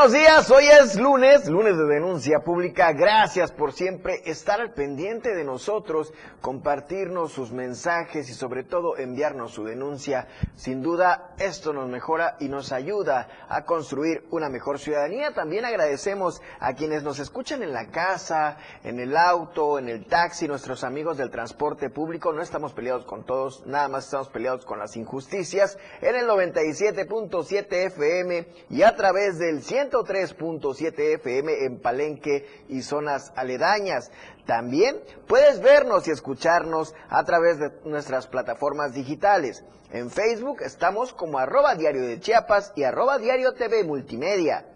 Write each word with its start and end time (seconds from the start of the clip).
Buenos 0.00 0.18
días, 0.18 0.50
hoy 0.50 0.64
es 0.64 0.98
lunes, 0.98 1.46
lunes 1.46 1.76
de 1.76 1.84
denuncia 1.84 2.38
pública. 2.38 2.90
Gracias 2.94 3.52
por 3.52 3.74
siempre 3.74 4.22
estar 4.24 4.58
al 4.58 4.72
pendiente 4.72 5.34
de 5.34 5.44
nosotros, 5.44 6.14
compartirnos 6.40 7.32
sus 7.32 7.52
mensajes 7.52 8.30
y 8.30 8.32
sobre 8.32 8.64
todo 8.64 8.96
enviarnos 8.96 9.52
su 9.52 9.64
denuncia. 9.64 10.26
Sin 10.54 10.80
duda, 10.80 11.34
esto 11.38 11.74
nos 11.74 11.86
mejora 11.90 12.38
y 12.40 12.48
nos 12.48 12.72
ayuda 12.72 13.28
a 13.50 13.66
construir 13.66 14.24
una 14.30 14.48
mejor 14.48 14.78
ciudadanía. 14.78 15.34
También 15.34 15.66
agradecemos 15.66 16.40
a 16.60 16.72
quienes 16.72 17.02
nos 17.02 17.18
escuchan 17.18 17.62
en 17.62 17.74
la 17.74 17.88
casa, 17.90 18.56
en 18.84 19.00
el 19.00 19.14
auto, 19.14 19.78
en 19.78 19.90
el 19.90 20.06
taxi, 20.06 20.48
nuestros 20.48 20.82
amigos 20.82 21.18
del 21.18 21.30
transporte 21.30 21.90
público. 21.90 22.32
No 22.32 22.40
estamos 22.40 22.72
peleados 22.72 23.04
con 23.04 23.26
todos, 23.26 23.66
nada 23.66 23.88
más 23.88 24.06
estamos 24.06 24.30
peleados 24.30 24.64
con 24.64 24.78
las 24.78 24.96
injusticias. 24.96 25.76
En 26.00 26.16
el 26.16 26.26
97.7 26.26 27.66
FM 27.70 28.48
y 28.70 28.80
a 28.80 28.96
través 28.96 29.38
del 29.38 29.62
103.7 29.90 31.14
FM 31.14 31.64
en 31.64 31.80
Palenque 31.80 32.46
y 32.68 32.82
zonas 32.82 33.32
aledañas. 33.36 34.10
También 34.46 35.00
puedes 35.26 35.60
vernos 35.60 36.06
y 36.08 36.10
escucharnos 36.10 36.94
a 37.08 37.24
través 37.24 37.58
de 37.58 37.72
nuestras 37.84 38.26
plataformas 38.26 38.94
digitales. 38.94 39.64
En 39.92 40.10
Facebook 40.10 40.62
estamos 40.62 41.12
como 41.12 41.38
arroba 41.38 41.74
diario 41.74 42.02
de 42.02 42.20
Chiapas 42.20 42.72
y 42.76 42.84
arroba 42.84 43.18
diario 43.18 43.54
TV 43.54 43.84
Multimedia. 43.84 44.66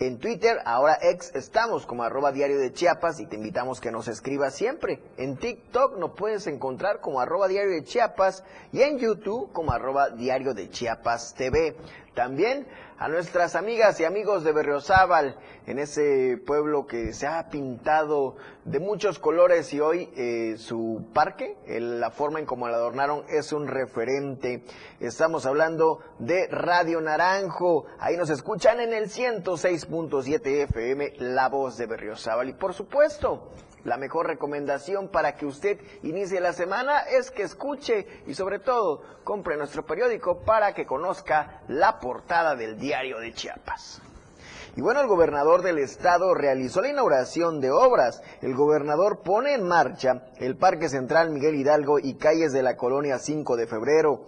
En 0.00 0.18
Twitter, 0.18 0.58
ahora 0.64 0.98
ex, 1.00 1.32
estamos 1.36 1.86
como 1.86 2.02
arroba 2.02 2.32
diario 2.32 2.58
de 2.58 2.72
Chiapas 2.72 3.20
y 3.20 3.26
te 3.26 3.36
invitamos 3.36 3.80
que 3.80 3.92
nos 3.92 4.08
escribas 4.08 4.52
siempre. 4.52 5.00
En 5.18 5.36
TikTok 5.36 5.98
nos 5.98 6.16
puedes 6.16 6.48
encontrar 6.48 7.00
como 7.00 7.20
arroba 7.20 7.46
diario 7.46 7.70
de 7.70 7.84
Chiapas 7.84 8.42
y 8.72 8.82
en 8.82 8.98
YouTube 8.98 9.52
como 9.52 9.70
arroba 9.70 10.10
diario 10.10 10.52
de 10.52 10.68
Chiapas 10.68 11.34
TV. 11.34 11.76
También 12.14 12.66
a 13.04 13.08
nuestras 13.08 13.54
amigas 13.54 14.00
y 14.00 14.06
amigos 14.06 14.44
de 14.44 14.52
Berriozábal, 14.52 15.36
en 15.66 15.78
ese 15.78 16.38
pueblo 16.46 16.86
que 16.86 17.12
se 17.12 17.26
ha 17.26 17.50
pintado 17.50 18.36
de 18.64 18.80
muchos 18.80 19.18
colores 19.18 19.74
y 19.74 19.80
hoy 19.80 20.08
eh, 20.16 20.54
su 20.56 21.04
parque, 21.12 21.54
la 21.66 22.10
forma 22.10 22.38
en 22.38 22.46
cómo 22.46 22.66
lo 22.66 22.74
adornaron 22.74 23.24
es 23.28 23.52
un 23.52 23.68
referente. 23.68 24.64
Estamos 25.00 25.44
hablando 25.44 25.98
de 26.18 26.46
Radio 26.48 27.02
Naranjo, 27.02 27.84
ahí 27.98 28.16
nos 28.16 28.30
escuchan 28.30 28.80
en 28.80 28.94
el 28.94 29.10
106.7 29.10 30.62
FM, 30.62 31.12
La 31.18 31.50
Voz 31.50 31.76
de 31.76 31.84
Berriozábal. 31.84 32.48
Y 32.48 32.54
por 32.54 32.72
supuesto, 32.72 33.50
la 33.84 33.96
mejor 33.96 34.26
recomendación 34.26 35.08
para 35.08 35.36
que 35.36 35.46
usted 35.46 35.78
inicie 36.02 36.40
la 36.40 36.52
semana 36.52 37.00
es 37.00 37.30
que 37.30 37.42
escuche 37.42 38.06
y 38.26 38.34
sobre 38.34 38.58
todo 38.58 39.02
compre 39.24 39.56
nuestro 39.56 39.84
periódico 39.84 40.40
para 40.40 40.74
que 40.74 40.86
conozca 40.86 41.62
la 41.68 42.00
portada 42.00 42.56
del 42.56 42.78
diario 42.78 43.18
de 43.20 43.32
Chiapas. 43.32 44.02
Y 44.76 44.80
bueno, 44.80 45.00
el 45.00 45.06
gobernador 45.06 45.62
del 45.62 45.78
estado 45.78 46.34
realizó 46.34 46.80
la 46.80 46.88
inauguración 46.88 47.60
de 47.60 47.70
obras. 47.70 48.22
El 48.42 48.56
gobernador 48.56 49.20
pone 49.22 49.54
en 49.54 49.68
marcha 49.68 50.24
el 50.38 50.56
Parque 50.56 50.88
Central 50.88 51.30
Miguel 51.30 51.54
Hidalgo 51.54 52.00
y 52.00 52.14
calles 52.14 52.52
de 52.52 52.62
la 52.62 52.76
colonia 52.76 53.20
5 53.20 53.56
de 53.56 53.68
febrero. 53.68 54.24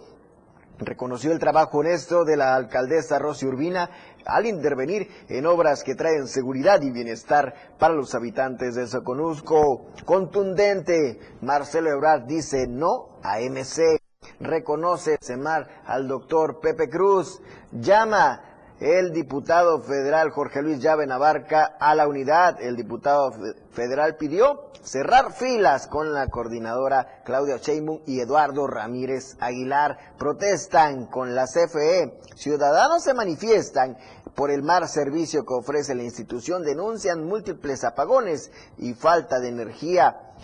Reconoció 0.79 1.31
el 1.33 1.39
trabajo 1.39 1.79
honesto 1.79 2.23
de 2.23 2.37
la 2.37 2.55
alcaldesa 2.55 3.19
Rosy 3.19 3.47
Urbina 3.47 3.89
al 4.27 4.45
intervenir 4.45 5.07
en 5.29 5.45
obras 5.45 5.83
que 5.83 5.95
traen 5.95 6.27
seguridad 6.27 6.81
y 6.81 6.91
bienestar 6.91 7.53
para 7.79 7.93
los 7.93 8.13
habitantes 8.15 8.75
de 8.75 8.87
Soconusco. 8.87 9.87
Contundente, 10.05 11.19
Marcelo 11.41 11.89
Ebrard 11.91 12.25
dice 12.25 12.67
no 12.67 13.19
a 13.23 13.39
MC. 13.39 13.99
Reconoce 14.39 15.17
Semar 15.21 15.67
al 15.85 16.07
doctor 16.07 16.59
Pepe 16.59 16.89
Cruz. 16.89 17.41
Llama 17.71 18.41
el 18.79 19.11
diputado 19.11 19.81
federal 19.81 20.29
Jorge 20.29 20.61
Luis 20.61 20.79
Llave 20.79 21.07
Navarca 21.07 21.77
a 21.79 21.95
la 21.95 22.07
unidad. 22.07 22.61
El 22.61 22.75
diputado 22.75 23.31
federal 23.71 24.17
pidió 24.17 24.71
cerrar 24.83 25.33
filas 25.33 25.87
con 25.87 26.13
la 26.13 26.27
coordinadora 26.27 27.21
Claudia 27.25 27.57
Sheinbaum 27.57 28.01
y 28.05 28.19
Eduardo 28.19 28.67
Ramírez 28.67 29.35
Aguilar. 29.39 29.97
Protestan 30.17 31.07
con 31.07 31.35
la 31.35 31.45
CFE. 31.45 32.19
Ciudadanos 32.35 33.03
se 33.03 33.13
manifiestan 33.13 33.97
por 34.37 34.51
el 34.51 34.61
mal 34.61 34.87
servicio 34.87 35.47
que 35.47 35.55
ofrece 35.55 35.95
la 35.95 36.03
institución. 36.03 36.61
Denuncian 36.61 37.25
múltiples 37.25 37.83
apagones 37.83 38.51
y 38.77 38.93
falta 38.93 39.39
de 39.39 39.49
energía. 39.49 40.35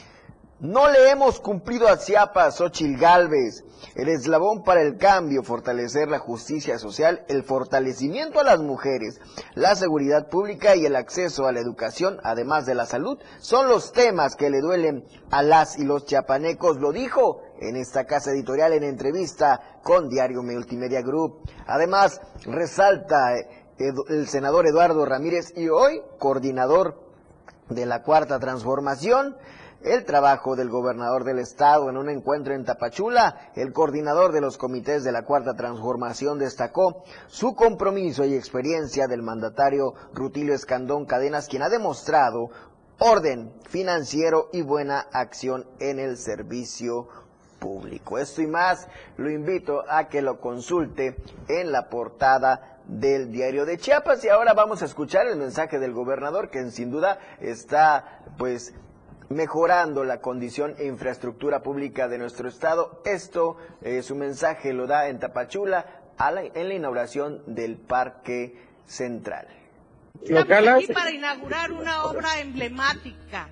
No 0.60 0.90
le 0.90 1.12
hemos 1.12 1.40
cumplido 1.40 1.88
a 1.88 2.00
Chiapas, 2.00 2.56
Xochil 2.56 2.98
Galvez, 2.98 3.64
el 3.96 4.08
eslabón 4.08 4.64
para 4.64 4.82
el 4.82 4.98
cambio, 4.98 5.44
fortalecer 5.44 6.08
la 6.08 6.18
justicia 6.18 6.80
social, 6.80 7.24
el 7.28 7.44
fortalecimiento 7.44 8.40
a 8.40 8.44
las 8.44 8.62
mujeres, 8.62 9.20
la 9.54 9.76
seguridad 9.76 10.28
pública 10.28 10.76
y 10.76 10.86
el 10.86 10.96
acceso 10.96 11.46
a 11.46 11.52
la 11.52 11.60
educación, 11.60 12.18
además 12.24 12.66
de 12.66 12.76
la 12.76 12.88
salud, 12.88 13.20
son 13.40 13.68
los 13.68 13.92
temas 13.92 14.36
que 14.36 14.50
le 14.50 14.62
duelen 14.62 15.06
a 15.30 15.44
las 15.44 15.78
y 15.78 15.84
los 15.84 16.06
chiapanecos, 16.06 16.78
lo 16.78 16.92
dijo 16.94 17.42
en 17.60 17.76
esta 17.76 18.06
casa 18.06 18.32
editorial 18.32 18.74
en 18.74 18.84
entrevista 18.84 19.80
con 19.84 20.10
Diario 20.10 20.42
Multimedia 20.42 21.02
Group. 21.02 21.42
Además, 21.68 22.22
resalta 22.46 23.34
el 23.90 24.28
senador 24.28 24.68
Eduardo 24.68 25.06
Ramírez 25.06 25.54
y 25.56 25.70
hoy 25.70 26.02
coordinador 26.20 27.02
de 27.70 27.86
la 27.86 28.04
Cuarta 28.04 28.40
Transformación, 28.40 29.36
el 29.84 30.06
trabajo 30.06 30.56
del 30.56 30.70
gobernador 30.70 31.26
del 31.26 31.40
estado 31.40 31.90
en 31.90 31.98
un 31.98 32.10
encuentro 32.10 32.54
en 32.54 32.64
Tapachula. 32.64 33.52
El 33.56 33.74
coordinador 33.74 34.32
de 34.32 34.42
los 34.42 34.58
comités 34.58 35.04
de 35.04 35.12
la 35.12 35.24
Cuarta 35.24 35.56
Transformación 35.56 36.40
destacó 36.40 37.04
su 37.28 37.54
compromiso 37.54 38.24
y 38.24 38.36
experiencia 38.36 39.08
del 39.08 39.24
mandatario 39.24 39.94
Rutilio 40.14 40.54
Escandón 40.54 41.06
Cadenas, 41.06 41.50
quien 41.50 41.64
ha 41.64 41.70
demostrado 41.70 42.50
orden 43.00 43.52
financiero 43.68 44.50
y 44.54 44.62
buena 44.62 45.00
acción 45.12 45.66
en 45.80 46.00
el 46.00 46.18
servicio 46.18 47.10
público. 47.60 48.18
Esto 48.18 48.42
y 48.42 48.48
más 48.48 48.88
lo 49.18 49.30
invito 49.30 49.84
a 49.90 50.08
que 50.08 50.22
lo 50.22 50.40
consulte 50.40 51.16
en 51.48 51.72
la 51.72 51.90
portada 51.90 52.73
del 52.88 53.32
diario 53.32 53.66
de 53.66 53.78
Chiapas 53.78 54.24
y 54.26 54.30
ahora 54.30 54.54
vamos 54.54 54.82
a 54.82 54.86
escuchar 54.86 55.28
el 55.28 55.38
mensaje 55.38 55.80
del 55.80 55.94
gobernador 55.94 56.50
que 56.50 56.70
sin 56.72 56.92
duda 56.92 57.20
está 57.40 58.20
pues 58.38 58.74
mejorando 59.30 60.04
la 60.04 60.20
condición 60.20 60.76
e 60.78 60.86
infraestructura 60.86 61.64
pública 61.64 62.08
de 62.08 62.18
nuestro 62.18 62.48
estado. 62.48 63.02
Esto, 63.06 63.58
eh, 63.82 64.02
su 64.02 64.16
mensaje 64.16 64.74
lo 64.74 64.88
da 64.88 65.08
en 65.08 65.20
Tapachula 65.20 66.04
en 66.54 66.70
la 66.70 66.74
inauguración 66.74 67.42
del 67.48 67.78
Parque 67.78 68.56
Central. 68.86 69.48
Estamos 70.22 70.68
aquí 70.68 70.94
para 70.94 71.12
inaugurar 71.12 71.72
una 71.72 72.06
obra 72.06 72.40
emblemática, 72.40 73.50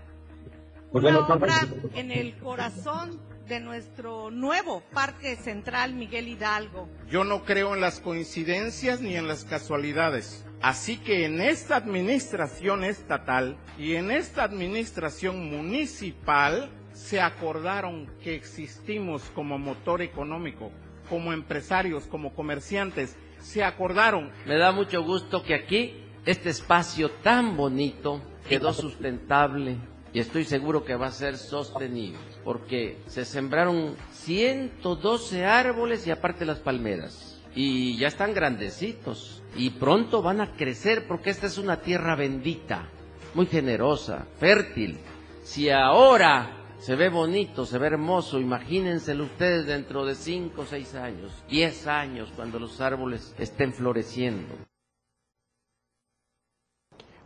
una 0.92 1.20
obra 1.20 1.56
en 1.96 2.12
el 2.12 2.38
corazón 2.38 3.20
de 3.52 3.60
nuestro 3.60 4.32
nuevo 4.32 4.82
Parque 4.94 5.36
Central 5.36 5.94
Miguel 5.94 6.30
Hidalgo. 6.30 6.88
Yo 7.10 7.26
no 7.26 7.44
creo 7.44 7.76
en 7.76 7.82
las 7.82 8.00
coincidencias 8.00 9.02
ni 9.02 9.18
en 9.18 9.28
las 9.28 9.44
casualidades. 9.44 10.46
Así 10.62 10.96
que 10.96 11.26
en 11.26 11.42
esta 11.42 11.76
administración 11.76 12.86
estatal 12.86 13.58
y 13.78 13.96
en 13.96 14.10
esta 14.10 14.46
administración 14.46 15.50
municipal 15.50 16.70
se 16.94 17.20
acordaron 17.20 18.10
que 18.24 18.36
existimos 18.36 19.22
como 19.36 19.60
motor 19.60 20.02
económico, 20.02 20.72
como 21.10 21.34
empresarios, 21.34 22.06
como 22.06 22.34
comerciantes, 22.34 23.18
se 23.42 23.66
acordaron. 23.66 24.32
Me 24.46 24.58
da 24.58 24.72
mucho 24.72 25.04
gusto 25.04 25.44
que 25.44 25.56
aquí 25.56 26.06
este 26.26 26.52
espacio 26.52 27.12
tan 27.22 27.58
bonito 27.58 28.22
quedó 28.48 28.72
sustentable 28.74 29.76
y 30.14 30.20
estoy 30.20 30.44
seguro 30.44 30.84
que 30.84 30.96
va 30.96 31.08
a 31.08 31.12
ser 31.12 31.38
sostenible, 31.38 32.20
porque 32.44 32.98
se 33.08 33.26
sembraron 33.26 33.96
112 34.12 35.46
árboles 35.46 36.06
y 36.08 36.12
aparte 36.12 36.46
las 36.46 36.60
palmeras 36.60 37.32
y 37.56 37.98
ya 37.98 38.08
están 38.08 38.34
grandecitos 38.34 39.42
y 39.56 39.72
pronto 39.72 40.22
van 40.22 40.42
a 40.42 40.54
crecer 40.56 41.08
porque 41.08 41.30
esta 41.30 41.48
es 41.48 41.58
una 41.58 41.82
tierra 41.82 42.16
bendita, 42.16 42.90
muy 43.34 43.46
generosa, 43.46 44.28
fértil. 44.38 45.00
Si 45.44 45.70
ahora 45.70 46.58
se 46.80 46.96
ve 46.96 47.10
bonito, 47.10 47.66
se 47.66 47.78
ve 47.78 47.88
hermoso, 47.88 48.40
imagínenselo 48.40 49.26
ustedes 49.26 49.66
dentro 49.66 50.06
de 50.06 50.16
5 50.16 50.62
o 50.62 50.66
6 50.66 50.96
años, 50.96 51.44
10 51.50 51.88
años, 51.88 52.30
cuando 52.36 52.60
los 52.60 52.80
árboles 52.80 53.36
estén 53.38 53.74
floreciendo. 53.74 54.71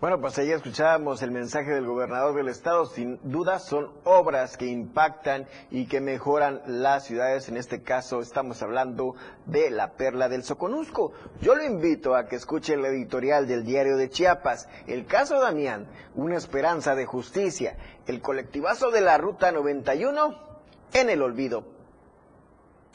Bueno, 0.06 0.22
pues 0.22 0.38
ahí 0.38 0.52
escuchábamos 0.52 1.24
el 1.24 1.32
mensaje 1.32 1.72
del 1.72 1.88
gobernador 1.88 2.36
del 2.36 2.50
estado. 2.50 2.86
Sin 2.86 3.18
duda 3.24 3.58
son 3.58 3.90
obras 4.04 4.56
que 4.56 4.68
impactan 4.68 5.48
y 5.72 5.88
que 5.88 6.00
mejoran 6.00 6.62
las 6.68 7.06
ciudades. 7.06 7.50
En 7.50 7.58
este 7.58 7.82
caso 7.82 8.20
estamos 8.20 8.62
hablando 8.62 9.16
de 9.48 9.72
la 9.72 9.94
perla 9.94 10.30
del 10.30 10.44
Soconusco. 10.44 11.14
Yo 11.42 11.56
lo 11.56 11.64
invito 11.64 12.16
a 12.16 12.28
que 12.28 12.36
escuche 12.36 12.76
el 12.76 12.86
editorial 12.86 13.48
del 13.48 13.66
diario 13.66 13.98
de 13.98 14.12
Chiapas. 14.12 14.70
El 14.86 15.08
caso 15.08 15.40
Damián, 15.40 15.88
una 16.14 16.38
esperanza 16.38 16.94
de 16.94 17.08
justicia. 17.08 17.76
El 18.06 18.22
colectivazo 18.22 18.92
de 18.92 19.02
la 19.02 19.18
Ruta 19.18 19.52
91 19.52 20.38
en 20.94 21.10
el 21.10 21.24
olvido 21.24 21.75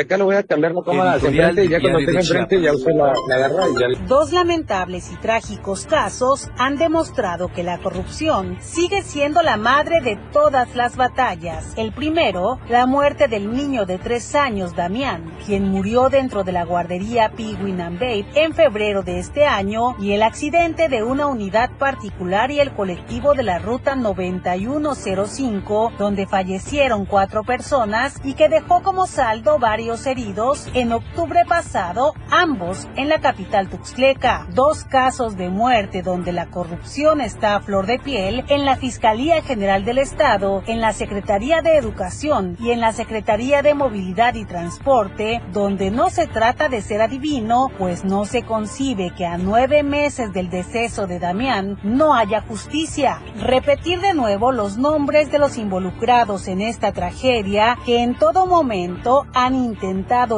Acá 0.00 0.16
lo 0.16 0.24
voy 0.24 0.36
a 0.36 0.42
cambiar 0.42 0.72
la 0.72 0.82
cámara 0.82 1.12
hacia 1.12 1.28
enfrente 1.28 1.64
y 1.66 1.68
ya 1.68 1.78
cuando 1.78 1.98
tenga 1.98 2.20
enfrente 2.20 2.60
ya 2.62 2.72
usted 2.72 2.92
la, 2.94 3.12
la 3.28 3.34
agarra 3.34 3.68
y 3.68 3.80
ya. 3.80 4.06
Dos 4.06 4.32
lamentables 4.32 5.12
y 5.12 5.16
trágicos 5.16 5.84
casos 5.84 6.50
han 6.56 6.78
demostrado 6.78 7.48
que 7.52 7.62
la 7.62 7.76
corrupción 7.78 8.56
sigue 8.60 9.02
siendo 9.02 9.42
la 9.42 9.58
madre 9.58 10.00
de 10.00 10.16
todas 10.32 10.74
las 10.74 10.96
batallas. 10.96 11.74
El 11.76 11.92
primero, 11.92 12.58
la 12.70 12.86
muerte 12.86 13.28
del 13.28 13.52
niño 13.52 13.84
de 13.84 13.98
tres 13.98 14.34
años, 14.34 14.74
Damián, 14.74 15.34
quien 15.44 15.68
murió 15.68 16.08
dentro 16.08 16.44
de 16.44 16.52
la 16.52 16.64
guardería 16.64 17.32
Piguin 17.36 17.82
and 17.82 18.00
Babe 18.00 18.24
en 18.34 18.54
febrero 18.54 19.02
de 19.02 19.18
este 19.18 19.44
año, 19.44 19.96
y 19.98 20.12
el 20.12 20.22
accidente 20.22 20.88
de 20.88 21.02
una 21.02 21.26
unidad 21.26 21.76
particular 21.76 22.50
y 22.50 22.60
el 22.60 22.72
colectivo 22.72 23.34
de 23.34 23.42
la 23.42 23.58
ruta 23.58 23.96
9105, 23.96 25.92
donde 25.98 26.26
fallecieron 26.26 27.04
cuatro 27.04 27.44
personas 27.44 28.14
y 28.24 28.32
que 28.32 28.48
dejó 28.48 28.82
como 28.82 29.06
saldo 29.06 29.58
varios 29.58 29.89
heridos 29.90 30.68
en 30.74 30.92
octubre 30.92 31.40
pasado, 31.48 32.14
ambos 32.30 32.86
en 32.96 33.08
la 33.08 33.20
capital 33.20 33.68
tuxtleca. 33.68 34.46
Dos 34.54 34.84
casos 34.84 35.36
de 35.36 35.48
muerte 35.48 36.02
donde 36.02 36.32
la 36.32 36.46
corrupción 36.46 37.20
está 37.20 37.56
a 37.56 37.60
flor 37.60 37.86
de 37.86 37.98
piel 37.98 38.44
en 38.48 38.64
la 38.64 38.76
Fiscalía 38.76 39.42
General 39.42 39.84
del 39.84 39.98
Estado, 39.98 40.62
en 40.66 40.80
la 40.80 40.92
Secretaría 40.92 41.60
de 41.60 41.76
Educación 41.76 42.56
y 42.60 42.70
en 42.70 42.80
la 42.80 42.92
Secretaría 42.92 43.62
de 43.62 43.74
Movilidad 43.74 44.34
y 44.34 44.44
Transporte, 44.44 45.42
donde 45.52 45.90
no 45.90 46.08
se 46.08 46.28
trata 46.28 46.68
de 46.68 46.82
ser 46.82 47.02
adivino, 47.02 47.68
pues 47.76 48.04
no 48.04 48.24
se 48.24 48.42
concibe 48.42 49.12
que 49.16 49.26
a 49.26 49.38
nueve 49.38 49.82
meses 49.82 50.32
del 50.32 50.50
deceso 50.50 51.08
de 51.08 51.18
Damián 51.18 51.78
no 51.82 52.14
haya 52.14 52.42
justicia. 52.42 53.20
Repetir 53.40 54.00
de 54.00 54.14
nuevo 54.14 54.52
los 54.52 54.78
nombres 54.78 55.32
de 55.32 55.38
los 55.38 55.58
involucrados 55.58 56.46
en 56.46 56.60
esta 56.60 56.92
tragedia 56.92 57.76
que 57.84 58.02
en 58.02 58.14
todo 58.14 58.46
momento 58.46 59.26
han 59.34 59.54
intentado 59.54 59.79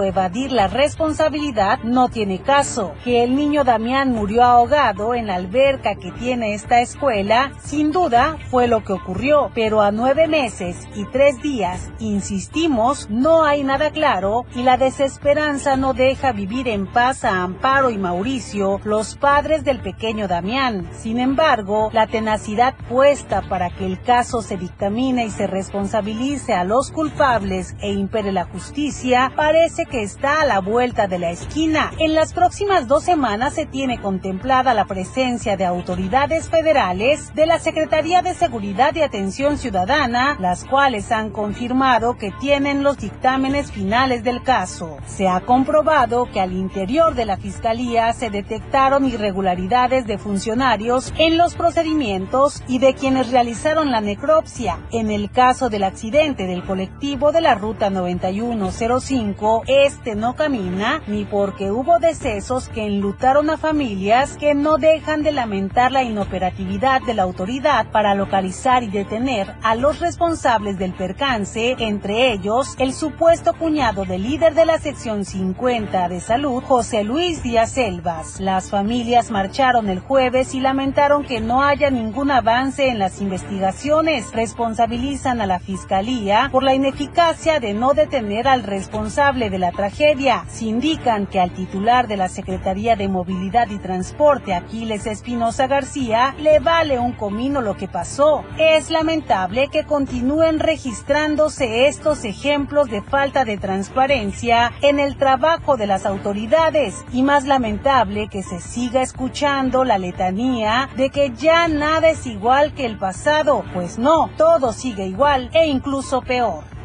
evadir 0.02 0.52
la 0.52 0.68
responsabilidad 0.68 1.80
no 1.82 2.08
tiene 2.08 2.40
caso. 2.40 2.94
Que 3.04 3.24
el 3.24 3.34
niño 3.34 3.64
Damián 3.64 4.12
murió 4.12 4.44
ahogado 4.44 5.14
en 5.14 5.26
la 5.26 5.34
alberca 5.34 5.94
que 5.96 6.12
tiene 6.12 6.54
esta 6.54 6.80
escuela, 6.80 7.52
sin 7.60 7.90
duda 7.90 8.36
fue 8.50 8.68
lo 8.68 8.84
que 8.84 8.92
ocurrió, 8.92 9.50
pero 9.54 9.80
a 9.80 9.90
nueve 9.90 10.28
meses 10.28 10.76
y 10.94 11.04
tres 11.06 11.40
días, 11.42 11.90
insistimos, 11.98 13.10
no 13.10 13.44
hay 13.44 13.64
nada 13.64 13.90
claro 13.90 14.44
y 14.54 14.62
la 14.62 14.76
desesperanza 14.76 15.76
no 15.76 15.94
deja 15.94 16.32
vivir 16.32 16.68
en 16.68 16.86
paz 16.86 17.24
a 17.24 17.42
Amparo 17.42 17.90
y 17.90 17.98
Mauricio, 17.98 18.80
los 18.84 19.16
padres 19.16 19.64
del 19.64 19.80
pequeño 19.80 20.28
Damián. 20.28 20.88
Sin 20.92 21.18
embargo, 21.18 21.90
la 21.92 22.06
tenacidad 22.06 22.74
puesta 22.88 23.42
para 23.42 23.70
que 23.70 23.86
el 23.86 24.00
caso 24.02 24.42
se 24.42 24.56
dictamine 24.56 25.26
y 25.26 25.30
se 25.30 25.46
responsabilice 25.46 26.54
a 26.54 26.64
los 26.64 26.90
culpables 26.90 27.74
e 27.80 27.92
impere 27.92 28.32
la 28.32 28.44
justicia 28.44 29.31
parece 29.34 29.86
que 29.86 30.02
está 30.02 30.40
a 30.40 30.46
la 30.46 30.60
vuelta 30.60 31.06
de 31.06 31.18
la 31.18 31.30
esquina. 31.30 31.90
En 31.98 32.14
las 32.14 32.32
próximas 32.32 32.88
dos 32.88 33.04
semanas 33.04 33.54
se 33.54 33.66
tiene 33.66 34.00
contemplada 34.00 34.74
la 34.74 34.84
presencia 34.84 35.56
de 35.56 35.64
autoridades 35.64 36.48
federales 36.48 37.34
de 37.34 37.46
la 37.46 37.58
Secretaría 37.58 38.22
de 38.22 38.34
Seguridad 38.34 38.94
y 38.94 39.02
Atención 39.02 39.58
Ciudadana, 39.58 40.36
las 40.40 40.64
cuales 40.64 41.12
han 41.12 41.30
confirmado 41.30 42.16
que 42.16 42.30
tienen 42.40 42.82
los 42.82 42.98
dictámenes 42.98 43.72
finales 43.72 44.24
del 44.24 44.42
caso. 44.42 44.98
Se 45.06 45.28
ha 45.28 45.40
comprobado 45.40 46.26
que 46.32 46.40
al 46.40 46.52
interior 46.52 47.14
de 47.14 47.24
la 47.24 47.36
Fiscalía 47.36 48.12
se 48.12 48.30
detectaron 48.30 49.04
irregularidades 49.06 50.06
de 50.06 50.18
funcionarios 50.18 51.12
en 51.18 51.38
los 51.38 51.54
procedimientos 51.54 52.62
y 52.68 52.78
de 52.78 52.94
quienes 52.94 53.30
realizaron 53.30 53.90
la 53.90 54.00
necropsia. 54.00 54.78
En 54.92 55.10
el 55.10 55.30
caso 55.30 55.70
del 55.70 55.84
accidente 55.84 56.46
del 56.46 56.64
colectivo 56.64 57.32
de 57.32 57.40
la 57.40 57.54
Ruta 57.54 57.90
9105, 57.90 59.11
este 59.66 60.14
no 60.14 60.34
camina 60.36 61.02
ni 61.06 61.26
porque 61.26 61.70
hubo 61.70 61.98
decesos 61.98 62.70
que 62.70 62.86
enlutaron 62.86 63.50
a 63.50 63.58
familias 63.58 64.38
que 64.38 64.54
no 64.54 64.78
dejan 64.78 65.22
de 65.22 65.32
lamentar 65.32 65.92
la 65.92 66.02
inoperatividad 66.02 67.02
de 67.02 67.12
la 67.12 67.24
autoridad 67.24 67.90
para 67.90 68.14
localizar 68.14 68.82
y 68.82 68.88
detener 68.88 69.54
a 69.62 69.74
los 69.74 70.00
responsables 70.00 70.78
del 70.78 70.94
percance, 70.94 71.76
entre 71.78 72.32
ellos 72.32 72.74
el 72.78 72.94
supuesto 72.94 73.52
cuñado 73.52 74.06
del 74.06 74.22
líder 74.22 74.54
de 74.54 74.64
la 74.64 74.78
sección 74.78 75.26
50 75.26 76.08
de 76.08 76.20
salud, 76.20 76.62
José 76.62 77.04
Luis 77.04 77.42
Díaz 77.42 77.72
Selvas. 77.72 78.40
Las 78.40 78.70
familias 78.70 79.30
marcharon 79.30 79.90
el 79.90 80.00
jueves 80.00 80.54
y 80.54 80.60
lamentaron 80.60 81.24
que 81.24 81.40
no 81.40 81.62
haya 81.62 81.90
ningún 81.90 82.30
avance 82.30 82.88
en 82.88 82.98
las 82.98 83.20
investigaciones. 83.20 84.32
Responsabilizan 84.32 85.42
a 85.42 85.46
la 85.46 85.58
fiscalía 85.58 86.48
por 86.50 86.62
la 86.62 86.74
ineficacia 86.74 87.60
de 87.60 87.74
no 87.74 87.92
detener 87.92 88.48
al 88.48 88.62
responsable 89.02 89.50
de 89.50 89.58
la 89.58 89.72
tragedia. 89.72 90.44
Se 90.48 90.66
indican 90.66 91.26
que 91.26 91.40
al 91.40 91.50
titular 91.50 92.06
de 92.06 92.16
la 92.16 92.28
Secretaría 92.28 92.94
de 92.94 93.08
Movilidad 93.08 93.68
y 93.68 93.78
Transporte, 93.78 94.54
Aquiles 94.54 95.06
Espinosa 95.06 95.66
García, 95.66 96.36
le 96.38 96.60
vale 96.60 97.00
un 97.00 97.10
comino 97.10 97.60
lo 97.62 97.76
que 97.76 97.88
pasó. 97.88 98.44
Es 98.58 98.90
lamentable 98.90 99.66
que 99.72 99.82
continúen 99.82 100.60
registrándose 100.60 101.88
estos 101.88 102.24
ejemplos 102.24 102.90
de 102.90 103.02
falta 103.02 103.44
de 103.44 103.58
transparencia 103.58 104.70
en 104.82 105.00
el 105.00 105.16
trabajo 105.16 105.76
de 105.76 105.88
las 105.88 106.06
autoridades 106.06 107.04
y 107.12 107.24
más 107.24 107.44
lamentable 107.44 108.28
que 108.28 108.44
se 108.44 108.60
siga 108.60 109.02
escuchando 109.02 109.82
la 109.82 109.98
letanía 109.98 110.88
de 110.96 111.10
que 111.10 111.32
ya 111.32 111.66
nada 111.66 112.10
es 112.10 112.24
igual 112.28 112.72
que 112.72 112.86
el 112.86 112.98
pasado, 112.98 113.64
pues 113.74 113.98
no, 113.98 114.30
todo 114.36 114.72
sigue 114.72 115.06
igual 115.06 115.50
e 115.54 115.66
incluso 115.66 116.22
peor. 116.22 116.81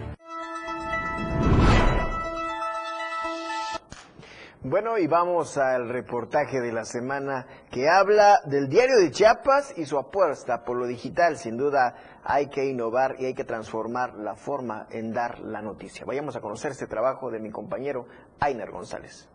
Bueno, 4.70 4.98
y 4.98 5.08
vamos 5.08 5.58
al 5.58 5.88
reportaje 5.88 6.60
de 6.60 6.74
la 6.74 6.84
semana 6.84 7.48
que 7.72 7.88
habla 7.88 8.42
del 8.44 8.68
diario 8.68 8.98
de 8.98 9.12
Chiapas 9.12 9.74
y 9.78 9.86
su 9.86 9.98
apuesta 9.98 10.66
por 10.66 10.76
lo 10.76 10.86
digital. 10.86 11.38
Sin 11.38 11.56
duda 11.56 11.96
hay 12.22 12.48
que 12.48 12.66
innovar 12.66 13.16
y 13.18 13.28
hay 13.28 13.34
que 13.34 13.46
transformar 13.46 14.16
la 14.16 14.36
forma 14.36 14.86
en 14.92 15.14
dar 15.14 15.40
la 15.40 15.62
noticia. 15.62 16.06
Vayamos 16.06 16.36
a 16.36 16.42
conocer 16.42 16.72
este 16.72 16.86
trabajo 16.86 17.32
de 17.32 17.40
mi 17.40 17.50
compañero 17.50 18.08
Ainer 18.42 18.70
González. 18.70 19.30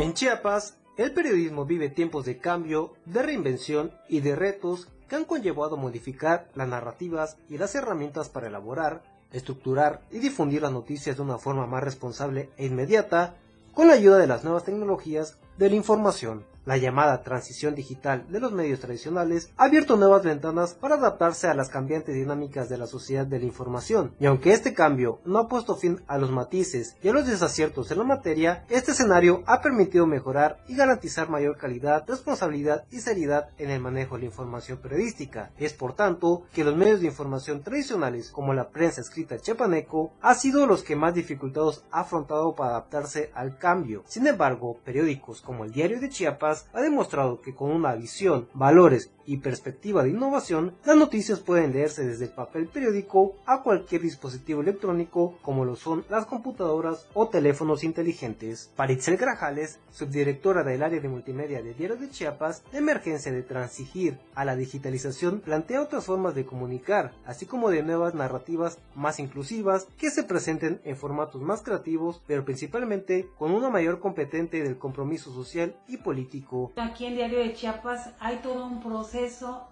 En 0.00 0.14
Chiapas, 0.14 0.80
el 0.96 1.14
periodismo 1.14 1.64
vive 1.64 1.90
tiempos 1.90 2.24
de 2.24 2.38
cambio, 2.38 2.94
de 3.04 3.22
reinvención 3.22 3.92
y 4.08 4.18
de 4.18 4.34
retos 4.34 4.88
que 5.08 5.14
han 5.14 5.26
conllevado 5.26 5.76
modificar 5.76 6.48
las 6.54 6.66
narrativas 6.66 7.38
y 7.48 7.58
las 7.58 7.72
herramientas 7.76 8.28
para 8.28 8.48
elaborar 8.48 9.11
estructurar 9.32 10.02
y 10.10 10.18
difundir 10.18 10.62
las 10.62 10.72
noticias 10.72 11.16
de 11.16 11.22
una 11.22 11.38
forma 11.38 11.66
más 11.66 11.82
responsable 11.82 12.50
e 12.56 12.66
inmediata 12.66 13.36
con 13.74 13.88
la 13.88 13.94
ayuda 13.94 14.18
de 14.18 14.26
las 14.26 14.44
nuevas 14.44 14.64
tecnologías 14.64 15.38
de 15.58 15.70
la 15.70 15.76
información. 15.76 16.44
La 16.64 16.76
llamada 16.76 17.24
transición 17.24 17.74
digital 17.74 18.24
de 18.28 18.38
los 18.38 18.52
medios 18.52 18.78
tradicionales 18.78 19.50
ha 19.56 19.64
abierto 19.64 19.96
nuevas 19.96 20.22
ventanas 20.22 20.74
para 20.74 20.94
adaptarse 20.94 21.48
a 21.48 21.54
las 21.54 21.68
cambiantes 21.68 22.14
dinámicas 22.14 22.68
de 22.68 22.78
la 22.78 22.86
sociedad 22.86 23.26
de 23.26 23.40
la 23.40 23.46
información, 23.46 24.14
y 24.20 24.26
aunque 24.26 24.52
este 24.52 24.72
cambio 24.72 25.18
no 25.24 25.40
ha 25.40 25.48
puesto 25.48 25.74
fin 25.74 26.00
a 26.06 26.18
los 26.18 26.30
matices 26.30 26.96
y 27.02 27.08
a 27.08 27.12
los 27.12 27.26
desaciertos 27.26 27.90
en 27.90 27.98
la 27.98 28.04
materia, 28.04 28.64
este 28.68 28.92
escenario 28.92 29.42
ha 29.46 29.60
permitido 29.60 30.06
mejorar 30.06 30.62
y 30.68 30.76
garantizar 30.76 31.28
mayor 31.28 31.56
calidad, 31.56 32.04
responsabilidad 32.06 32.84
y 32.92 33.00
seriedad 33.00 33.48
en 33.58 33.70
el 33.70 33.80
manejo 33.80 34.14
de 34.14 34.20
la 34.20 34.26
información 34.26 34.78
periodística. 34.78 35.50
Es 35.58 35.72
por 35.72 35.94
tanto 35.94 36.44
que 36.52 36.62
los 36.62 36.76
medios 36.76 37.00
de 37.00 37.06
información 37.06 37.64
tradicionales 37.64 38.30
como 38.30 38.54
la 38.54 38.68
prensa 38.68 39.00
escrita 39.00 39.36
chepaneco 39.36 40.12
ha 40.20 40.34
sido 40.34 40.66
los 40.66 40.84
que 40.84 40.94
más 40.94 41.14
dificultados 41.14 41.84
ha 41.90 42.02
afrontado 42.02 42.54
para 42.54 42.70
adaptarse 42.70 43.32
al 43.34 43.58
cambio. 43.58 44.04
Sin 44.06 44.28
embargo, 44.28 44.78
periódicos 44.84 45.40
como 45.40 45.64
el 45.64 45.72
Diario 45.72 45.98
de 45.98 46.08
Chiapas 46.08 46.51
ha 46.72 46.80
demostrado 46.80 47.40
que 47.40 47.54
con 47.54 47.70
una 47.70 47.94
visión, 47.94 48.48
valores 48.54 49.12
y 49.26 49.38
perspectiva 49.38 50.02
de 50.02 50.10
innovación, 50.10 50.74
las 50.84 50.96
noticias 50.96 51.40
pueden 51.40 51.72
leerse 51.72 52.04
desde 52.04 52.24
el 52.24 52.30
papel 52.32 52.66
periódico 52.66 53.36
a 53.46 53.62
cualquier 53.62 54.02
dispositivo 54.02 54.60
electrónico 54.60 55.38
como 55.42 55.64
lo 55.64 55.76
son 55.76 56.04
las 56.08 56.26
computadoras 56.26 57.06
o 57.14 57.28
teléfonos 57.28 57.84
inteligentes. 57.84 58.70
Para 58.76 58.92
Itzel 58.92 59.16
Grajales, 59.16 59.78
subdirectora 59.90 60.64
del 60.64 60.82
área 60.82 61.00
de 61.00 61.08
multimedia 61.08 61.62
de 61.62 61.74
Diario 61.74 61.96
de 61.96 62.10
Chiapas, 62.10 62.62
la 62.72 62.78
emergencia 62.78 63.32
de 63.32 63.42
transigir 63.42 64.18
a 64.34 64.44
la 64.44 64.56
digitalización 64.56 65.40
plantea 65.40 65.82
otras 65.82 66.04
formas 66.04 66.34
de 66.34 66.46
comunicar, 66.46 67.12
así 67.24 67.46
como 67.46 67.70
de 67.70 67.82
nuevas 67.82 68.14
narrativas 68.14 68.78
más 68.94 69.18
inclusivas 69.18 69.86
que 69.98 70.10
se 70.10 70.24
presenten 70.24 70.80
en 70.84 70.96
formatos 70.96 71.42
más 71.42 71.62
creativos, 71.62 72.22
pero 72.26 72.44
principalmente 72.44 73.28
con 73.38 73.52
una 73.52 73.70
mayor 73.70 74.00
competente 74.00 74.62
del 74.62 74.78
compromiso 74.78 75.32
social 75.32 75.76
y 75.86 75.98
político. 75.98 76.72
Aquí 76.76 77.06
en 77.06 77.14
Diario 77.14 77.38
de 77.38 77.52
Chiapas 77.52 78.10
hay 78.18 78.36
todo 78.38 78.66
un 78.66 78.82
proceso 78.82 79.11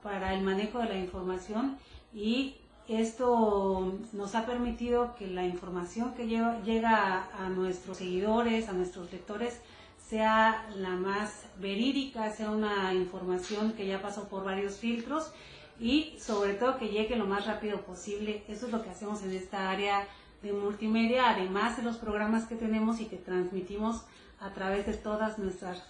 para 0.03 0.35
el 0.35 0.43
manejo 0.43 0.81
de 0.81 0.89
la 0.89 0.99
información 0.99 1.79
y 2.13 2.57
esto 2.89 3.99
nos 4.13 4.35
ha 4.35 4.45
permitido 4.45 5.15
que 5.15 5.29
la 5.29 5.47
información 5.47 6.13
que 6.15 6.27
llega 6.27 7.29
a 7.39 7.49
nuestros 7.49 7.97
seguidores, 7.97 8.69
a 8.69 8.73
nuestros 8.73 9.11
lectores, 9.11 9.61
sea 10.09 10.67
la 10.77 10.91
más 10.91 11.47
verídica, 11.59 12.31
sea 12.33 12.51
una 12.51 12.93
información 12.93 13.73
que 13.73 13.87
ya 13.87 14.03
pasó 14.03 14.29
por 14.29 14.45
varios 14.45 14.75
filtros 14.77 15.33
y 15.79 16.17
sobre 16.19 16.53
todo 16.55 16.77
que 16.77 16.89
llegue 16.89 17.17
lo 17.17 17.27
más 17.27 17.47
rápido 17.47 17.81
posible. 17.81 18.43
Eso 18.47 18.67
es 18.67 18.73
lo 18.73 18.83
que 18.83 18.91
hacemos 18.91 19.23
en 19.23 19.33
esta 19.33 19.71
área 19.71 20.07
de 20.43 20.53
multimedia, 20.53 21.31
además 21.31 21.79
de 21.79 21.83
los 21.83 21.97
programas 21.97 22.45
que 22.47 22.57
tenemos 22.57 23.01
y 23.01 23.07
que 23.07 23.17
transmitimos 23.17 24.03
a 24.39 24.51
través 24.51 24.85
de 24.85 24.95
todas 24.95 25.39
nuestras, 25.39 25.83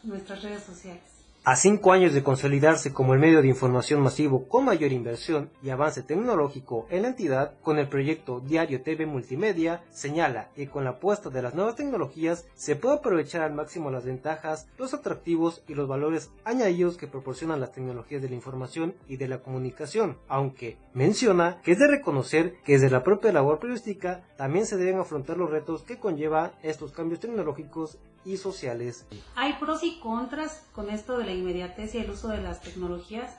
redes 0.42 0.62
sociales. 0.62 1.09
A 1.42 1.56
cinco 1.56 1.92
años 1.92 2.12
de 2.12 2.22
consolidarse 2.22 2.92
como 2.92 3.14
el 3.14 3.18
medio 3.18 3.40
de 3.40 3.48
información 3.48 4.02
masivo 4.02 4.46
con 4.46 4.66
mayor 4.66 4.92
inversión 4.92 5.48
y 5.62 5.70
avance 5.70 6.02
tecnológico 6.02 6.86
en 6.90 7.00
la 7.00 7.08
entidad, 7.08 7.54
con 7.62 7.78
el 7.78 7.88
proyecto 7.88 8.40
Diario 8.40 8.82
TV 8.82 9.06
Multimedia, 9.06 9.82
señala 9.88 10.50
que 10.54 10.68
con 10.68 10.84
la 10.84 10.90
apuesta 10.90 11.30
de 11.30 11.40
las 11.40 11.54
nuevas 11.54 11.76
tecnologías 11.76 12.44
se 12.54 12.76
puede 12.76 12.96
aprovechar 12.96 13.40
al 13.40 13.54
máximo 13.54 13.90
las 13.90 14.04
ventajas, 14.04 14.68
los 14.76 14.92
atractivos 14.92 15.62
y 15.66 15.72
los 15.72 15.88
valores 15.88 16.30
añadidos 16.44 16.98
que 16.98 17.06
proporcionan 17.06 17.58
las 17.58 17.72
tecnologías 17.72 18.20
de 18.20 18.28
la 18.28 18.34
información 18.34 18.94
y 19.08 19.16
de 19.16 19.28
la 19.28 19.38
comunicación, 19.38 20.18
aunque 20.28 20.76
menciona 20.92 21.62
que 21.62 21.72
es 21.72 21.78
de 21.78 21.88
reconocer 21.88 22.56
que 22.66 22.74
desde 22.74 22.90
la 22.90 23.02
propia 23.02 23.32
labor 23.32 23.60
periodística 23.60 24.26
también 24.36 24.66
se 24.66 24.76
deben 24.76 25.00
afrontar 25.00 25.38
los 25.38 25.50
retos 25.50 25.84
que 25.84 25.98
conlleva 25.98 26.52
estos 26.62 26.92
cambios 26.92 27.20
tecnológicos 27.20 27.98
y 28.24 28.36
sociales. 28.36 29.06
Hay 29.34 29.54
pros 29.54 29.82
y 29.82 29.98
contras 30.00 30.62
con 30.72 30.90
esto 30.90 31.18
de 31.18 31.24
la 31.24 31.32
inmediatez 31.32 31.94
y 31.94 31.98
el 31.98 32.10
uso 32.10 32.28
de 32.28 32.40
las 32.40 32.60
tecnologías, 32.60 33.30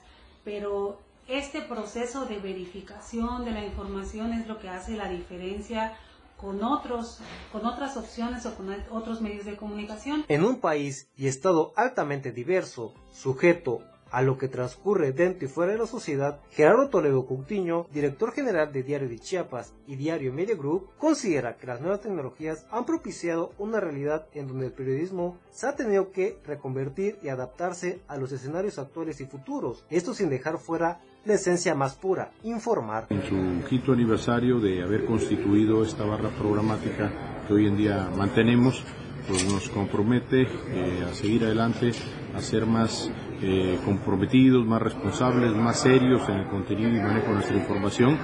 pero 0.44 0.98
este 1.28 1.62
proceso 1.62 2.26
de 2.26 2.38
verificación 2.38 3.44
de 3.44 3.52
la 3.52 3.64
información 3.64 4.32
es 4.32 4.46
lo 4.46 4.58
que 4.58 4.68
hace 4.68 4.96
la 4.96 5.08
diferencia 5.08 5.96
con 6.36 6.64
otros 6.64 7.20
con 7.52 7.64
otras 7.64 7.96
opciones 7.96 8.44
o 8.46 8.54
con 8.56 8.74
otros 8.90 9.20
medios 9.20 9.44
de 9.44 9.56
comunicación. 9.56 10.24
En 10.28 10.44
un 10.44 10.60
país 10.60 11.08
y 11.16 11.28
estado 11.28 11.72
altamente 11.76 12.32
diverso, 12.32 12.92
sujeto 13.12 13.82
a 14.12 14.22
lo 14.22 14.38
que 14.38 14.48
transcurre 14.48 15.12
dentro 15.12 15.46
y 15.46 15.50
fuera 15.50 15.72
de 15.72 15.78
la 15.78 15.86
sociedad, 15.86 16.40
Gerardo 16.50 16.88
Toledo 16.88 17.26
Coutinho, 17.26 17.86
director 17.92 18.32
general 18.32 18.72
de 18.72 18.82
Diario 18.82 19.08
de 19.08 19.18
Chiapas 19.18 19.74
y 19.86 19.96
Diario 19.96 20.32
Media 20.32 20.54
Group, 20.54 20.90
considera 20.98 21.56
que 21.56 21.66
las 21.66 21.80
nuevas 21.80 22.02
tecnologías 22.02 22.66
han 22.70 22.84
propiciado 22.84 23.52
una 23.58 23.80
realidad 23.80 24.26
en 24.34 24.46
donde 24.46 24.66
el 24.66 24.72
periodismo 24.72 25.38
se 25.50 25.66
ha 25.66 25.74
tenido 25.74 26.12
que 26.12 26.38
reconvertir 26.44 27.18
y 27.22 27.28
adaptarse 27.28 28.00
a 28.06 28.18
los 28.18 28.30
escenarios 28.32 28.78
actuales 28.78 29.20
y 29.20 29.24
futuros, 29.24 29.84
esto 29.88 30.12
sin 30.14 30.28
dejar 30.28 30.58
fuera 30.58 31.00
la 31.24 31.34
esencia 31.34 31.74
más 31.74 31.94
pura, 31.94 32.32
informar. 32.42 33.06
En 33.10 33.22
su 33.22 33.68
quinto 33.68 33.92
aniversario 33.92 34.58
de 34.58 34.82
haber 34.82 35.06
constituido 35.06 35.82
esta 35.84 36.04
barra 36.04 36.30
programática 36.30 37.44
que 37.46 37.54
hoy 37.54 37.66
en 37.66 37.76
día 37.76 38.10
mantenemos, 38.16 38.84
pues 39.28 39.46
nos 39.46 39.68
compromete 39.68 40.42
eh, 40.42 41.06
a 41.08 41.14
seguir 41.14 41.44
adelante, 41.44 41.92
a 42.34 42.40
ser 42.40 42.66
más 42.66 43.10
eh, 43.42 43.78
comprometidos, 43.84 44.64
más 44.66 44.80
responsables, 44.80 45.52
más 45.56 45.80
serios 45.80 46.28
en 46.28 46.36
el 46.36 46.46
contenido 46.46 46.90
y 46.90 47.00
manejo 47.00 47.28
de 47.28 47.34
nuestra 47.34 47.56
información. 47.56 48.16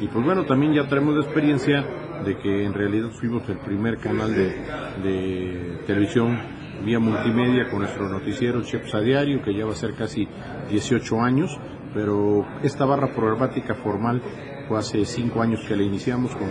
Y 0.00 0.08
pues 0.08 0.24
bueno, 0.24 0.44
también 0.46 0.72
ya 0.72 0.88
traemos 0.88 1.14
la 1.14 1.24
experiencia 1.24 1.84
de 2.24 2.38
que 2.38 2.64
en 2.64 2.72
realidad 2.72 3.10
fuimos 3.10 3.48
el 3.48 3.58
primer 3.58 3.98
canal 3.98 4.34
de, 4.34 5.80
televisión 5.86 6.38
vía 6.84 6.98
multimedia 6.98 7.68
con 7.70 7.80
nuestro 7.80 8.08
noticiero 8.08 8.62
Chips 8.62 8.94
a 8.94 9.00
Diario, 9.00 9.42
que 9.42 9.54
ya 9.54 9.66
va 9.66 9.72
a 9.72 9.76
ser 9.76 9.94
casi 9.94 10.26
18 10.70 11.20
años, 11.20 11.56
pero 11.92 12.46
esta 12.62 12.84
barra 12.84 13.12
programática 13.12 13.74
formal 13.74 14.22
hace 14.76 15.04
cinco 15.04 15.42
años 15.42 15.60
que 15.66 15.76
la 15.76 15.82
iniciamos 15.82 16.34
con 16.36 16.48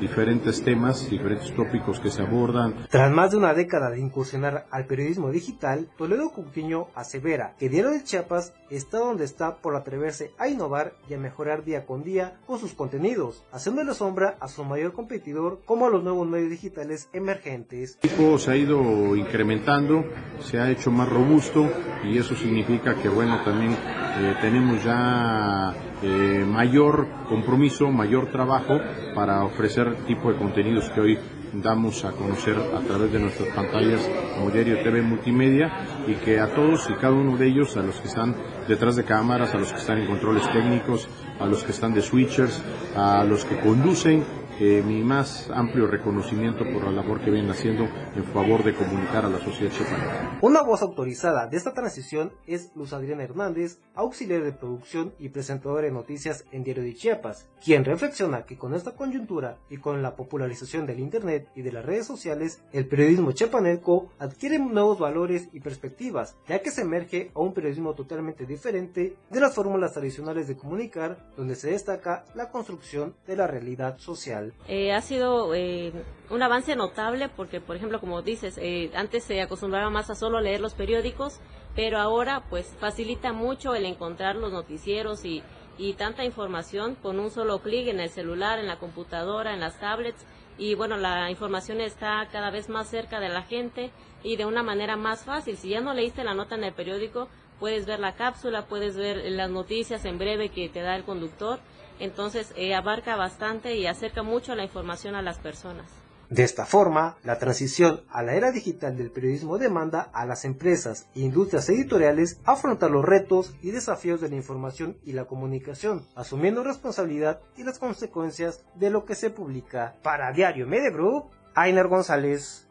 diferentes 0.00 0.62
temas, 0.62 1.08
diferentes 1.10 1.54
tópicos 1.54 2.00
que 2.00 2.10
se 2.10 2.22
abordan. 2.22 2.86
Tras 2.90 3.10
más 3.12 3.30
de 3.30 3.36
una 3.36 3.54
década 3.54 3.90
de 3.90 4.00
incursionar 4.00 4.66
al 4.70 4.86
periodismo 4.86 5.30
digital, 5.30 5.88
Toledo 5.96 6.30
Coutinho 6.30 6.88
asevera 6.94 7.54
que 7.58 7.68
Diario 7.68 7.90
de 7.90 8.02
Chiapas 8.04 8.52
está 8.70 8.98
donde 8.98 9.24
está 9.24 9.56
por 9.56 9.76
atreverse 9.76 10.32
a 10.38 10.48
innovar 10.48 10.94
y 11.08 11.14
a 11.14 11.18
mejorar 11.18 11.64
día 11.64 11.86
con 11.86 12.02
día 12.02 12.38
con 12.46 12.58
sus 12.58 12.74
contenidos, 12.74 13.44
haciéndole 13.52 13.94
sombra 13.94 14.36
a 14.40 14.48
su 14.48 14.64
mayor 14.64 14.92
competidor 14.92 15.60
como 15.64 15.86
a 15.86 15.90
los 15.90 16.02
nuevos 16.02 16.28
medios 16.28 16.50
digitales 16.50 17.08
emergentes. 17.12 17.98
El 18.02 18.10
equipo 18.10 18.38
se 18.38 18.50
ha 18.50 18.56
ido 18.56 19.16
incrementando, 19.16 20.04
se 20.40 20.58
ha 20.60 20.70
hecho 20.70 20.90
más 20.90 21.08
robusto 21.08 21.68
y 22.04 22.18
eso 22.18 22.34
significa 22.34 22.94
que 22.94 23.08
bueno, 23.08 23.42
también 23.44 23.72
eh, 23.72 24.34
tenemos 24.40 24.82
ya 24.84 25.74
eh, 26.02 26.44
mayor 26.46 27.06
compromiso, 27.28 27.90
mayor 27.90 28.30
trabajo 28.30 28.78
para 29.14 29.44
ofrecer 29.44 29.96
tipo 30.06 30.30
de 30.30 30.38
contenidos 30.38 30.90
que 30.90 31.00
hoy 31.00 31.18
damos 31.62 32.04
a 32.04 32.12
conocer 32.12 32.56
a 32.56 32.80
través 32.80 33.12
de 33.12 33.18
nuestras 33.20 33.48
pantallas 33.50 34.00
como 34.36 34.50
TV 34.50 35.02
Multimedia 35.02 35.70
y 36.06 36.14
que 36.14 36.40
a 36.40 36.52
todos 36.54 36.88
y 36.90 36.94
cada 36.94 37.12
uno 37.12 37.36
de 37.36 37.46
ellos, 37.46 37.76
a 37.76 37.82
los 37.82 37.96
que 38.00 38.08
están 38.08 38.34
detrás 38.68 38.96
de 38.96 39.04
cámaras, 39.04 39.54
a 39.54 39.58
los 39.58 39.72
que 39.72 39.78
están 39.78 39.98
en 39.98 40.06
controles 40.06 40.50
técnicos, 40.52 41.08
a 41.38 41.46
los 41.46 41.62
que 41.62 41.72
están 41.72 41.94
de 41.94 42.02
switchers, 42.02 42.62
a 42.96 43.24
los 43.24 43.44
que 43.44 43.58
conducen, 43.60 44.24
mi 44.60 45.02
más 45.02 45.50
amplio 45.50 45.86
reconocimiento 45.86 46.64
por 46.72 46.84
la 46.84 46.92
labor 46.92 47.20
que 47.20 47.30
vienen 47.30 47.50
haciendo 47.50 47.88
en 48.14 48.24
favor 48.24 48.62
de 48.62 48.74
comunicar 48.74 49.24
a 49.24 49.28
la 49.28 49.38
sociedad 49.40 49.72
chiapaneca. 49.72 50.38
Una 50.40 50.62
voz 50.62 50.82
autorizada 50.82 51.46
de 51.46 51.56
esta 51.56 51.72
transición 51.72 52.32
es 52.46 52.70
Luz 52.76 52.92
Adriana 52.92 53.24
Hernández, 53.24 53.80
auxiliar 53.94 54.42
de 54.42 54.52
producción 54.52 55.12
y 55.18 55.30
presentadora 55.30 55.86
de 55.86 55.92
noticias 55.92 56.44
en 56.52 56.62
Diario 56.62 56.84
de 56.84 56.94
Chiapas, 56.94 57.48
quien 57.64 57.84
reflexiona 57.84 58.44
que 58.44 58.56
con 58.56 58.74
esta 58.74 58.92
coyuntura 58.92 59.58
y 59.70 59.78
con 59.78 60.02
la 60.02 60.16
popularización 60.16 60.86
del 60.86 61.00
Internet 61.00 61.48
y 61.54 61.62
de 61.62 61.72
las 61.72 61.84
redes 61.84 62.06
sociales, 62.06 62.60
el 62.72 62.86
periodismo 62.86 63.32
chiapaneco 63.32 64.10
adquiere 64.18 64.58
nuevos 64.58 64.98
valores 64.98 65.48
y 65.52 65.60
perspectivas, 65.60 66.36
ya 66.48 66.60
que 66.60 66.70
se 66.70 66.82
emerge 66.82 67.30
a 67.34 67.40
un 67.40 67.54
periodismo 67.54 67.94
totalmente 67.94 68.46
diferente 68.46 69.16
de 69.30 69.40
las 69.40 69.54
fórmulas 69.54 69.92
tradicionales 69.92 70.46
de 70.46 70.56
comunicar, 70.56 71.32
donde 71.36 71.56
se 71.56 71.70
destaca 71.70 72.24
la 72.34 72.50
construcción 72.50 73.14
de 73.26 73.36
la 73.36 73.46
realidad 73.46 73.98
social. 73.98 74.43
Eh, 74.68 74.92
ha 74.92 75.00
sido 75.00 75.54
eh, 75.54 75.92
un 76.30 76.42
avance 76.42 76.76
notable 76.76 77.28
porque, 77.28 77.60
por 77.60 77.76
ejemplo, 77.76 78.00
como 78.00 78.22
dices, 78.22 78.58
eh, 78.58 78.90
antes 78.94 79.24
se 79.24 79.40
acostumbraba 79.40 79.90
más 79.90 80.10
a 80.10 80.14
solo 80.14 80.40
leer 80.40 80.60
los 80.60 80.74
periódicos, 80.74 81.40
pero 81.74 81.98
ahora 81.98 82.44
pues 82.50 82.74
facilita 82.78 83.32
mucho 83.32 83.74
el 83.74 83.84
encontrar 83.84 84.36
los 84.36 84.52
noticieros 84.52 85.24
y, 85.24 85.42
y 85.78 85.94
tanta 85.94 86.24
información 86.24 86.94
con 86.96 87.18
un 87.18 87.30
solo 87.30 87.60
clic 87.60 87.88
en 87.88 88.00
el 88.00 88.10
celular, 88.10 88.58
en 88.58 88.66
la 88.66 88.78
computadora, 88.78 89.54
en 89.54 89.60
las 89.60 89.78
tablets. 89.80 90.24
Y 90.56 90.74
bueno, 90.76 90.96
la 90.96 91.30
información 91.30 91.80
está 91.80 92.28
cada 92.30 92.50
vez 92.50 92.68
más 92.68 92.88
cerca 92.88 93.18
de 93.18 93.28
la 93.28 93.42
gente 93.42 93.90
y 94.22 94.36
de 94.36 94.46
una 94.46 94.62
manera 94.62 94.96
más 94.96 95.24
fácil. 95.24 95.56
Si 95.56 95.68
ya 95.68 95.80
no 95.80 95.94
leíste 95.94 96.22
la 96.22 96.34
nota 96.34 96.54
en 96.54 96.64
el 96.64 96.72
periódico, 96.72 97.28
puedes 97.58 97.86
ver 97.86 97.98
la 97.98 98.14
cápsula, 98.14 98.66
puedes 98.66 98.96
ver 98.96 99.30
las 99.32 99.50
noticias 99.50 100.04
en 100.04 100.18
breve 100.18 100.50
que 100.50 100.68
te 100.68 100.80
da 100.80 100.94
el 100.96 101.04
conductor 101.04 101.58
entonces 101.98 102.52
eh, 102.56 102.74
abarca 102.74 103.16
bastante 103.16 103.76
y 103.76 103.86
acerca 103.86 104.22
mucho 104.22 104.54
la 104.54 104.64
información 104.64 105.14
a 105.14 105.22
las 105.22 105.38
personas. 105.38 105.86
De 106.30 106.42
esta 106.42 106.64
forma, 106.64 107.16
la 107.22 107.38
transición 107.38 108.02
a 108.10 108.22
la 108.22 108.34
era 108.34 108.50
digital 108.50 108.96
del 108.96 109.10
periodismo 109.10 109.58
demanda 109.58 110.10
a 110.12 110.24
las 110.24 110.44
empresas 110.44 111.06
e 111.14 111.20
industrias 111.20 111.68
editoriales 111.68 112.40
afrontar 112.44 112.90
los 112.90 113.04
retos 113.04 113.54
y 113.62 113.70
desafíos 113.70 114.20
de 114.20 114.30
la 114.30 114.36
información 114.36 114.96
y 115.04 115.12
la 115.12 115.26
comunicación, 115.26 116.06
asumiendo 116.14 116.64
responsabilidad 116.64 117.40
y 117.56 117.62
las 117.62 117.78
consecuencias 117.78 118.64
de 118.74 118.90
lo 118.90 119.04
que 119.04 119.14
se 119.14 119.30
publica. 119.30 119.96
Para 120.02 120.32
Diario 120.32 120.66
Media 120.66 120.90
Group, 120.90 121.26
Ainer 121.54 121.88
González. 121.88 122.66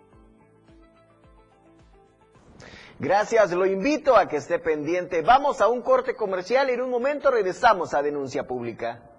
Gracias, 2.99 3.51
lo 3.51 3.65
invito 3.65 4.17
a 4.17 4.27
que 4.27 4.37
esté 4.37 4.59
pendiente. 4.59 5.21
Vamos 5.21 5.61
a 5.61 5.67
un 5.67 5.81
corte 5.81 6.15
comercial 6.15 6.69
y 6.69 6.73
en 6.73 6.81
un 6.81 6.89
momento 6.89 7.29
regresamos 7.29 7.93
a 7.93 8.01
Denuncia 8.01 8.47
Pública. 8.47 9.12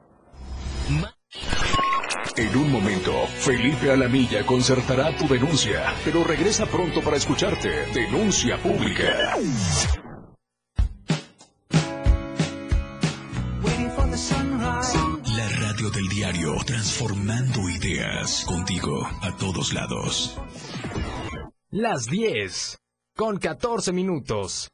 En 2.37 2.57
un 2.57 2.73
momento, 2.73 3.12
Felipe 3.29 3.93
Alamilla 3.93 4.45
concertará 4.45 5.17
tu 5.17 5.29
denuncia, 5.29 5.95
pero 6.05 6.25
regresa 6.25 6.67
pronto 6.67 7.00
para 7.00 7.17
escucharte. 7.17 7.87
Denuncia 7.95 8.61
pública. 8.61 9.37
La 15.37 15.49
radio 15.61 15.91
del 15.91 16.09
diario, 16.09 16.57
transformando 16.67 17.69
ideas 17.71 18.45
contigo 18.45 19.07
a 19.23 19.37
todos 19.37 19.73
lados. 19.73 20.37
Las 21.71 22.07
10, 22.07 22.79
con 23.14 23.38
14 23.38 23.93
minutos. 23.93 24.74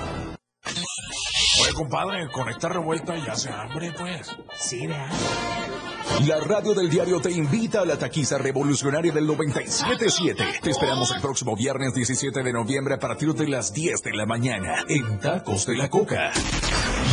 Oye, 1.61 1.73
compadre, 1.73 2.29
con 2.31 2.49
esta 2.49 2.69
revuelta 2.69 3.15
ya 3.17 3.35
se 3.35 3.49
hambre, 3.49 3.91
pues. 3.97 4.35
Sí, 4.59 4.87
¿verdad? 4.87 5.09
La 6.27 6.39
radio 6.39 6.73
del 6.73 6.89
diario 6.89 7.19
te 7.19 7.31
invita 7.31 7.81
a 7.81 7.85
la 7.85 7.97
taquiza 7.97 8.37
revolucionaria 8.37 9.11
del 9.11 9.25
977. 9.25 10.43
Te 10.61 10.69
esperamos 10.69 11.09
el 11.11 11.21
próximo 11.21 11.55
viernes 11.55 11.93
17 11.93 12.43
de 12.43 12.53
noviembre 12.53 12.95
a 12.95 12.99
partir 12.99 13.33
de 13.33 13.47
las 13.47 13.73
10 13.73 14.03
de 14.03 14.13
la 14.13 14.25
mañana 14.25 14.83
en 14.87 15.19
Tacos 15.19 15.65
de 15.65 15.77
la 15.77 15.89
Coca. 15.89 16.31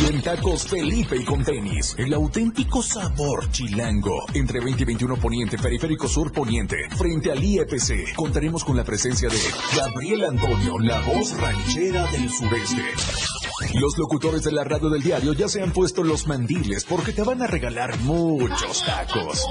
Y 0.01 0.13
en 0.13 0.21
Tacos 0.21 0.67
Felipe 0.67 1.15
y 1.15 1.25
con 1.25 1.43
tenis, 1.43 1.95
el 1.97 2.13
auténtico 2.13 2.83
sabor 2.83 3.49
chilango. 3.51 4.25
Entre 4.33 4.59
20 4.59 4.83
y 4.83 4.85
21 4.85 5.15
Poniente, 5.17 5.57
Periférico 5.57 6.07
Sur 6.07 6.31
Poniente, 6.31 6.77
frente 6.95 7.31
al 7.31 7.43
IEPC, 7.43 8.15
contaremos 8.15 8.63
con 8.63 8.77
la 8.77 8.83
presencia 8.83 9.29
de 9.29 9.39
Gabriel 9.75 10.25
Antonio, 10.25 10.77
la 10.79 11.01
voz 11.01 11.35
ranchera 11.39 12.05
del 12.11 12.29
sureste. 12.29 12.83
Los 13.73 13.97
locutores 13.97 14.43
de 14.43 14.51
la 14.51 14.63
radio 14.63 14.89
del 14.89 15.01
diario 15.03 15.33
ya 15.33 15.49
se 15.49 15.61
han 15.61 15.71
puesto 15.71 16.03
los 16.03 16.27
mandiles 16.27 16.85
porque 16.85 17.11
te 17.11 17.23
van 17.23 17.41
a 17.41 17.47
regalar 17.47 17.97
muchos 17.99 18.83
tacos. 18.85 19.45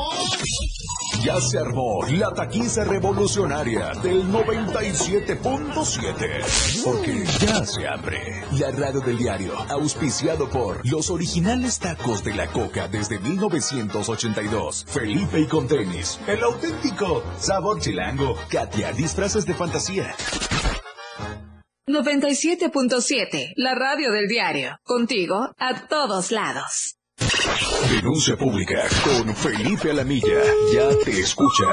Ya 1.22 1.38
se 1.40 1.58
armó 1.58 2.00
la 2.10 2.32
taquiza 2.32 2.84
revolucionaria 2.84 3.92
del 4.02 4.24
97.7. 4.32 6.82
Porque 6.84 7.24
ya 7.40 7.64
se 7.64 7.86
abre. 7.86 8.44
La 8.58 8.70
radio 8.70 9.00
del 9.00 9.18
diario, 9.18 9.52
auspiciado 9.68 10.48
por 10.48 10.80
los 10.88 11.10
originales 11.10 11.78
tacos 11.78 12.24
de 12.24 12.34
la 12.34 12.46
coca 12.48 12.88
desde 12.88 13.18
1982. 13.18 14.86
Felipe 14.88 15.40
y 15.40 15.46
con 15.46 15.68
tenis. 15.68 16.18
El 16.26 16.42
auténtico 16.42 17.22
sabor 17.38 17.80
chilango. 17.80 18.36
Katia, 18.48 18.92
disfraces 18.92 19.44
de 19.44 19.54
fantasía. 19.54 20.14
97.7, 21.88 23.54
la 23.56 23.74
radio 23.74 24.12
del 24.12 24.28
diario. 24.28 24.78
Contigo 24.84 25.54
a 25.58 25.86
todos 25.88 26.30
lados. 26.30 26.96
Denuncia 27.90 28.36
pública 28.36 28.86
con 29.02 29.34
Felipe 29.34 29.90
Alamilla. 29.90 30.40
Ya 30.72 30.88
te 31.04 31.18
escucha. 31.18 31.64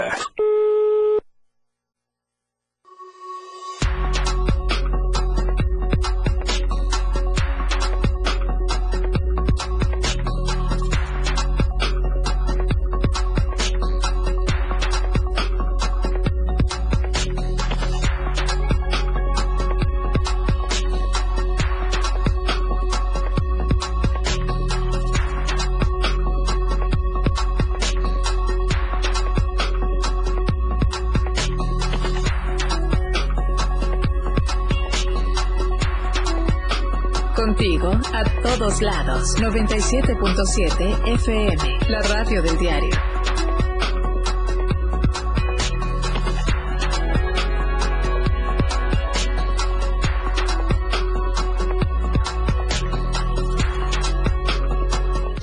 97.7 39.45 41.13
FM, 41.13 41.77
la 41.87 42.01
radio 42.01 42.41
del 42.41 42.57
diario. 42.57 42.95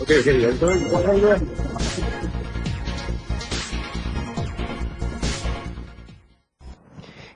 Ok, 0.00 0.10
ok, 0.18 0.26
entonces, 0.26 1.42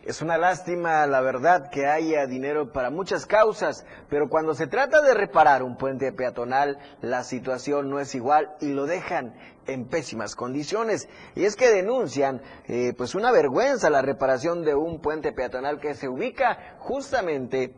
Es 0.07 0.23
una 0.23 0.39
lástima, 0.39 1.07
la 1.07 1.21
verdad, 1.21 1.69
que 1.69 1.87
haya 1.87 2.27
dinero 2.27 2.73
para 2.73 2.91
muchas 2.91 3.27
causas, 3.27 3.85
pero 4.09 4.29
cuando 4.29 4.55
se 4.55 4.67
trata 4.67 5.01
de 5.01 5.15
reparar 5.15 5.63
un 5.63 5.77
puente 5.77 6.13
peatonal, 6.13 6.79
la 7.01 7.25
situación 7.25 7.91
no 7.91 8.01
es 8.01 8.15
igual 8.15 8.55
y 8.61 8.73
lo 8.73 8.87
dejan 8.87 9.35
en 9.67 9.87
pésimas 9.87 10.37
condiciones. 10.37 11.09
Y 11.35 11.45
es 11.45 11.57
que 11.57 11.71
denuncian, 11.71 12.41
eh, 12.69 12.95
pues 12.97 13.15
una 13.15 13.33
vergüenza 13.33 13.91
la 13.91 14.03
reparación 14.03 14.65
de 14.65 14.75
un 14.75 15.01
puente 15.01 15.33
peatonal 15.33 15.81
que 15.81 15.95
se 15.95 16.09
ubica 16.09 16.77
justamente 16.79 17.75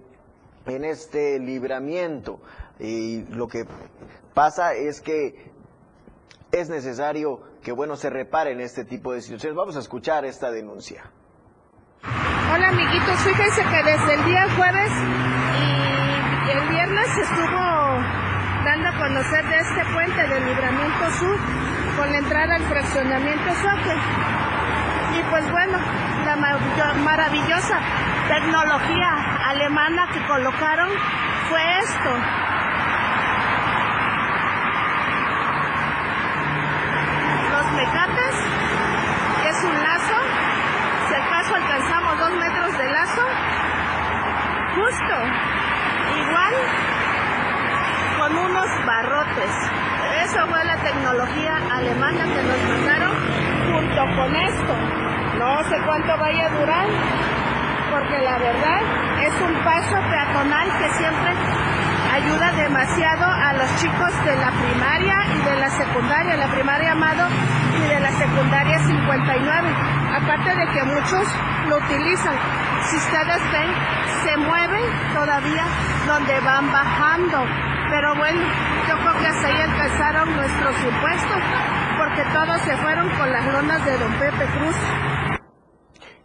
en 0.66 0.84
este 0.84 1.38
libramiento. 1.38 2.40
Y 2.78 3.22
lo 3.34 3.48
que 3.48 3.66
pasa 4.34 4.74
es 4.74 5.00
que 5.00 5.50
es 6.52 6.68
necesario 6.68 7.40
que, 7.62 7.72
bueno, 7.72 7.96
se 7.96 8.10
reparen 8.10 8.60
este 8.60 8.84
tipo 8.84 9.12
de 9.12 9.20
situaciones. 9.20 9.56
Vamos 9.56 9.76
a 9.76 9.80
escuchar 9.80 10.24
esta 10.24 10.50
denuncia. 10.50 11.10
Hola 12.02 12.68
amiguitos, 12.68 13.18
fíjense 13.20 13.62
que 13.62 13.82
desde 13.90 14.14
el 14.14 14.24
día 14.24 14.46
jueves 14.56 15.87
el 16.50 16.68
viernes 16.68 17.08
estuvo 17.18 17.60
dando 18.64 18.88
a 18.88 18.92
conocer 18.96 19.44
de 19.48 19.58
este 19.58 19.84
puente 19.92 20.26
del 20.28 20.46
Libramiento 20.46 21.10
Sur 21.18 21.38
con 21.96 22.10
la 22.10 22.18
entrada 22.18 22.54
al 22.54 22.62
fraccionamiento 22.62 23.54
Soque. 23.54 23.94
Y 25.18 25.22
pues 25.30 25.50
bueno, 25.50 25.78
la 26.24 26.36
maravillosa 27.04 27.80
tecnología 28.28 29.10
alemana 29.46 30.08
que 30.12 30.24
colocaron 30.26 30.88
fue 31.50 31.78
esto. 31.80 32.10
Los 37.50 37.72
mecates, 37.72 38.36
que 39.42 39.48
es 39.50 39.64
un 39.64 39.82
lazo, 39.82 40.14
si 41.08 41.14
acaso 41.14 41.54
alcanzamos 41.54 42.18
dos 42.18 42.32
metros 42.32 42.78
de 42.78 42.90
lazo, 42.90 43.22
justo, 44.76 45.14
igual 46.18 46.54
con 48.18 48.36
unos 48.36 48.66
barrotes. 48.86 49.52
Eso 50.24 50.46
fue 50.46 50.64
la 50.64 50.76
tecnología 50.76 51.56
alemana 51.72 52.24
que 52.24 52.42
nos 52.42 52.62
mandaron 52.68 53.12
junto 53.72 54.02
con 54.16 54.36
esto. 54.36 54.74
No 55.38 55.62
sé 55.64 55.76
cuánto 55.86 56.16
vaya 56.18 56.46
a 56.46 56.50
durar, 56.50 56.86
porque 57.90 58.18
la 58.18 58.38
verdad 58.38 58.80
es 59.22 59.34
un 59.40 59.54
paso 59.64 59.96
peatonal 60.10 60.68
que 60.78 60.88
siempre 60.90 61.32
ayuda 62.12 62.52
demasiado 62.52 63.24
a 63.24 63.52
los 63.52 63.76
chicos 63.76 64.24
de 64.24 64.36
la 64.36 64.50
primaria 64.50 65.16
y 65.34 65.38
de 65.44 65.56
la 65.56 65.70
secundaria, 65.70 66.36
la 66.36 66.48
primaria 66.48 66.92
Amado 66.92 67.28
y 67.76 67.88
de 67.88 68.00
la 68.00 68.10
secundaria 68.12 68.78
59. 68.80 69.68
Aparte 70.16 70.56
de 70.56 70.66
que 70.72 70.82
muchos 70.84 71.28
lo 71.68 71.76
utilizan. 71.76 72.36
Si 72.88 72.96
ustedes 72.96 73.42
ven, 73.52 73.70
se 74.24 74.36
mueven 74.36 74.84
todavía 75.14 75.64
donde 76.06 76.40
van 76.40 76.72
bajando. 76.72 77.38
Pero 77.90 78.14
bueno, 78.16 78.40
yo 78.88 78.94
creo 78.96 79.12
que 79.18 79.26
hasta 79.26 79.48
ahí 79.48 79.60
alcanzaron 79.60 80.36
nuestros 80.36 80.74
impuestos, 80.84 81.42
porque 81.98 82.22
todos 82.32 82.60
se 82.62 82.76
fueron 82.78 83.08
con 83.16 83.32
las 83.32 83.46
lonas 83.46 83.84
de 83.84 83.98
don 83.98 84.12
Pepe 84.14 84.44
Cruz. 84.58 84.76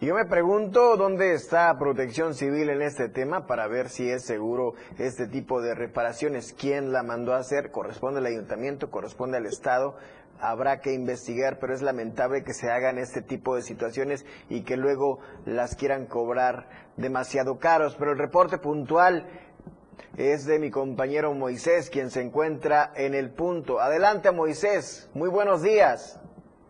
Yo 0.01 0.15
me 0.15 0.25
pregunto 0.25 0.97
dónde 0.97 1.34
está 1.34 1.73
Protección 1.79 2.34
Civil 2.34 2.69
en 2.69 2.82
este 2.82 3.08
tema 3.08 3.47
para 3.47 3.67
ver 3.67 3.88
si 3.88 4.10
es 4.10 4.25
seguro 4.25 4.73
este 4.97 5.27
tipo 5.27 5.62
de 5.62 5.75
reparaciones. 5.75 6.53
¿Quién 6.60 6.91
la 6.91 7.03
mandó 7.03 7.34
a 7.34 7.38
hacer? 7.38 7.71
¿Corresponde 7.71 8.19
al 8.19 8.25
ayuntamiento? 8.25 8.91
¿Corresponde 8.91 9.38
al 9.38 9.45
Estado? 9.45 9.95
Habrá 10.39 10.80
que 10.80 10.93
investigar, 10.93 11.58
pero 11.60 11.74
es 11.74 11.82
lamentable 11.82 12.43
que 12.43 12.54
se 12.54 12.69
hagan 12.69 12.98
este 12.98 13.22
tipo 13.22 13.56
de 13.56 13.62
situaciones 13.62 14.26
y 14.50 14.63
que 14.63 14.76
luego 14.76 15.19
las 15.46 15.76
quieran 15.76 16.06
cobrar 16.06 16.67
demasiado 16.98 17.60
caros. 17.60 17.96
Pero 17.98 18.12
el 18.12 18.17
reporte 18.17 18.58
puntual 18.58 19.26
es 20.17 20.46
de 20.46 20.60
mi 20.60 20.69
compañero 20.69 21.34
Moisés, 21.34 21.89
quien 21.89 22.10
se 22.10 22.22
encuentra 22.22 22.91
en 22.96 23.13
el 23.13 23.32
punto. 23.32 23.80
Adelante, 23.80 24.32
Moisés. 24.32 25.10
Muy 25.13 25.30
buenos 25.30 25.63
días. 25.63 26.19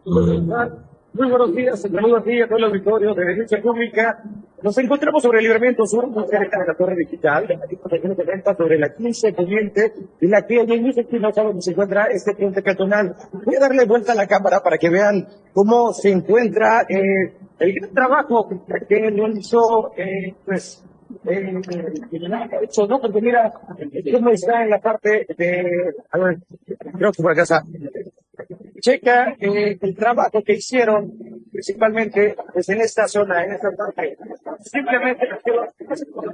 Muy 0.05 1.29
buenos 1.29 1.55
días, 1.55 1.91
buenos 1.91 2.25
días 2.25 2.49
el 2.49 2.63
auditorio 2.63 3.13
de 3.13 3.25
Derecho 3.25 3.61
Pública. 3.61 4.23
Nos 4.63 4.77
encontramos 4.77 5.21
sobre 5.21 5.39
el 5.39 5.43
libramiento 5.43 5.85
sur, 5.85 6.07
muy 6.07 6.25
cerca 6.25 6.57
de 6.57 6.67
la 6.67 6.73
torre 6.73 6.95
digital, 6.95 7.45
de 7.45 8.55
sobre 8.57 8.79
la 8.79 8.95
15 8.95 9.33
Poniente 9.33 9.93
y 10.21 10.27
la 10.27 10.47
que 10.47 10.63
mismo 10.63 10.89
aquí 11.01 11.19
no 11.19 11.33
sabe 11.33 11.47
dónde 11.47 11.61
se 11.61 11.71
encuentra 11.71 12.05
este 12.05 12.33
puente 12.33 12.61
peatonal. 12.61 13.13
Voy 13.45 13.55
a 13.55 13.59
darle 13.59 13.83
vuelta 13.85 14.13
a 14.13 14.15
la 14.15 14.25
cámara 14.25 14.61
para 14.63 14.77
que 14.77 14.89
vean 14.89 15.27
cómo 15.53 15.91
se 15.91 16.11
encuentra 16.11 16.83
eh, 16.87 17.33
el 17.59 17.73
gran 17.73 17.93
trabajo 17.93 18.47
que 18.47 19.11
realizó, 19.11 19.91
eh, 19.97 20.33
pues, 20.45 20.81
eh, 21.25 21.51
¿no? 21.51 23.01
Porque 23.01 23.21
mira, 23.21 23.51
cómo 24.13 24.29
está 24.29 24.63
en 24.63 24.69
la 24.69 24.79
parte 24.79 25.27
de, 25.37 25.65
a 26.09 26.17
ver, 26.17 26.37
creo 26.97 27.11
que 27.11 27.21
por 27.21 27.31
acá 27.33 27.41
está 27.41 27.63
checa 28.83 29.35
eh, 29.39 29.77
el 29.79 29.95
trabajo 29.95 30.43
que 30.43 30.53
hicieron 30.53 31.13
principalmente 31.49 32.35
pues, 32.51 32.67
en 32.67 32.81
esta 32.81 33.07
zona, 33.07 33.45
en 33.45 33.53
esta 33.53 33.71
parte. 33.71 34.17
Simplemente 34.59 35.25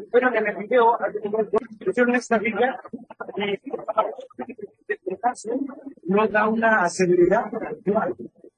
fueron 0.10 0.36
en 0.36 0.48
el 0.48 0.56
video, 0.58 0.98
hicieron 1.88 2.16
esta 2.16 2.40
villa 2.40 2.80
no 6.06 6.28
da 6.28 6.48
una 6.48 6.90
seguridad. 6.90 7.46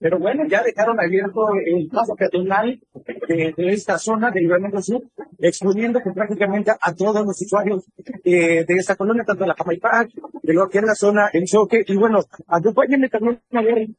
Pero 0.02 0.18
bueno, 0.18 0.44
ya 0.48 0.64
dejaron 0.64 1.00
abierto 1.00 1.42
el 1.64 1.88
paso 1.88 2.16
peatonal 2.16 2.82
de, 3.28 3.54
de 3.56 3.70
esta 3.70 4.00
zona 4.00 4.32
del 4.32 4.44
Libramiento 4.44 4.82
Sur, 4.82 5.04
exponiendo 5.38 6.00
que 6.00 6.10
prácticamente 6.10 6.72
a 6.72 6.96
todos 6.96 7.24
los 7.24 7.40
usuarios 7.40 7.86
eh, 8.24 8.66
de 8.66 8.74
esta 8.74 8.96
colonia, 8.96 9.24
tanto 9.24 9.44
de 9.44 9.50
la 9.50 9.56
Jamaipac, 9.56 10.10
de 10.42 10.54
lo 10.54 10.68
que 10.70 10.80
es 10.80 10.84
la 10.86 10.96
zona 10.96 11.30
en 11.32 11.46
choque. 11.46 11.84
Y 11.86 11.96
bueno, 11.98 12.20
acompáñenme 12.48 13.10
también 13.10 13.40
a 13.52 13.62
ver. 13.62 13.90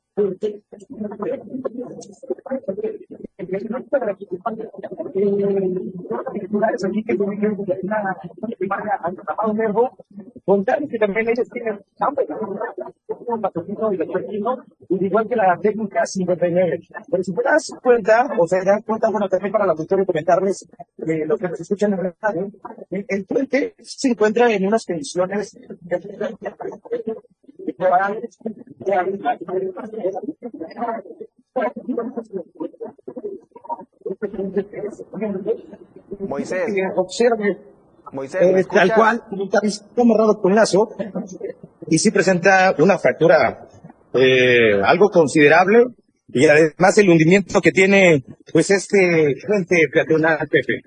Contar 10.44 10.78
que 10.88 10.98
también 10.98 11.28
ellos 11.28 11.48
tienen 11.50 11.78
igual 15.05 15.28
que 15.28 15.37
la 15.37 15.57
técnica 15.61 16.05
59. 16.05 16.81
Pero 17.11 17.22
si 17.22 17.33
te 17.33 17.42
das 17.42 17.72
cuenta, 17.81 18.28
o 18.38 18.46
se 18.48 18.64
dan 18.64 18.83
cuenta, 18.83 19.09
bueno, 19.11 19.28
también 19.28 19.52
para 19.52 19.66
la 19.66 19.72
auditorio 19.72 20.05
comentarles 20.05 20.68
eh, 21.07 21.24
lo 21.26 21.38
que 21.38 21.48
nos 21.48 21.61
escuchan 21.61 21.92
en 21.92 22.14
radio, 22.20 22.50
eh, 22.90 23.05
el 23.09 23.24
puente 23.24 23.74
se 23.78 24.09
encuentra 24.09 24.52
en 24.52 24.66
unas 24.66 24.85
condiciones 24.85 25.57
Moisés. 36.28 36.66
Observe. 36.96 37.59
Moisés, 38.12 38.40
Eh, 38.42 38.53
¿me 38.53 38.64
tal 38.64 38.94
cual, 38.94 39.22
está 39.62 39.85
amarrado 40.01 40.40
con 40.40 40.55
lazo 40.55 40.90
y 41.88 41.98
sí 41.98 42.11
presenta 42.11 42.75
una 42.79 42.98
fractura 42.98 43.66
eh, 44.14 44.81
algo 44.85 45.09
considerable 45.11 45.87
y 46.29 46.46
además 46.46 46.96
el 46.98 47.09
hundimiento 47.11 47.61
que 47.61 47.72
tiene 47.72 48.25
pues 48.53 48.70
este 48.70 49.35
puente 49.46 49.88
peatonal 49.92 50.46
Pepe. 50.48 50.83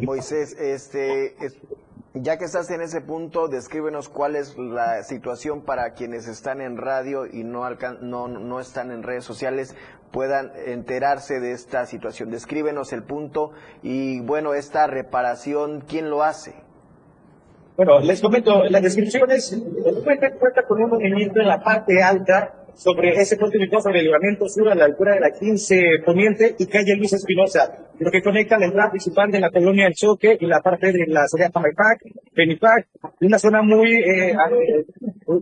Moisés, 0.00 0.56
este, 0.58 1.34
es- 1.44 1.56
ya 2.14 2.36
que 2.36 2.44
estás 2.44 2.70
en 2.70 2.82
ese 2.82 3.00
punto, 3.00 3.48
descríbenos 3.48 4.08
cuál 4.10 4.36
es 4.36 4.54
la 4.58 5.02
situación 5.02 5.64
para 5.64 5.94
quienes 5.94 6.28
están 6.28 6.60
en 6.60 6.76
radio 6.76 7.24
y 7.26 7.42
no, 7.42 7.64
alcan- 7.64 8.00
no, 8.02 8.28
no 8.28 8.60
están 8.60 8.90
en 8.90 9.02
redes 9.02 9.24
sociales, 9.24 9.74
puedan 10.12 10.52
enterarse 10.66 11.40
de 11.40 11.52
esta 11.52 11.86
situación. 11.86 12.30
Descríbenos 12.30 12.92
el 12.92 13.02
punto 13.02 13.52
y, 13.82 14.20
bueno, 14.20 14.54
esta 14.54 14.86
reparación, 14.86 15.82
¿quién 15.88 16.10
lo 16.10 16.22
hace? 16.22 16.54
Bueno, 17.76 18.00
les 18.00 18.20
comento, 18.20 18.64
la 18.64 18.80
descripción 18.80 19.30
es, 19.30 19.52
el 19.52 20.02
puente 20.04 20.30
cuenta 20.38 20.62
con 20.68 20.82
un 20.82 20.90
movimiento 20.90 21.40
en 21.40 21.48
la 21.48 21.62
parte 21.62 22.02
alta 22.02 22.61
sobre 22.74 23.10
ese 23.20 23.36
puente 23.36 23.58
ubicado 23.58 23.82
sobre 23.82 24.00
el 24.00 24.06
libramiento 24.06 24.48
sur 24.48 24.68
a 24.68 24.74
la 24.74 24.86
altura 24.86 25.14
de 25.14 25.20
la 25.20 25.30
15 25.30 25.80
Poniente 26.04 26.54
y 26.58 26.66
calle 26.66 26.96
Luis 26.96 27.12
Espinosa, 27.12 27.90
lo 27.98 28.10
que 28.10 28.22
conecta 28.22 28.58
la 28.58 28.66
entrada 28.66 28.90
principal 28.90 29.30
de 29.30 29.40
la 29.40 29.50
colonia 29.50 29.86
El 29.86 29.94
Choque 29.94 30.36
y 30.40 30.46
la 30.46 30.60
parte 30.60 30.92
de 30.92 31.06
la 31.06 31.22
de 31.22 31.50
Jamaipac, 31.52 32.00
Penipac, 32.34 32.88
una 33.20 33.38
zona 33.38 33.62
muy, 33.62 33.92
eh, 33.92 34.34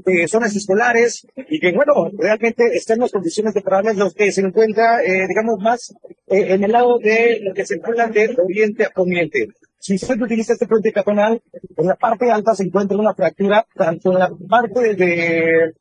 de 0.05 0.29
zonas 0.29 0.55
escolares 0.55 1.27
y 1.37 1.59
que 1.59 1.73
bueno, 1.73 2.11
realmente 2.19 2.65
está 2.75 2.95
en 2.95 3.01
las 3.01 3.13
condiciones 3.13 3.55
de 3.55 3.63
los 3.97 4.15
que 4.15 4.33
se 4.33 4.43
encuentra, 4.43 5.03
eh, 5.03 5.27
digamos, 5.29 5.59
más 5.61 5.95
eh, 6.29 6.55
en 6.55 6.65
el 6.65 6.73
lado 6.73 6.99
de 6.99 7.41
lo 7.43 7.55
que 7.55 7.65
se 7.65 7.77
encuentra 7.77 8.09
de 8.09 8.37
oriente 8.39 8.85
a 8.85 8.91
poniente. 8.91 9.49
Si 9.81 9.95
usted 9.95 10.21
utiliza 10.21 10.53
este 10.53 10.67
puente 10.67 10.93
peatonal, 10.93 11.43
en 11.77 11.87
la 11.87 11.97
parte 11.97 12.31
alta 12.31 12.55
se 12.55 12.65
encuentra 12.65 12.99
una 12.99 13.15
fractura, 13.15 13.67
tanto 13.75 14.13
en 14.13 14.19
la 14.19 14.31
parte 14.47 14.95
de, 14.95 15.75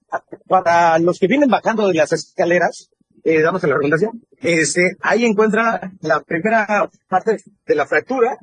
para 0.47 0.97
los 0.99 1.19
que 1.19 1.27
vienen 1.27 1.49
bajando 1.49 1.85
de 1.85 1.95
las 1.95 2.13
escaleras, 2.13 2.89
eh, 3.25 3.41
damos 3.41 3.61
la 3.63 3.75
redundancia, 3.75 4.09
este, 4.37 4.95
ahí 5.01 5.25
encuentra 5.25 5.91
la 5.99 6.21
primera 6.21 6.89
parte 7.09 7.37
de 7.67 7.75
la 7.75 7.85
fractura, 7.85 8.37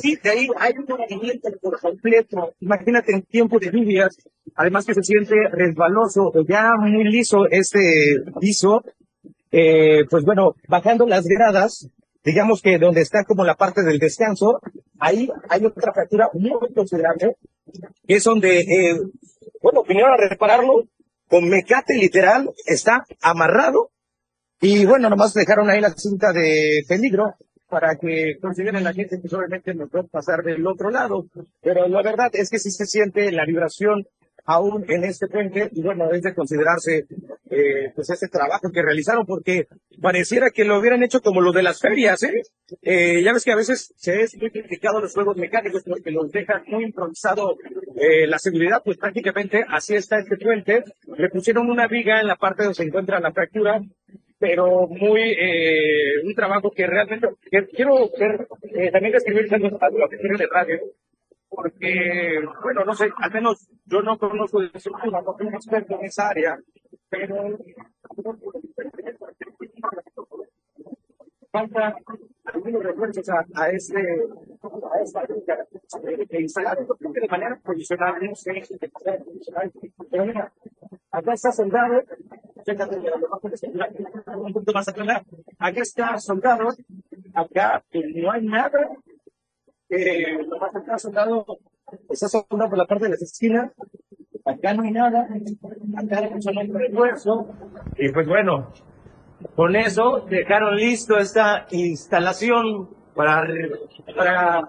Sí, 0.00 0.16
de 0.22 0.30
ahí 0.30 0.46
hay 0.60 0.74
un 0.78 0.86
movimiento 0.88 1.48
por 1.60 1.80
completo. 1.80 2.54
Imagínate 2.60 3.12
en 3.12 3.22
tiempo 3.22 3.58
de 3.58 3.72
lluvias, 3.72 4.16
además 4.54 4.86
que 4.86 4.94
se 4.94 5.02
siente 5.02 5.34
resbaloso, 5.50 6.30
ya 6.48 6.70
muy 6.78 7.02
liso 7.02 7.46
este 7.50 8.22
piso. 8.40 8.84
Eh, 9.50 10.04
pues 10.08 10.24
bueno, 10.24 10.54
bajando 10.68 11.04
las 11.04 11.24
gradas, 11.24 11.90
digamos 12.28 12.60
que 12.60 12.78
donde 12.78 13.00
está 13.00 13.24
como 13.24 13.42
la 13.42 13.54
parte 13.54 13.82
del 13.82 13.98
descanso, 13.98 14.60
ahí 14.98 15.30
hay 15.48 15.64
otra 15.64 15.94
fractura 15.94 16.28
muy 16.34 16.74
considerable, 16.74 17.36
que 18.06 18.14
es 18.16 18.24
donde, 18.24 18.60
eh, 18.60 19.00
bueno, 19.62 19.82
vinieron 19.88 20.12
a 20.12 20.28
repararlo 20.28 20.84
con 21.26 21.48
mecate 21.48 21.94
literal, 21.94 22.50
está 22.66 23.06
amarrado, 23.22 23.90
y 24.60 24.84
bueno, 24.84 25.08
nomás 25.08 25.32
dejaron 25.32 25.70
ahí 25.70 25.80
la 25.80 25.94
cinta 25.94 26.32
de 26.32 26.82
peligro 26.86 27.34
para 27.66 27.96
que 27.96 28.38
consideren 28.42 28.84
la 28.84 28.92
gente 28.92 29.20
que 29.20 29.34
obviamente 29.34 29.72
no 29.74 29.88
puede 29.88 30.08
pasar 30.08 30.42
del 30.42 30.66
otro 30.66 30.90
lado. 30.90 31.26
Pero 31.62 31.88
la 31.88 32.02
verdad 32.02 32.30
es 32.32 32.50
que 32.50 32.58
sí 32.58 32.70
se 32.70 32.84
siente 32.84 33.32
la 33.32 33.46
vibración 33.46 34.06
aún 34.48 34.82
en 34.88 35.04
este 35.04 35.28
puente 35.28 35.68
y 35.72 35.82
bueno, 35.82 36.10
es 36.10 36.22
de 36.22 36.34
considerarse 36.34 37.04
eh, 37.50 37.92
pues 37.94 38.08
ese 38.08 38.28
trabajo 38.28 38.70
que 38.72 38.80
realizaron 38.80 39.26
porque 39.26 39.68
pareciera 40.00 40.48
que 40.48 40.64
lo 40.64 40.78
hubieran 40.78 41.02
hecho 41.02 41.20
como 41.20 41.42
lo 41.42 41.52
de 41.52 41.62
las 41.62 41.80
ferias, 41.80 42.22
¿eh? 42.22 42.32
Eh, 42.80 43.22
ya 43.22 43.34
ves 43.34 43.44
que 43.44 43.52
a 43.52 43.56
veces 43.56 43.92
se 43.94 44.22
es 44.22 44.34
muy 44.38 44.50
criticado 44.50 45.02
los 45.02 45.12
juegos 45.12 45.36
mecánicos 45.36 45.82
porque 45.86 46.10
los 46.10 46.32
dejan 46.32 46.62
muy 46.66 46.84
improvisado 46.84 47.58
eh, 47.96 48.26
la 48.26 48.38
seguridad, 48.38 48.80
pues 48.82 48.96
prácticamente 48.96 49.66
así 49.68 49.94
está 49.94 50.18
este 50.18 50.38
puente. 50.38 50.82
Le 51.18 51.28
pusieron 51.28 51.68
una 51.68 51.86
viga 51.86 52.18
en 52.18 52.26
la 52.26 52.36
parte 52.36 52.62
donde 52.62 52.76
se 52.76 52.84
encuentra 52.84 53.20
la 53.20 53.32
fractura 53.32 53.82
pero 54.38 54.86
muy 54.86 55.20
eh, 55.20 56.22
un 56.24 56.32
trabajo 56.32 56.70
que 56.70 56.86
realmente 56.86 57.26
que 57.50 57.66
quiero 57.66 58.08
ver 58.18 58.46
eh, 58.72 58.90
también 58.92 59.12
describir 59.12 59.52
a 59.52 59.58
lo 59.58 60.08
que 60.08 60.16
de 60.16 60.46
radio 60.46 60.78
porque 61.48 62.40
bueno 62.62 62.84
no 62.84 62.94
sé 62.94 63.10
al 63.16 63.32
menos 63.32 63.68
yo 63.86 64.02
no 64.02 64.18
conozco 64.18 64.60
de 64.60 64.70
eso 64.72 64.90
no 64.90 65.34
soy 65.36 65.46
un 65.46 65.54
experto 65.54 65.94
en 65.94 66.04
esa 66.04 66.28
área 66.28 66.58
pero 67.08 67.58
falta 71.50 71.96
algunos 72.44 72.82
refuerzos 72.82 73.28
a, 73.30 73.44
a 73.54 73.70
este 73.70 73.98
a 73.98 75.02
esta 75.02 75.22
liga 75.24 75.56
eh, 76.04 76.26
que 76.26 76.40
instalar 76.40 76.78
de 76.78 77.28
manera 77.28 77.58
profesional 77.62 78.14
no 78.20 78.34
sé 78.34 78.62
pero 80.10 80.26
mira 80.26 80.52
acá 81.10 81.32
está 81.32 81.52
soldado 81.52 82.02
un 84.36 84.52
poquito 84.52 84.72
más 84.72 84.88
atrás 84.88 85.22
acá 85.58 85.80
está 85.80 86.18
soldado 86.18 86.68
acá 87.34 87.82
eh, 87.92 88.02
no 88.22 88.30
hay 88.30 88.44
nada 88.44 88.90
eh, 89.90 90.38
lo 90.42 90.58
más 90.58 91.02
soldado 91.02 91.46
está 92.10 92.28
soldado 92.28 92.68
por 92.68 92.78
la 92.78 92.86
parte 92.86 93.04
de 93.04 93.10
las 93.10 93.22
esquinas 93.22 93.72
acá 94.48 94.74
no 94.74 94.82
hay 94.82 94.92
nada. 94.92 95.28
Acá 95.96 96.18
hay 96.18 96.42
solo 96.42 96.60
refuerzo. 96.72 97.46
Y 97.96 98.10
pues 98.12 98.26
bueno 98.26 98.72
con 99.54 99.76
eso 99.76 100.26
dejaron 100.28 100.74
listo 100.74 101.16
esta 101.16 101.66
instalación 101.70 102.88
para, 103.14 103.46
para... 104.16 104.62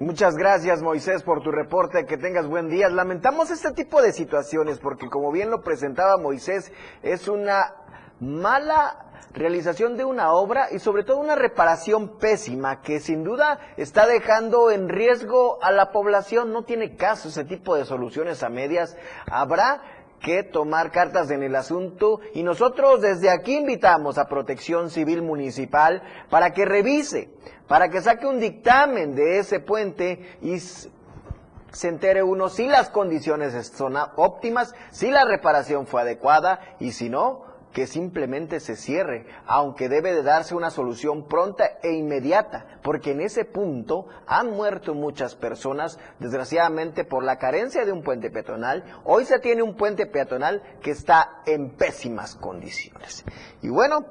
Muchas 0.00 0.36
gracias 0.36 0.82
Moisés 0.82 1.22
por 1.24 1.42
tu 1.42 1.50
reporte, 1.50 2.04
que 2.06 2.16
tengas 2.16 2.46
buen 2.48 2.68
día. 2.68 2.88
Lamentamos 2.88 3.50
este 3.50 3.72
tipo 3.72 4.00
de 4.02 4.12
situaciones 4.12 4.78
porque 4.78 5.08
como 5.08 5.32
bien 5.32 5.50
lo 5.50 5.62
presentaba 5.62 6.16
Moisés, 6.16 6.72
es 7.02 7.26
una 7.26 7.74
mala 8.20 9.08
realización 9.32 9.96
de 9.96 10.04
una 10.04 10.32
obra 10.32 10.68
y 10.70 10.78
sobre 10.78 11.04
todo 11.04 11.18
una 11.18 11.34
reparación 11.34 12.18
pésima 12.18 12.80
que 12.80 13.00
sin 13.00 13.24
duda 13.24 13.58
está 13.76 14.06
dejando 14.06 14.70
en 14.70 14.88
riesgo 14.88 15.62
a 15.62 15.70
la 15.70 15.92
población. 15.92 16.52
No 16.52 16.64
tiene 16.64 16.96
caso 16.96 17.28
ese 17.28 17.44
tipo 17.44 17.76
de 17.76 17.84
soluciones 17.84 18.42
a 18.42 18.48
medias. 18.48 18.96
Habrá 19.30 19.82
que 20.20 20.42
tomar 20.42 20.90
cartas 20.90 21.30
en 21.30 21.42
el 21.42 21.54
asunto 21.54 22.20
y 22.34 22.42
nosotros 22.42 23.00
desde 23.00 23.30
aquí 23.30 23.56
invitamos 23.56 24.18
a 24.18 24.28
Protección 24.28 24.90
Civil 24.90 25.22
Municipal 25.22 26.02
para 26.28 26.52
que 26.52 26.64
revise, 26.64 27.30
para 27.68 27.88
que 27.88 28.00
saque 28.02 28.26
un 28.26 28.40
dictamen 28.40 29.14
de 29.14 29.38
ese 29.38 29.60
puente 29.60 30.38
y 30.42 30.58
se 30.58 31.88
entere 31.88 32.22
uno 32.22 32.48
si 32.48 32.66
las 32.66 32.90
condiciones 32.90 33.68
son 33.68 33.94
óptimas, 34.16 34.74
si 34.90 35.10
la 35.10 35.24
reparación 35.24 35.86
fue 35.86 36.02
adecuada 36.02 36.60
y 36.80 36.92
si 36.92 37.08
no, 37.08 37.47
que 37.72 37.86
simplemente 37.86 38.60
se 38.60 38.76
cierre, 38.76 39.26
aunque 39.46 39.88
debe 39.88 40.12
de 40.12 40.22
darse 40.22 40.54
una 40.54 40.70
solución 40.70 41.28
pronta 41.28 41.78
e 41.82 41.92
inmediata, 41.92 42.66
porque 42.82 43.12
en 43.12 43.20
ese 43.20 43.44
punto 43.44 44.06
han 44.26 44.50
muerto 44.50 44.94
muchas 44.94 45.34
personas, 45.34 45.98
desgraciadamente 46.18 47.04
por 47.04 47.22
la 47.22 47.38
carencia 47.38 47.84
de 47.84 47.92
un 47.92 48.02
puente 48.02 48.30
peatonal. 48.30 48.84
Hoy 49.04 49.24
se 49.24 49.38
tiene 49.38 49.62
un 49.62 49.76
puente 49.76 50.06
peatonal 50.06 50.62
que 50.82 50.90
está 50.90 51.42
en 51.46 51.70
pésimas 51.70 52.34
condiciones. 52.34 53.24
Y 53.62 53.68
bueno, 53.68 54.06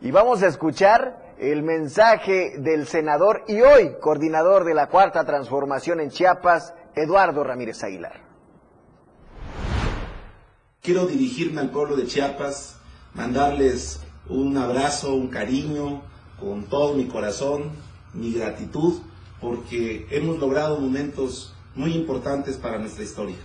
y 0.00 0.10
vamos 0.10 0.42
a 0.42 0.48
escuchar 0.48 1.34
el 1.38 1.62
mensaje 1.62 2.54
del 2.58 2.86
senador 2.86 3.44
y 3.48 3.60
hoy 3.60 3.96
coordinador 4.00 4.64
de 4.64 4.74
la 4.74 4.88
Cuarta 4.88 5.24
Transformación 5.24 6.00
en 6.00 6.10
Chiapas, 6.10 6.74
Eduardo 6.94 7.42
Ramírez 7.42 7.82
Aguilar. 7.82 8.31
Quiero 10.82 11.06
dirigirme 11.06 11.60
al 11.60 11.70
pueblo 11.70 11.94
de 11.94 12.08
Chiapas, 12.08 12.74
mandarles 13.14 14.00
un 14.28 14.56
abrazo, 14.56 15.14
un 15.14 15.28
cariño, 15.28 16.02
con 16.40 16.64
todo 16.64 16.94
mi 16.94 17.06
corazón, 17.06 17.70
mi 18.14 18.32
gratitud, 18.32 18.94
porque 19.40 20.08
hemos 20.10 20.40
logrado 20.40 20.80
momentos 20.80 21.54
muy 21.76 21.94
importantes 21.94 22.56
para 22.56 22.78
nuestra 22.78 23.04
historia. 23.04 23.36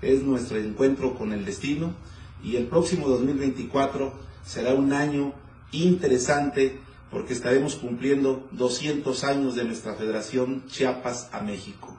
Es 0.00 0.22
nuestro 0.22 0.56
encuentro 0.56 1.14
con 1.16 1.32
el 1.32 1.44
destino 1.44 1.92
y 2.42 2.56
el 2.56 2.66
próximo 2.66 3.08
2024 3.08 4.14
será 4.46 4.72
un 4.72 4.94
año 4.94 5.34
interesante 5.72 6.78
porque 7.10 7.34
estaremos 7.34 7.74
cumpliendo 7.74 8.48
200 8.52 9.22
años 9.24 9.54
de 9.54 9.64
nuestra 9.64 9.96
Federación 9.96 10.64
Chiapas 10.66 11.28
a 11.32 11.40
México. 11.40 11.94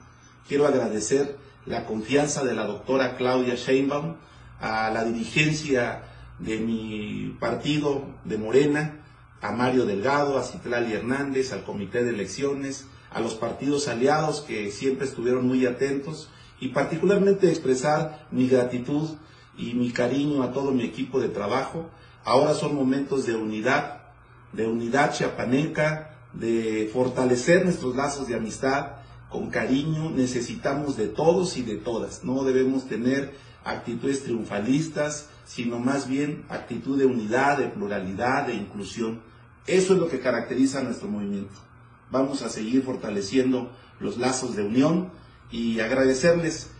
Quiero 0.48 0.66
agradecer 0.66 1.36
la 1.66 1.86
confianza 1.86 2.44
de 2.44 2.54
la 2.54 2.66
doctora 2.66 3.16
Claudia 3.16 3.54
Sheinbaum, 3.54 4.16
a 4.60 4.90
la 4.90 5.04
dirigencia 5.04 6.02
de 6.38 6.58
mi 6.58 7.36
partido 7.40 8.04
de 8.24 8.38
Morena, 8.38 9.00
a 9.40 9.52
Mario 9.52 9.86
Delgado, 9.86 10.38
a 10.38 10.42
Citlali 10.42 10.92
Hernández, 10.92 11.52
al 11.52 11.64
Comité 11.64 12.04
de 12.04 12.10
Elecciones, 12.10 12.86
a 13.10 13.20
los 13.20 13.34
partidos 13.34 13.88
aliados 13.88 14.40
que 14.42 14.70
siempre 14.70 15.06
estuvieron 15.06 15.46
muy 15.46 15.66
atentos 15.66 16.28
y 16.60 16.68
particularmente 16.68 17.48
expresar 17.48 18.26
mi 18.30 18.48
gratitud 18.48 19.10
y 19.56 19.74
mi 19.74 19.90
cariño 19.90 20.42
a 20.42 20.52
todo 20.52 20.72
mi 20.72 20.84
equipo 20.84 21.20
de 21.20 21.28
trabajo. 21.28 21.88
Ahora 22.24 22.54
son 22.54 22.74
momentos 22.74 23.26
de 23.26 23.34
unidad, 23.34 24.02
de 24.52 24.66
unidad 24.66 25.12
chiapaneca, 25.12 26.16
de 26.32 26.90
fortalecer 26.92 27.64
nuestros 27.64 27.96
lazos 27.96 28.28
de 28.28 28.34
amistad 28.34 28.98
con 29.30 29.50
cariño. 29.50 30.10
Necesitamos 30.10 30.96
de 30.96 31.08
todos 31.08 31.56
y 31.56 31.62
de 31.62 31.76
todas. 31.76 32.24
No 32.24 32.44
debemos 32.44 32.86
tener 32.86 33.34
actitudes 33.70 34.22
triunfalistas, 34.22 35.28
sino 35.44 35.78
más 35.78 36.08
bien 36.08 36.44
actitud 36.48 36.98
de 36.98 37.06
unidad, 37.06 37.58
de 37.58 37.68
pluralidad, 37.68 38.46
de 38.46 38.54
inclusión. 38.54 39.20
Eso 39.66 39.94
es 39.94 39.98
lo 39.98 40.08
que 40.08 40.20
caracteriza 40.20 40.80
a 40.80 40.82
nuestro 40.82 41.08
movimiento. 41.08 41.54
Vamos 42.10 42.42
a 42.42 42.48
seguir 42.48 42.82
fortaleciendo 42.82 43.70
los 44.00 44.16
lazos 44.16 44.56
de 44.56 44.62
unión 44.62 45.10
y 45.50 45.80
agradecerles 45.80 46.70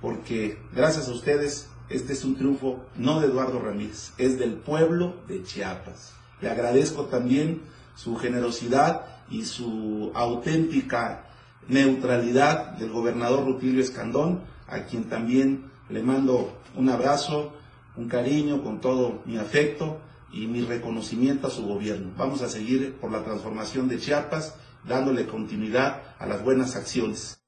porque 0.00 0.58
gracias 0.74 1.08
a 1.08 1.12
ustedes 1.12 1.68
este 1.88 2.12
es 2.14 2.24
un 2.24 2.36
triunfo 2.36 2.84
no 2.96 3.20
de 3.20 3.26
Eduardo 3.26 3.60
Ramírez, 3.60 4.12
es 4.18 4.38
del 4.38 4.54
pueblo 4.54 5.16
de 5.28 5.42
Chiapas. 5.42 6.14
Le 6.40 6.50
agradezco 6.50 7.04
también 7.04 7.62
su 7.94 8.16
generosidad 8.16 9.02
y 9.30 9.44
su 9.44 10.10
auténtica 10.14 11.26
neutralidad 11.68 12.72
del 12.78 12.90
gobernador 12.90 13.44
Rutilio 13.44 13.80
Escandón, 13.80 14.40
a 14.66 14.84
quien 14.84 15.04
también 15.04 15.70
le 15.88 16.02
mando 16.02 16.52
un 16.76 16.88
abrazo, 16.88 17.52
un 17.96 18.08
cariño 18.08 18.62
con 18.62 18.80
todo 18.80 19.22
mi 19.26 19.36
afecto 19.36 20.00
y 20.32 20.46
mi 20.46 20.62
reconocimiento 20.62 21.46
a 21.46 21.50
su 21.50 21.66
gobierno. 21.66 22.12
Vamos 22.16 22.42
a 22.42 22.48
seguir 22.48 22.94
por 22.94 23.12
la 23.12 23.22
transformación 23.22 23.88
de 23.88 23.98
Chiapas, 23.98 24.56
dándole 24.84 25.26
continuidad 25.26 26.02
a 26.18 26.26
las 26.26 26.42
buenas 26.42 26.76
acciones. 26.76 27.41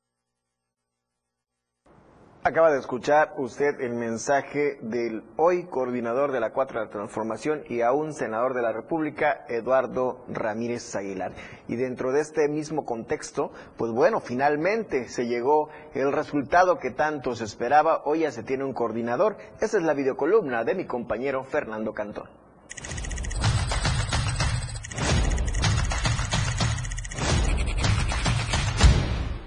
Acaba 2.46 2.70
de 2.70 2.78
escuchar 2.78 3.32
usted 3.38 3.80
el 3.80 3.94
mensaje 3.94 4.76
del 4.82 5.24
hoy 5.38 5.64
coordinador 5.64 6.30
de 6.30 6.40
la 6.40 6.52
Cuatro 6.52 6.78
de 6.78 6.84
la 6.84 6.92
Transformación 6.92 7.62
y 7.70 7.80
aún 7.80 8.12
senador 8.12 8.52
de 8.52 8.60
la 8.60 8.70
República, 8.70 9.46
Eduardo 9.48 10.26
Ramírez 10.28 10.94
Aguilar. 10.94 11.32
Y 11.68 11.76
dentro 11.76 12.12
de 12.12 12.20
este 12.20 12.46
mismo 12.48 12.84
contexto, 12.84 13.50
pues 13.78 13.92
bueno, 13.92 14.20
finalmente 14.20 15.08
se 15.08 15.26
llegó 15.26 15.70
el 15.94 16.12
resultado 16.12 16.78
que 16.78 16.90
tanto 16.90 17.34
se 17.34 17.44
esperaba. 17.44 18.02
Hoy 18.04 18.20
ya 18.20 18.30
se 18.30 18.42
tiene 18.42 18.64
un 18.64 18.74
coordinador. 18.74 19.38
Esa 19.62 19.78
es 19.78 19.82
la 19.82 19.94
videocolumna 19.94 20.64
de 20.64 20.74
mi 20.74 20.84
compañero 20.84 21.44
Fernando 21.44 21.94
Cantón. 21.94 22.28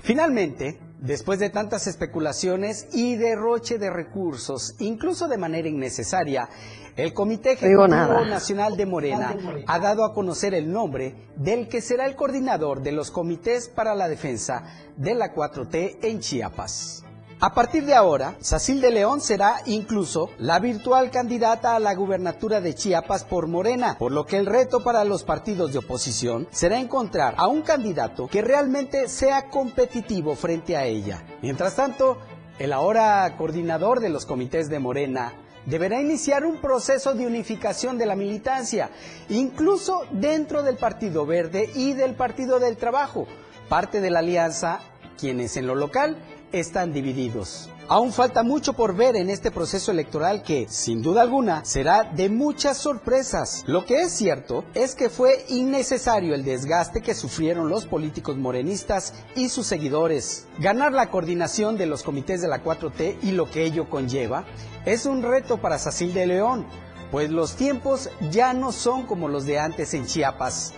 Finalmente, 0.01 0.86
Después 0.99 1.37
de 1.37 1.51
tantas 1.51 1.85
especulaciones 1.85 2.87
y 2.91 3.17
derroche 3.17 3.77
de 3.77 3.91
recursos, 3.91 4.75
incluso 4.79 5.27
de 5.27 5.37
manera 5.37 5.67
innecesaria, 5.67 6.49
el 6.95 7.13
Comité 7.13 7.51
Ejecutivo 7.51 7.87
Nacional 7.87 8.75
de 8.75 8.87
Morena 8.87 9.35
ha 9.67 9.79
dado 9.79 10.03
a 10.03 10.15
conocer 10.15 10.55
el 10.55 10.71
nombre 10.71 11.29
del 11.35 11.67
que 11.67 11.81
será 11.81 12.07
el 12.07 12.15
coordinador 12.15 12.81
de 12.81 12.93
los 12.93 13.11
comités 13.11 13.69
para 13.69 13.93
la 13.93 14.09
defensa 14.09 14.63
de 14.95 15.13
la 15.13 15.35
4T 15.35 15.99
en 16.01 16.19
Chiapas. 16.19 17.06
A 17.39 17.53
partir 17.53 17.85
de 17.85 17.93
ahora, 17.93 18.35
Sacil 18.39 18.81
de 18.81 18.89
León 18.89 19.21
será 19.21 19.61
incluso 19.67 20.31
la 20.39 20.57
virtual 20.57 21.11
candidata 21.11 21.75
a 21.75 21.79
la 21.79 21.93
gubernatura 21.93 22.61
de 22.61 22.73
Chiapas 22.73 23.25
por 23.25 23.45
Morena, 23.45 23.95
por 23.99 24.11
lo 24.11 24.25
que 24.25 24.37
el 24.37 24.47
reto 24.47 24.83
para 24.83 25.03
los 25.03 25.23
partidos 25.23 25.71
de 25.71 25.77
oposición 25.77 26.47
será 26.49 26.79
encontrar 26.79 27.35
a 27.37 27.45
un 27.45 27.61
candidato 27.61 28.27
que 28.27 28.41
realmente 28.41 29.07
sea 29.07 29.49
competitivo 29.49 30.33
frente 30.33 30.75
a 30.77 30.85
ella. 30.85 31.23
Mientras 31.43 31.75
tanto, 31.75 32.17
el 32.57 32.73
ahora 32.73 33.31
coordinador 33.37 33.99
de 33.99 34.09
los 34.09 34.25
comités 34.25 34.67
de 34.67 34.79
Morena 34.79 35.33
deberá 35.67 36.01
iniciar 36.01 36.43
un 36.43 36.57
proceso 36.57 37.13
de 37.13 37.27
unificación 37.27 37.99
de 37.99 38.07
la 38.07 38.15
militancia, 38.15 38.89
incluso 39.29 40.07
dentro 40.09 40.63
del 40.63 40.77
Partido 40.77 41.27
Verde 41.27 41.69
y 41.75 41.93
del 41.93 42.15
Partido 42.15 42.59
del 42.59 42.77
Trabajo, 42.77 43.27
parte 43.69 44.01
de 44.01 44.09
la 44.09 44.19
alianza, 44.19 44.79
quienes 45.19 45.55
en 45.57 45.67
lo 45.67 45.75
local 45.75 46.17
están 46.51 46.93
divididos. 46.93 47.69
Aún 47.89 48.11
falta 48.11 48.43
mucho 48.43 48.73
por 48.73 48.95
ver 48.97 49.15
en 49.15 49.29
este 49.29 49.49
proceso 49.49 49.91
electoral 49.91 50.43
que, 50.43 50.67
sin 50.67 51.01
duda 51.01 51.21
alguna, 51.21 51.63
será 51.63 52.03
de 52.03 52.27
muchas 52.27 52.77
sorpresas. 52.77 53.63
Lo 53.65 53.85
que 53.85 54.01
es 54.01 54.11
cierto 54.11 54.65
es 54.73 54.93
que 54.93 55.09
fue 55.09 55.45
innecesario 55.47 56.35
el 56.35 56.43
desgaste 56.43 57.01
que 57.01 57.15
sufrieron 57.15 57.69
los 57.69 57.85
políticos 57.85 58.35
morenistas 58.35 59.13
y 59.35 59.47
sus 59.47 59.67
seguidores. 59.67 60.47
Ganar 60.59 60.91
la 60.91 61.09
coordinación 61.09 61.77
de 61.77 61.85
los 61.85 62.03
comités 62.03 62.41
de 62.41 62.49
la 62.49 62.61
4T 62.61 63.19
y 63.21 63.31
lo 63.31 63.49
que 63.49 63.63
ello 63.63 63.89
conlleva 63.89 64.45
es 64.85 65.05
un 65.05 65.23
reto 65.23 65.61
para 65.61 65.79
Sacil 65.79 66.13
de 66.13 66.27
León, 66.27 66.67
pues 67.09 67.29
los 67.29 67.55
tiempos 67.55 68.09
ya 68.31 68.53
no 68.53 68.73
son 68.73 69.05
como 69.05 69.29
los 69.29 69.45
de 69.45 69.59
antes 69.59 69.93
en 69.93 70.05
Chiapas. 70.05 70.73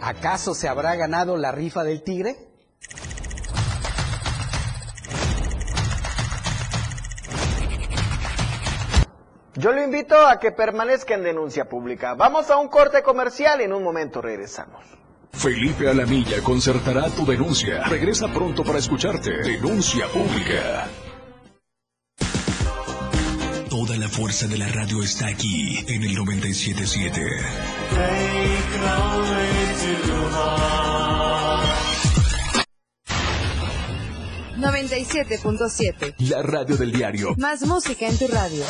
¿Acaso 0.00 0.54
se 0.54 0.68
habrá 0.68 0.94
ganado 0.94 1.36
la 1.36 1.52
rifa 1.52 1.84
del 1.84 2.02
tigre? 2.02 2.36
Yo 9.56 9.72
lo 9.72 9.82
invito 9.82 10.14
a 10.26 10.38
que 10.38 10.52
permanezca 10.52 11.14
en 11.14 11.22
denuncia 11.22 11.64
pública. 11.66 12.14
Vamos 12.14 12.50
a 12.50 12.58
un 12.58 12.68
corte 12.68 13.02
comercial 13.02 13.60
y 13.62 13.64
en 13.64 13.72
un 13.72 13.82
momento 13.82 14.20
regresamos. 14.20 14.84
Felipe 15.32 15.88
Alamilla 15.88 16.42
concertará 16.42 17.08
tu 17.10 17.24
denuncia. 17.24 17.82
Regresa 17.84 18.28
pronto 18.28 18.62
para 18.64 18.78
escucharte. 18.78 19.30
Denuncia 19.42 20.06
pública. 20.08 20.88
Toda 23.70 23.96
la 23.96 24.08
fuerza 24.08 24.46
de 24.46 24.58
la 24.58 24.68
radio 24.68 25.02
está 25.02 25.28
aquí 25.28 25.78
en 25.88 26.02
el 26.02 26.14
977. 26.14 27.22
97.7. 34.58 36.14
La 36.28 36.42
radio 36.42 36.76
del 36.76 36.92
diario. 36.92 37.34
Más 37.36 37.62
música 37.62 38.06
en 38.06 38.18
tu 38.18 38.26
radio. 38.28 38.64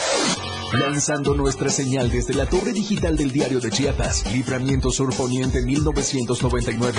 Lanzando 0.73 1.35
nuestra 1.35 1.71
señal 1.71 2.11
desde 2.11 2.35
la 2.35 2.47
torre 2.47 2.73
digital 2.73 3.17
del 3.17 3.31
diario 3.31 3.61
de 3.61 3.71
Chiapas, 3.71 4.31
Libramiento 4.33 4.91
Sur 4.91 5.15
Poniente 5.15 5.63
1999. 5.63 6.99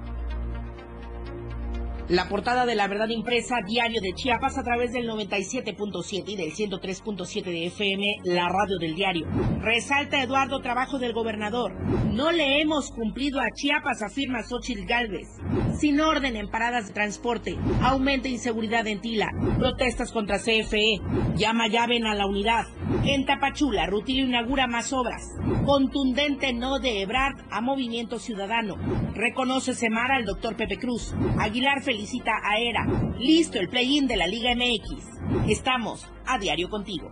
La 2.11 2.27
portada 2.27 2.65
de 2.65 2.75
la 2.75 2.89
verdad 2.89 3.07
impresa 3.07 3.61
Diario 3.65 4.01
de 4.01 4.13
Chiapas 4.13 4.57
a 4.57 4.63
través 4.63 4.91
del 4.91 5.07
97.7 5.07 6.23
y 6.27 6.35
del 6.35 6.51
103.7 6.51 7.43
de 7.45 7.67
FM, 7.67 8.05
la 8.25 8.49
radio 8.49 8.77
del 8.79 8.95
diario. 8.95 9.25
Resalta 9.61 10.21
Eduardo 10.21 10.59
trabajo 10.59 10.99
del 10.99 11.13
gobernador. 11.13 11.71
No 12.11 12.33
le 12.33 12.59
hemos 12.59 12.91
cumplido 12.91 13.39
a 13.39 13.45
Chiapas, 13.55 14.01
afirma 14.01 14.43
Xochitl 14.43 14.85
Galvez. 14.85 15.29
Sin 15.79 16.01
orden 16.01 16.35
en 16.35 16.49
paradas 16.49 16.87
de 16.89 16.93
transporte. 16.93 17.57
Aumenta 17.81 18.27
inseguridad 18.27 18.85
en 18.87 18.99
Tila. 18.99 19.29
Protestas 19.57 20.11
contra 20.11 20.37
CFE. 20.37 20.99
Llama 21.37 21.69
llaven 21.69 22.05
a 22.05 22.13
la 22.13 22.25
unidad. 22.25 22.65
En 23.05 23.25
Tapachula, 23.25 23.87
Rutilio 23.87 24.25
inaugura 24.25 24.67
más 24.67 24.93
obras. 24.93 25.35
Contundente 25.65 26.53
no 26.53 26.79
de 26.79 27.01
Ebrard 27.01 27.39
a 27.49 27.61
Movimiento 27.61 28.19
Ciudadano. 28.19 28.75
Reconoce 29.15 29.73
Semara 29.73 30.15
al 30.15 30.25
doctor 30.25 30.55
Pepe 30.55 30.77
Cruz. 30.77 31.13
Aguilar 31.39 31.81
felicita 31.81 32.33
a 32.43 32.59
ERA. 32.59 32.85
Listo 33.17 33.59
el 33.59 33.69
play-in 33.69 34.07
de 34.07 34.17
la 34.17 34.27
Liga 34.27 34.53
MX. 34.55 35.49
Estamos 35.49 36.07
a 36.25 36.37
diario 36.37 36.69
contigo. 36.69 37.11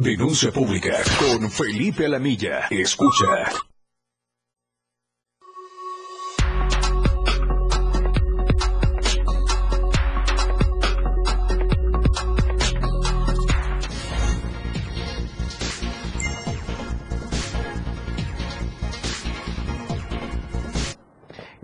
Denuncia 0.00 0.52
pública 0.52 0.92
con 1.18 1.50
Felipe 1.50 2.06
Alamilla. 2.06 2.68
Escucha. 2.70 3.67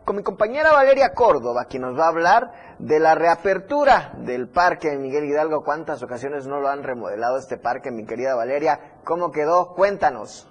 con 0.07 0.14
mi 0.14 0.23
compañera 0.23 0.73
Valeria 0.73 1.12
Córdoba, 1.14 1.64
quien 1.64 1.83
nos 1.83 1.99
va 1.99 2.05
a 2.05 2.11
hablar 2.11 2.77
de 2.79 3.01
la 3.01 3.16
reapertura 3.16 4.12
del 4.19 4.49
parque 4.49 4.88
de 4.90 4.99
Miguel 4.99 5.25
Hidalgo. 5.25 5.64
¿Cuántas 5.64 6.01
ocasiones 6.01 6.47
no 6.47 6.61
lo 6.61 6.69
han 6.69 6.85
remodelado 6.85 7.38
este 7.38 7.59
parque, 7.59 7.90
mi 7.90 8.07
querida 8.07 8.37
Valeria? 8.37 9.01
¿Cómo 9.03 9.33
quedó? 9.33 9.75
Cuéntanos. 9.75 10.49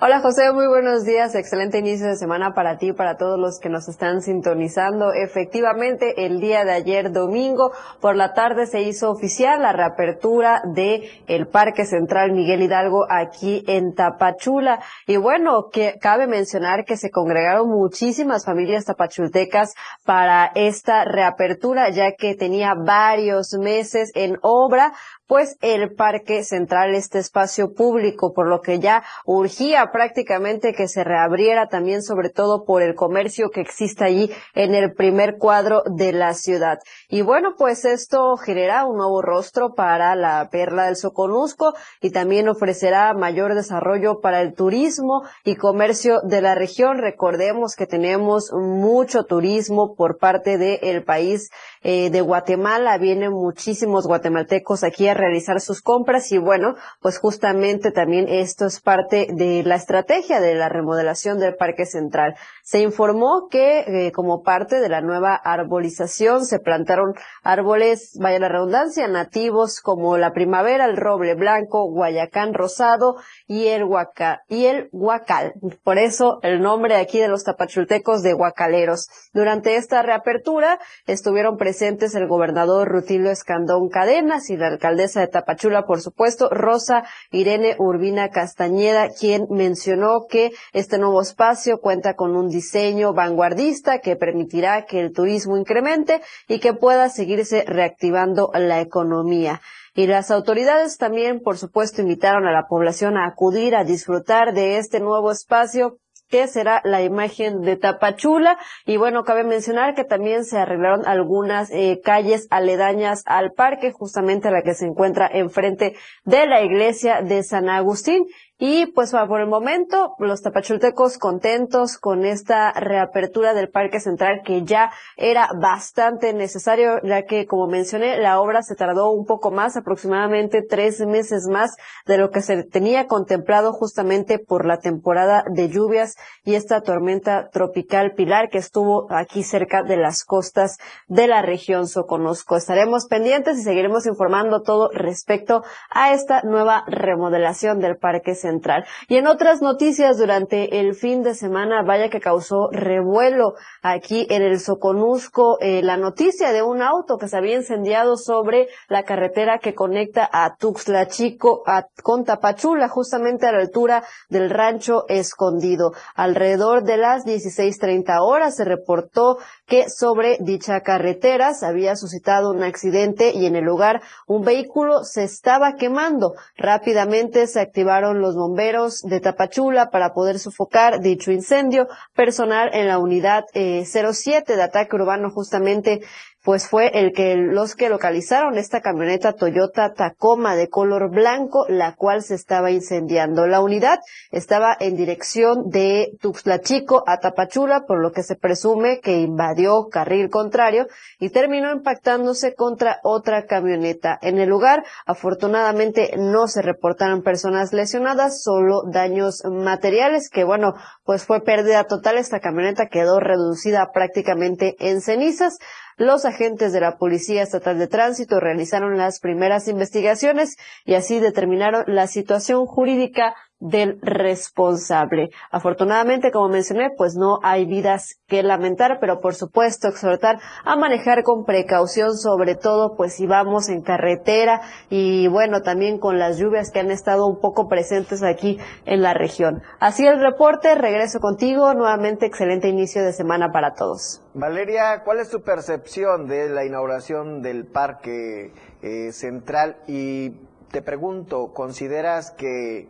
Hola 0.00 0.18
José, 0.18 0.52
muy 0.52 0.66
buenos 0.66 1.04
días. 1.04 1.36
Excelente 1.36 1.78
inicio 1.78 2.08
de 2.08 2.16
semana 2.16 2.52
para 2.52 2.78
ti 2.78 2.88
y 2.88 2.92
para 2.92 3.16
todos 3.16 3.38
los 3.38 3.60
que 3.60 3.68
nos 3.68 3.88
están 3.88 4.22
sintonizando. 4.22 5.12
Efectivamente, 5.12 6.26
el 6.26 6.40
día 6.40 6.64
de 6.64 6.72
ayer 6.72 7.12
domingo 7.12 7.70
por 8.00 8.16
la 8.16 8.34
tarde 8.34 8.66
se 8.66 8.82
hizo 8.82 9.08
oficial 9.08 9.62
la 9.62 9.72
reapertura 9.72 10.62
de 10.64 11.08
el 11.28 11.46
Parque 11.46 11.86
Central 11.86 12.32
Miguel 12.32 12.62
Hidalgo 12.62 13.06
aquí 13.08 13.62
en 13.68 13.94
Tapachula. 13.94 14.80
Y 15.06 15.16
bueno, 15.16 15.68
que 15.72 15.94
cabe 16.00 16.26
mencionar 16.26 16.84
que 16.84 16.96
se 16.96 17.10
congregaron 17.10 17.68
muchísimas 17.68 18.44
familias 18.44 18.86
tapachultecas 18.86 19.74
para 20.04 20.50
esta 20.56 21.04
reapertura, 21.04 21.88
ya 21.90 22.16
que 22.18 22.34
tenía 22.34 22.74
varios 22.74 23.54
meses 23.60 24.10
en 24.16 24.38
obra 24.42 24.92
pues 25.26 25.56
el 25.62 25.94
Parque 25.94 26.44
Central, 26.44 26.94
este 26.94 27.18
espacio 27.18 27.72
público, 27.72 28.32
por 28.34 28.48
lo 28.48 28.60
que 28.60 28.78
ya 28.78 29.02
urgía 29.24 29.90
prácticamente 29.92 30.74
que 30.74 30.88
se 30.88 31.04
reabriera 31.04 31.68
también, 31.68 32.02
sobre 32.02 32.28
todo 32.30 32.64
por 32.64 32.82
el 32.82 32.94
comercio 32.94 33.50
que 33.50 33.60
existe 33.60 34.04
allí 34.04 34.30
en 34.54 34.74
el 34.74 34.92
primer 34.92 35.36
cuadro 35.38 35.82
de 35.86 36.12
la 36.12 36.34
ciudad. 36.34 36.78
Y 37.08 37.22
bueno, 37.22 37.54
pues 37.56 37.84
esto 37.84 38.36
genera 38.36 38.86
un 38.86 38.96
nuevo 38.96 39.22
rostro 39.22 39.74
para 39.74 40.14
la 40.14 40.48
perla 40.50 40.86
del 40.86 40.96
Soconusco 40.96 41.74
y 42.00 42.10
también 42.10 42.48
ofrecerá 42.48 43.14
mayor 43.14 43.54
desarrollo 43.54 44.20
para 44.20 44.40
el 44.40 44.54
turismo 44.54 45.22
y 45.44 45.56
comercio 45.56 46.20
de 46.22 46.40
la 46.40 46.54
región. 46.54 46.98
Recordemos 46.98 47.76
que 47.76 47.86
tenemos 47.86 48.52
mucho 48.52 49.24
turismo 49.24 49.94
por 49.96 50.18
parte 50.18 50.58
del 50.58 51.04
país 51.04 51.50
eh, 51.86 52.08
de 52.08 52.22
Guatemala. 52.22 52.96
Vienen 52.96 53.30
muchísimos 53.30 54.06
guatemaltecos 54.06 54.82
aquí 54.84 55.06
a 55.06 55.12
realizar 55.12 55.60
sus 55.60 55.82
compras 55.82 56.32
y 56.32 56.38
bueno, 56.38 56.76
pues 57.02 57.18
justamente 57.18 57.90
también 57.90 58.26
esto 58.26 58.64
es 58.64 58.80
parte 58.80 59.28
de 59.30 59.62
la 59.64 59.74
estrategia 59.74 60.40
de 60.40 60.54
la 60.54 60.70
remodelación 60.70 61.38
del 61.38 61.56
Parque 61.56 61.84
Central. 61.84 62.36
Se 62.62 62.80
informó 62.80 63.48
que 63.50 63.80
eh, 63.80 64.12
como 64.12 64.42
parte 64.42 64.80
de 64.80 64.88
la 64.88 65.02
nueva 65.02 65.34
arbolización 65.34 66.46
se 66.46 66.58
plantaron 66.58 67.12
árboles, 67.42 68.18
vaya 68.18 68.38
la 68.38 68.48
redundancia, 68.48 69.06
nativos 69.06 69.82
como 69.82 70.16
la 70.16 70.32
primavera, 70.32 70.86
el 70.86 70.96
roble 70.96 71.34
blanco, 71.34 71.90
guayacán 71.90 72.54
rosado 72.54 73.16
y 73.46 73.66
el 73.66 73.84
huaca, 73.84 74.40
y 74.48 74.64
el 74.64 74.88
huacal. 74.90 75.52
Por 75.82 75.98
eso 75.98 76.38
el 76.40 76.62
nombre 76.62 76.96
aquí 76.96 77.18
de 77.18 77.28
los 77.28 77.44
tapachultecos 77.44 78.22
de 78.22 78.32
huacaleros. 78.32 79.10
Durante 79.34 79.76
esta 79.76 80.00
reapertura 80.00 80.78
estuvieron 81.06 81.58
presentes 81.58 81.73
el 81.82 82.28
gobernador 82.28 82.88
Rutilio 82.88 83.30
Escandón 83.30 83.88
Cadenas 83.88 84.48
y 84.50 84.56
la 84.56 84.68
alcaldesa 84.68 85.20
de 85.20 85.28
Tapachula, 85.28 85.86
por 85.86 86.00
supuesto, 86.00 86.48
Rosa 86.50 87.04
Irene 87.30 87.74
Urbina 87.78 88.28
Castañeda, 88.30 89.08
quien 89.08 89.46
mencionó 89.50 90.26
que 90.28 90.52
este 90.72 90.98
nuevo 90.98 91.20
espacio 91.20 91.80
cuenta 91.80 92.14
con 92.14 92.36
un 92.36 92.48
diseño 92.48 93.12
vanguardista 93.12 93.98
que 93.98 94.16
permitirá 94.16 94.84
que 94.84 95.00
el 95.00 95.12
turismo 95.12 95.56
incremente 95.56 96.20
y 96.48 96.60
que 96.60 96.74
pueda 96.74 97.08
seguirse 97.08 97.64
reactivando 97.66 98.50
la 98.54 98.80
economía. 98.80 99.60
Y 99.96 100.06
las 100.06 100.30
autoridades 100.30 100.96
también, 100.98 101.40
por 101.40 101.56
supuesto, 101.56 102.02
invitaron 102.02 102.46
a 102.46 102.52
la 102.52 102.66
población 102.68 103.16
a 103.16 103.26
acudir 103.26 103.76
a 103.76 103.84
disfrutar 103.84 104.52
de 104.52 104.78
este 104.78 105.00
nuevo 105.00 105.30
espacio 105.30 105.98
que 106.34 106.48
será 106.48 106.80
la 106.82 107.00
imagen 107.00 107.60
de 107.60 107.76
Tapachula. 107.76 108.58
Y 108.86 108.96
bueno, 108.96 109.22
cabe 109.22 109.44
mencionar 109.44 109.94
que 109.94 110.02
también 110.02 110.44
se 110.44 110.58
arreglaron 110.58 111.06
algunas 111.06 111.70
eh, 111.70 112.00
calles 112.02 112.48
aledañas 112.50 113.22
al 113.26 113.52
parque, 113.52 113.92
justamente 113.92 114.50
la 114.50 114.62
que 114.62 114.74
se 114.74 114.84
encuentra 114.84 115.30
enfrente 115.32 115.94
de 116.24 116.46
la 116.48 116.62
iglesia 116.62 117.22
de 117.22 117.44
San 117.44 117.68
Agustín. 117.68 118.24
Y 118.56 118.86
pues 118.92 119.10
por 119.10 119.40
el 119.40 119.48
momento, 119.48 120.14
los 120.20 120.42
tapachultecos 120.42 121.18
contentos 121.18 121.98
con 121.98 122.24
esta 122.24 122.70
reapertura 122.72 123.52
del 123.52 123.68
Parque 123.68 123.98
Central 123.98 124.42
que 124.44 124.62
ya 124.62 124.92
era 125.16 125.48
bastante 125.60 126.32
necesario, 126.32 127.00
ya 127.02 127.24
que 127.24 127.46
como 127.46 127.66
mencioné, 127.66 128.16
la 128.18 128.40
obra 128.40 128.62
se 128.62 128.76
tardó 128.76 129.10
un 129.10 129.26
poco 129.26 129.50
más, 129.50 129.76
aproximadamente 129.76 130.62
tres 130.62 131.00
meses 131.00 131.48
más 131.48 131.74
de 132.06 132.16
lo 132.16 132.30
que 132.30 132.42
se 132.42 132.62
tenía 132.62 133.08
contemplado 133.08 133.72
justamente 133.72 134.38
por 134.38 134.66
la 134.66 134.78
temporada 134.78 135.42
de 135.50 135.68
lluvias 135.68 136.14
y 136.44 136.54
esta 136.54 136.80
tormenta 136.80 137.48
tropical 137.50 138.12
Pilar 138.14 138.50
que 138.50 138.58
estuvo 138.58 139.08
aquí 139.10 139.42
cerca 139.42 139.82
de 139.82 139.96
las 139.96 140.22
costas 140.24 140.78
de 141.08 141.26
la 141.26 141.42
región 141.42 141.88
Soconusco. 141.88 142.56
Estaremos 142.56 143.06
pendientes 143.06 143.58
y 143.58 143.62
seguiremos 143.62 144.06
informando 144.06 144.62
todo 144.62 144.90
respecto 144.92 145.64
a 145.90 146.12
esta 146.12 146.42
nueva 146.42 146.84
remodelación 146.86 147.80
del 147.80 147.96
Parque 147.96 148.36
Central 148.36 148.43
Central. 148.44 148.84
Y 149.08 149.16
en 149.16 149.26
otras 149.26 149.62
noticias, 149.62 150.18
durante 150.18 150.80
el 150.80 150.94
fin 150.94 151.22
de 151.22 151.34
semana, 151.34 151.82
vaya 151.82 152.10
que 152.10 152.20
causó 152.20 152.68
revuelo 152.70 153.54
aquí 153.82 154.26
en 154.28 154.42
el 154.42 154.60
Soconusco, 154.60 155.58
eh, 155.60 155.82
la 155.82 155.96
noticia 155.96 156.52
de 156.52 156.62
un 156.62 156.82
auto 156.82 157.16
que 157.16 157.28
se 157.28 157.36
había 157.36 157.56
incendiado 157.56 158.16
sobre 158.16 158.68
la 158.88 159.02
carretera 159.02 159.58
que 159.58 159.74
conecta 159.74 160.28
a 160.30 160.56
Tuxtla 160.56 161.08
Chico 161.08 161.62
a, 161.66 161.86
con 162.02 162.24
Tapachula, 162.24 162.88
justamente 162.88 163.46
a 163.46 163.52
la 163.52 163.60
altura 163.60 164.04
del 164.28 164.50
rancho 164.50 165.04
escondido. 165.08 165.92
Alrededor 166.14 166.84
de 166.84 166.98
las 166.98 167.24
16.30 167.24 168.18
horas 168.20 168.56
se 168.56 168.64
reportó 168.64 169.38
que 169.66 169.88
sobre 169.88 170.38
dicha 170.40 170.80
carretera 170.80 171.54
se 171.54 171.66
había 171.66 171.96
suscitado 171.96 172.50
un 172.50 172.62
accidente 172.62 173.32
y 173.34 173.46
en 173.46 173.56
el 173.56 173.64
lugar 173.64 174.02
un 174.26 174.44
vehículo 174.44 175.04
se 175.04 175.24
estaba 175.24 175.76
quemando. 175.76 176.34
Rápidamente 176.56 177.46
se 177.46 177.60
activaron 177.60 178.20
los 178.20 178.34
bomberos 178.34 179.00
de 179.02 179.20
Tapachula 179.20 179.90
para 179.90 180.12
poder 180.12 180.38
sofocar 180.38 181.00
dicho 181.00 181.32
incendio. 181.32 181.88
Personal 182.14 182.70
en 182.74 182.88
la 182.88 182.98
unidad 182.98 183.44
07 183.52 184.52
eh, 184.52 184.56
de 184.56 184.62
ataque 184.62 184.96
urbano 184.96 185.30
justamente 185.30 186.00
pues 186.44 186.68
fue 186.68 186.90
el 186.92 187.12
que 187.12 187.36
los 187.36 187.74
que 187.74 187.88
localizaron 187.88 188.58
esta 188.58 188.82
camioneta 188.82 189.32
Toyota 189.32 189.94
Tacoma 189.94 190.54
de 190.56 190.68
color 190.68 191.10
blanco, 191.10 191.64
la 191.68 191.94
cual 191.94 192.22
se 192.22 192.34
estaba 192.34 192.70
incendiando. 192.70 193.46
La 193.46 193.62
unidad 193.62 193.98
estaba 194.30 194.76
en 194.78 194.94
dirección 194.94 195.70
de 195.70 196.12
Tuxtla 196.20 196.60
Chico 196.60 197.02
a 197.06 197.18
Tapachula, 197.18 197.84
por 197.86 198.02
lo 198.02 198.12
que 198.12 198.22
se 198.22 198.36
presume 198.36 199.00
que 199.00 199.22
invadió 199.22 199.88
carril 199.90 200.28
contrario 200.28 200.86
y 201.18 201.30
terminó 201.30 201.72
impactándose 201.72 202.54
contra 202.54 202.98
otra 203.02 203.46
camioneta. 203.46 204.18
En 204.20 204.38
el 204.38 204.50
lugar, 204.50 204.84
afortunadamente, 205.06 206.12
no 206.18 206.46
se 206.46 206.60
reportaron 206.60 207.22
personas 207.22 207.72
lesionadas, 207.72 208.42
solo 208.42 208.82
daños 208.92 209.42
materiales, 209.50 210.28
que 210.28 210.44
bueno, 210.44 210.74
pues 211.04 211.24
fue 211.24 211.40
pérdida 211.40 211.84
total. 211.84 212.18
Esta 212.18 212.40
camioneta 212.40 212.88
quedó 212.88 213.18
reducida 213.18 213.92
prácticamente 213.94 214.76
en 214.78 215.00
cenizas. 215.00 215.56
Los 215.96 216.24
agentes 216.24 216.72
de 216.72 216.80
la 216.80 216.98
Policía 216.98 217.42
Estatal 217.42 217.78
de 217.78 217.86
Tránsito 217.86 218.40
realizaron 218.40 218.98
las 218.98 219.20
primeras 219.20 219.68
investigaciones 219.68 220.56
y 220.84 220.94
así 220.94 221.20
determinaron 221.20 221.84
la 221.86 222.06
situación 222.06 222.66
jurídica 222.66 223.34
del 223.64 223.98
responsable. 224.02 225.30
Afortunadamente, 225.50 226.30
como 226.30 226.50
mencioné, 226.50 226.90
pues 226.96 227.16
no 227.16 227.38
hay 227.42 227.64
vidas 227.64 228.20
que 228.26 228.42
lamentar, 228.42 228.98
pero 229.00 229.20
por 229.20 229.34
supuesto 229.34 229.88
exhortar 229.88 230.38
a 230.64 230.76
manejar 230.76 231.22
con 231.22 231.46
precaución, 231.46 232.14
sobre 232.14 232.56
todo 232.56 232.94
pues 232.94 233.14
si 233.14 233.26
vamos 233.26 233.70
en 233.70 233.80
carretera 233.80 234.60
y 234.90 235.28
bueno, 235.28 235.62
también 235.62 235.98
con 235.98 236.18
las 236.18 236.38
lluvias 236.38 236.70
que 236.70 236.80
han 236.80 236.90
estado 236.90 237.26
un 237.26 237.40
poco 237.40 237.66
presentes 237.66 238.22
aquí 238.22 238.58
en 238.84 239.00
la 239.00 239.14
región. 239.14 239.62
Así 239.80 240.06
el 240.06 240.20
reporte, 240.20 240.74
regreso 240.74 241.18
contigo, 241.18 241.72
nuevamente 241.72 242.26
excelente 242.26 242.68
inicio 242.68 243.02
de 243.02 243.14
semana 243.14 243.50
para 243.50 243.72
todos. 243.72 244.20
Valeria, 244.34 245.02
¿cuál 245.06 245.20
es 245.20 245.30
tu 245.30 245.40
percepción 245.40 246.26
de 246.26 246.50
la 246.50 246.66
inauguración 246.66 247.40
del 247.40 247.64
Parque 247.64 248.52
eh, 248.82 249.10
Central? 249.12 249.78
Y 249.86 250.32
te 250.70 250.82
pregunto, 250.82 251.52
¿consideras 251.54 252.30
que 252.32 252.88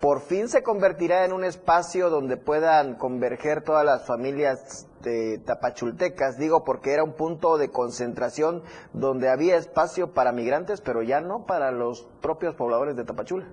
por 0.00 0.20
fin 0.20 0.48
se 0.48 0.62
convertirá 0.62 1.24
en 1.24 1.32
un 1.32 1.44
espacio 1.44 2.10
donde 2.10 2.36
puedan 2.36 2.94
converger 2.96 3.62
todas 3.62 3.84
las 3.84 4.06
familias 4.06 4.86
de 5.02 5.38
tapachultecas, 5.38 6.38
digo 6.38 6.64
porque 6.64 6.92
era 6.92 7.04
un 7.04 7.12
punto 7.12 7.58
de 7.58 7.70
concentración 7.70 8.62
donde 8.92 9.28
había 9.28 9.56
espacio 9.56 10.12
para 10.12 10.32
migrantes, 10.32 10.80
pero 10.80 11.02
ya 11.02 11.20
no 11.20 11.46
para 11.46 11.70
los 11.70 12.06
propios 12.20 12.54
pobladores 12.54 12.96
de 12.96 13.04
Tapachula. 13.04 13.46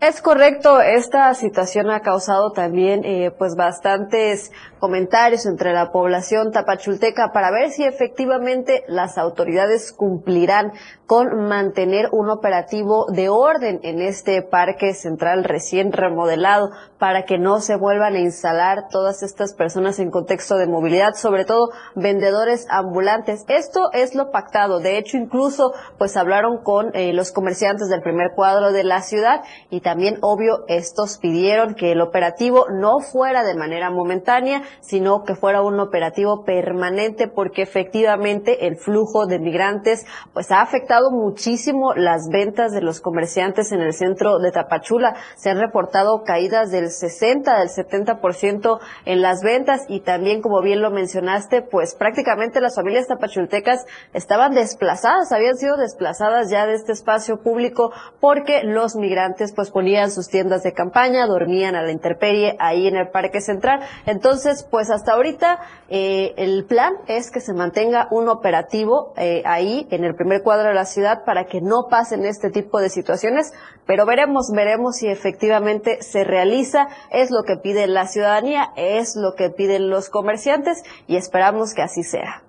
Es 0.00 0.22
correcto, 0.22 0.80
esta 0.80 1.34
situación 1.34 1.90
ha 1.90 2.00
causado 2.00 2.52
también 2.52 3.04
eh, 3.04 3.32
pues 3.38 3.54
bastantes 3.54 4.50
comentarios 4.78 5.44
entre 5.44 5.74
la 5.74 5.92
población 5.92 6.52
tapachulteca 6.52 7.32
para 7.34 7.50
ver 7.50 7.68
si 7.68 7.84
efectivamente 7.84 8.82
las 8.88 9.18
autoridades 9.18 9.92
cumplirán 9.92 10.72
con 11.10 11.48
mantener 11.48 12.08
un 12.12 12.30
operativo 12.30 13.06
de 13.12 13.28
orden 13.28 13.80
en 13.82 14.00
este 14.00 14.42
parque 14.42 14.94
central 14.94 15.42
recién 15.42 15.90
remodelado 15.90 16.70
para 17.00 17.24
que 17.24 17.36
no 17.36 17.58
se 17.60 17.74
vuelvan 17.74 18.14
a 18.14 18.20
instalar 18.20 18.84
todas 18.92 19.24
estas 19.24 19.54
personas 19.54 19.98
en 19.98 20.12
contexto 20.12 20.56
de 20.56 20.68
movilidad, 20.68 21.14
sobre 21.14 21.44
todo 21.44 21.70
vendedores 21.96 22.64
ambulantes. 22.70 23.44
Esto 23.48 23.90
es 23.92 24.14
lo 24.14 24.30
pactado. 24.30 24.78
De 24.78 24.98
hecho, 24.98 25.16
incluso 25.16 25.72
pues 25.98 26.16
hablaron 26.16 26.62
con 26.62 26.94
eh, 26.94 27.12
los 27.12 27.32
comerciantes 27.32 27.88
del 27.88 28.02
primer 28.02 28.30
cuadro 28.36 28.70
de 28.70 28.84
la 28.84 29.02
ciudad 29.02 29.42
y 29.68 29.80
también, 29.80 30.18
obvio, 30.20 30.64
estos 30.68 31.18
pidieron 31.18 31.74
que 31.74 31.90
el 31.90 32.02
operativo 32.02 32.66
no 32.70 33.00
fuera 33.00 33.42
de 33.42 33.56
manera 33.56 33.90
momentánea, 33.90 34.62
sino 34.80 35.24
que 35.24 35.34
fuera 35.34 35.60
un 35.60 35.80
operativo 35.80 36.44
permanente 36.44 37.26
porque 37.26 37.62
efectivamente 37.62 38.68
el 38.68 38.76
flujo 38.76 39.26
de 39.26 39.40
migrantes 39.40 40.06
pues 40.32 40.52
ha 40.52 40.60
afectado 40.60 40.99
muchísimo 41.10 41.94
las 41.94 42.28
ventas 42.28 42.72
de 42.72 42.82
los 42.82 43.00
comerciantes 43.00 43.72
en 43.72 43.80
el 43.80 43.94
centro 43.94 44.38
de 44.38 44.52
Tapachula. 44.52 45.14
Se 45.36 45.50
han 45.50 45.58
reportado 45.58 46.22
caídas 46.24 46.70
del 46.70 46.90
60, 46.90 47.58
del 47.58 47.68
70% 47.68 48.78
en 49.06 49.22
las 49.22 49.42
ventas 49.42 49.84
y 49.88 50.00
también, 50.00 50.42
como 50.42 50.60
bien 50.60 50.82
lo 50.82 50.90
mencionaste, 50.90 51.62
pues 51.62 51.94
prácticamente 51.94 52.60
las 52.60 52.74
familias 52.74 53.06
tapachultecas 53.06 53.86
estaban 54.12 54.52
desplazadas, 54.52 55.32
habían 55.32 55.56
sido 55.56 55.76
desplazadas 55.76 56.50
ya 56.50 56.66
de 56.66 56.74
este 56.74 56.92
espacio 56.92 57.40
público 57.40 57.92
porque 58.20 58.62
los 58.64 58.96
migrantes 58.96 59.52
pues 59.54 59.70
ponían 59.70 60.10
sus 60.10 60.28
tiendas 60.28 60.62
de 60.62 60.72
campaña, 60.72 61.26
dormían 61.26 61.76
a 61.76 61.82
la 61.82 61.92
intemperie 61.92 62.56
ahí 62.58 62.86
en 62.86 62.96
el 62.96 63.08
Parque 63.08 63.40
Central. 63.40 63.80
Entonces, 64.06 64.66
pues 64.70 64.90
hasta 64.90 65.12
ahorita 65.12 65.60
eh, 65.88 66.34
el 66.36 66.64
plan 66.64 66.94
es 67.06 67.30
que 67.30 67.40
se 67.40 67.54
mantenga 67.54 68.08
un 68.10 68.28
operativo 68.28 69.12
eh, 69.16 69.42
ahí 69.44 69.86
en 69.90 70.04
el 70.04 70.14
primer 70.14 70.42
cuadro 70.42 70.68
de 70.68 70.74
la 70.74 70.84
ciudad 70.90 71.24
para 71.24 71.46
que 71.46 71.62
no 71.62 71.86
pasen 71.88 72.26
este 72.26 72.50
tipo 72.50 72.80
de 72.80 72.90
situaciones, 72.90 73.54
pero 73.86 74.04
veremos, 74.04 74.50
veremos 74.54 74.96
si 74.96 75.08
efectivamente 75.08 76.02
se 76.02 76.24
realiza, 76.24 76.88
es 77.10 77.30
lo 77.30 77.44
que 77.44 77.56
pide 77.56 77.86
la 77.86 78.06
ciudadanía, 78.06 78.72
es 78.76 79.16
lo 79.16 79.32
que 79.34 79.48
piden 79.48 79.88
los 79.88 80.10
comerciantes 80.10 80.82
y 81.06 81.16
esperamos 81.16 81.72
que 81.72 81.80
así 81.80 82.02
sea. 82.02 82.42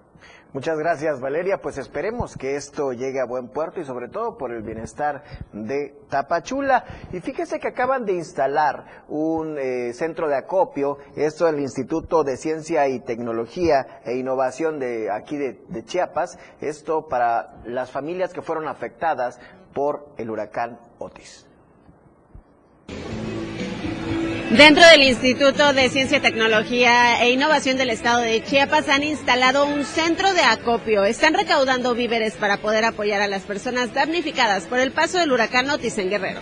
Muchas 0.54 0.78
gracias 0.78 1.22
Valeria, 1.22 1.62
pues 1.62 1.78
esperemos 1.78 2.36
que 2.36 2.58
esto 2.58 2.92
llegue 2.92 3.22
a 3.22 3.26
buen 3.26 3.48
puerto 3.48 3.80
y 3.80 3.86
sobre 3.86 4.10
todo 4.10 4.38
por 4.38 4.52
el 4.52 4.64
bienestar 4.64 5.24
de 5.54 5.96
Tapachula. 6.10 6.84
Y 7.14 7.22
fíjese 7.22 7.58
que 7.62 7.70
acaban 7.70 8.04
de 8.04 8.16
instalar 8.16 9.06
un 9.08 9.58
eh, 9.58 9.94
centro 9.94 10.28
de 10.28 10.36
acopio, 10.36 10.98
esto 11.16 11.48
el 11.48 11.62
Instituto 11.62 12.26
de 12.26 12.36
Ciencia 12.36 12.90
y 12.90 13.00
Tecnología 13.00 14.02
e 14.04 14.18
Innovación 14.18 14.78
de 14.78 15.10
aquí 15.10 15.38
de, 15.38 15.62
de 15.70 15.86
Chiapas, 15.86 16.38
esto 16.60 17.08
para 17.08 17.62
las 17.64 17.90
familias 17.90 18.34
que 18.34 18.42
fueron 18.42 18.68
afectadas 18.68 19.40
por 19.74 20.10
el 20.18 20.30
huracán 20.30 20.82
Otis. 21.00 21.48
Dentro 24.58 24.84
del 24.86 25.04
Instituto 25.04 25.72
de 25.72 25.88
Ciencia, 25.88 26.22
Tecnología 26.22 27.24
e 27.24 27.32
Innovación 27.32 27.78
del 27.78 27.90
Estado 27.90 28.20
de 28.20 28.44
Chiapas 28.44 28.90
han 28.90 29.02
instalado 29.02 29.66
un 29.66 29.86
centro 29.86 30.34
de 30.34 30.42
acopio. 30.42 31.06
Están 31.06 31.34
recaudando 31.36 31.96
víveres 31.96 32.36
para 32.36 32.58
poder 32.58 32.84
apoyar 32.84 33.22
a 33.22 33.30
las 33.30 33.44
personas 33.44 33.94
damnificadas 33.94 34.66
por 34.66 34.80
el 34.80 34.92
paso 34.92 35.20
del 35.20 35.32
huracán 35.32 35.70
Otis 35.70 35.98
en 36.00 36.10
Guerrero. 36.10 36.42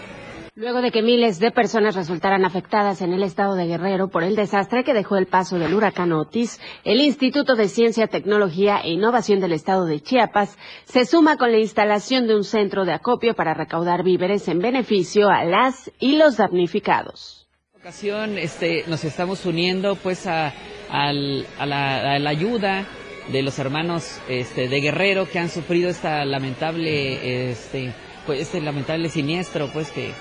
Luego 0.55 0.81
de 0.81 0.89
que 0.89 1.03
miles 1.03 1.37
de 1.37 1.51
personas 1.51 1.95
resultaran 1.95 2.45
afectadas 2.45 3.03
en 3.03 3.13
el 3.13 3.21
estado 3.21 3.53
de 3.53 3.67
Guerrero 3.67 4.07
por 4.07 4.23
el 4.23 4.35
desastre 4.35 4.83
que 4.83 4.95
dejó 4.95 5.15
el 5.15 5.27
paso 5.27 5.59
del 5.59 5.75
huracán 5.75 6.11
Otis, 6.11 6.59
el 6.85 7.01
Instituto 7.01 7.53
de 7.53 7.67
Ciencia, 7.67 8.07
Tecnología 8.07 8.79
e 8.83 8.89
Innovación 8.89 9.39
del 9.39 9.53
estado 9.53 9.85
de 9.85 10.01
Chiapas 10.01 10.57
se 10.85 11.05
suma 11.05 11.37
con 11.37 11.51
la 11.51 11.59
instalación 11.59 12.25
de 12.25 12.35
un 12.35 12.43
centro 12.43 12.85
de 12.85 12.93
acopio 12.93 13.35
para 13.35 13.53
recaudar 13.53 14.03
víveres 14.03 14.47
en 14.47 14.57
beneficio 14.57 15.29
a 15.29 15.43
las 15.43 15.91
y 15.99 16.17
los 16.17 16.37
damnificados 16.37 17.38
ocasión 17.79 18.37
este, 18.37 18.83
nos 18.87 19.05
estamos 19.05 19.45
uniendo 19.45 19.95
pues 19.95 20.27
a, 20.27 20.53
la, 20.91 22.29
ayuda 22.29 22.85
de 23.31 23.41
los 23.41 23.57
hermanos 23.57 24.19
este, 24.27 24.67
de 24.67 24.81
Guerrero 24.81 25.29
que 25.29 25.39
han 25.39 25.49
sufrido 25.49 25.89
esta 25.89 26.25
lamentable 26.25 27.51
este, 27.51 27.93
pues, 28.25 28.41
este 28.41 28.59
lamentable 28.59 29.07
siniestro 29.07 29.71
pues 29.71 29.91
que, 29.91 30.11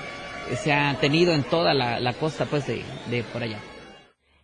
se 0.63 0.73
ha 0.73 0.97
tenido 1.01 1.35
en 1.35 1.43
toda 1.43 1.75
la, 1.75 2.13
costa 2.13 2.47
pues 2.47 2.67
de, 2.69 2.85
de 3.11 3.25
por 3.25 3.43
allá. 3.43 3.59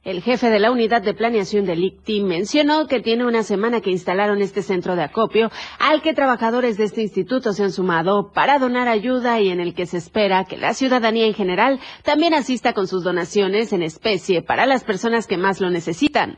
El 0.05 0.21
jefe 0.21 0.51
de 0.51 0.59
la 0.59 0.71
unidad 0.71 1.01
de 1.01 1.15
planeación 1.15 1.65
del 1.65 1.83
ICTI 1.83 2.25
mencionó 2.25 2.87
que 2.89 3.01
tiene 3.01 3.25
una 3.25 3.43
semana 3.43 3.81
que 3.81 3.91
instalaron 3.91 4.43
este 4.43 4.61
centro 4.61 4.97
de 4.97 5.03
acopio 5.03 5.51
al 5.79 6.03
que 6.03 6.13
trabajadores 6.13 6.77
de 6.77 6.85
este 6.85 7.01
instituto 7.01 7.55
se 7.55 7.63
han 7.63 7.73
sumado 7.73 8.31
para 8.31 8.59
donar 8.59 8.87
ayuda 8.87 9.41
y 9.41 9.49
en 9.49 9.61
el 9.61 9.73
que 9.75 9.87
se 9.87 9.97
espera 9.97 10.45
que 10.45 10.59
la 10.59 10.75
ciudadanía 10.75 11.25
en 11.25 11.33
general 11.33 11.81
también 12.03 12.35
asista 12.35 12.75
con 12.75 12.87
sus 12.87 13.03
donaciones 13.03 13.73
en 13.73 13.83
especie 13.83 14.43
para 14.43 14.67
las 14.67 14.85
personas 14.85 15.27
que 15.27 15.39
más 15.39 15.63
lo 15.63 15.71
necesitan. 15.71 16.37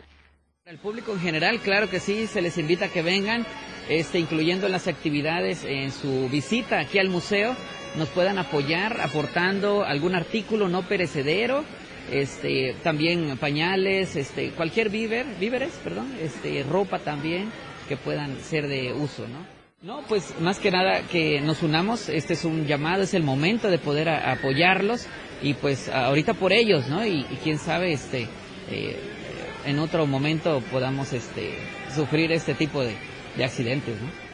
El 0.64 0.78
público 0.78 1.10
en 1.12 1.20
general, 1.20 1.58
claro 1.58 1.90
que 1.90 1.98
sí, 1.98 2.28
se 2.28 2.42
les 2.42 2.58
invita 2.58 2.84
a 2.84 2.88
que 2.88 3.02
vengan, 3.02 3.44
este, 3.88 4.20
incluyendo 4.20 4.68
las 4.68 4.86
actividades 4.86 5.64
en 5.64 5.90
su 5.90 6.28
visita 6.28 6.78
aquí 6.78 7.00
al 7.00 7.08
museo, 7.08 7.56
nos 7.96 8.10
puedan 8.10 8.38
apoyar 8.38 9.00
aportando 9.00 9.82
algún 9.84 10.14
artículo 10.14 10.68
no 10.68 10.82
perecedero 10.82 11.64
este, 12.10 12.74
también 12.82 13.36
pañales, 13.38 14.16
este, 14.16 14.50
cualquier 14.50 14.90
víver, 14.90 15.26
víveres, 15.40 15.72
perdón, 15.82 16.12
este, 16.20 16.62
ropa 16.62 16.98
también 16.98 17.50
que 17.88 17.96
puedan 17.96 18.38
ser 18.40 18.68
de 18.68 18.92
uso, 18.92 19.26
¿no? 19.28 19.56
No, 19.82 20.02
pues 20.08 20.34
más 20.40 20.58
que 20.58 20.70
nada 20.70 21.02
que 21.02 21.40
nos 21.40 21.62
unamos, 21.62 22.08
este 22.08 22.32
es 22.32 22.44
un 22.44 22.66
llamado, 22.66 23.02
es 23.02 23.14
el 23.14 23.22
momento 23.22 23.68
de 23.68 23.78
poder 23.78 24.08
apoyarlos 24.08 25.06
y 25.42 25.54
pues 25.54 25.88
ahorita 25.88 26.34
por 26.34 26.52
ellos, 26.52 26.88
¿no? 26.88 27.06
Y, 27.06 27.24
quién 27.44 27.58
sabe, 27.58 27.92
este, 27.92 28.26
eh, 28.70 28.96
en 29.64 29.78
otro 29.78 30.06
momento 30.06 30.62
podamos, 30.72 31.12
este, 31.12 31.58
sufrir 31.94 32.32
este 32.32 32.54
tipo 32.54 32.82
de, 32.82 32.94
de 33.36 33.44
accidentes, 33.44 34.00
¿no? 34.00 34.25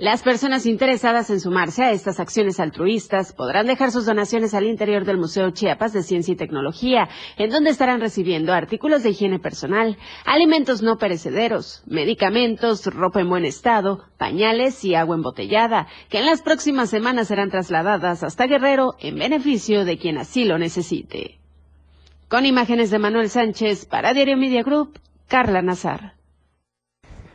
Las 0.00 0.22
personas 0.22 0.64
interesadas 0.64 1.28
en 1.28 1.40
sumarse 1.40 1.84
a 1.84 1.90
estas 1.90 2.20
acciones 2.20 2.58
altruistas 2.58 3.34
podrán 3.34 3.66
dejar 3.66 3.90
sus 3.90 4.06
donaciones 4.06 4.54
al 4.54 4.64
interior 4.64 5.04
del 5.04 5.18
Museo 5.18 5.50
Chiapas 5.50 5.92
de 5.92 6.02
Ciencia 6.02 6.32
y 6.32 6.38
Tecnología, 6.38 7.10
en 7.36 7.50
donde 7.50 7.68
estarán 7.68 8.00
recibiendo 8.00 8.54
artículos 8.54 9.02
de 9.02 9.10
higiene 9.10 9.38
personal, 9.38 9.98
alimentos 10.24 10.80
no 10.80 10.96
perecederos, 10.96 11.82
medicamentos, 11.86 12.86
ropa 12.86 13.20
en 13.20 13.28
buen 13.28 13.44
estado, 13.44 14.06
pañales 14.16 14.82
y 14.86 14.94
agua 14.94 15.16
embotellada, 15.16 15.86
que 16.08 16.20
en 16.20 16.24
las 16.24 16.40
próximas 16.40 16.88
semanas 16.88 17.28
serán 17.28 17.50
trasladadas 17.50 18.22
hasta 18.22 18.46
Guerrero 18.46 18.94
en 19.00 19.18
beneficio 19.18 19.84
de 19.84 19.98
quien 19.98 20.16
así 20.16 20.46
lo 20.46 20.56
necesite. 20.56 21.40
Con 22.28 22.46
imágenes 22.46 22.90
de 22.90 22.98
Manuel 22.98 23.28
Sánchez 23.28 23.84
para 23.84 24.14
Diario 24.14 24.38
Media 24.38 24.62
Group, 24.62 24.98
Carla 25.28 25.60
Nazar. 25.60 26.19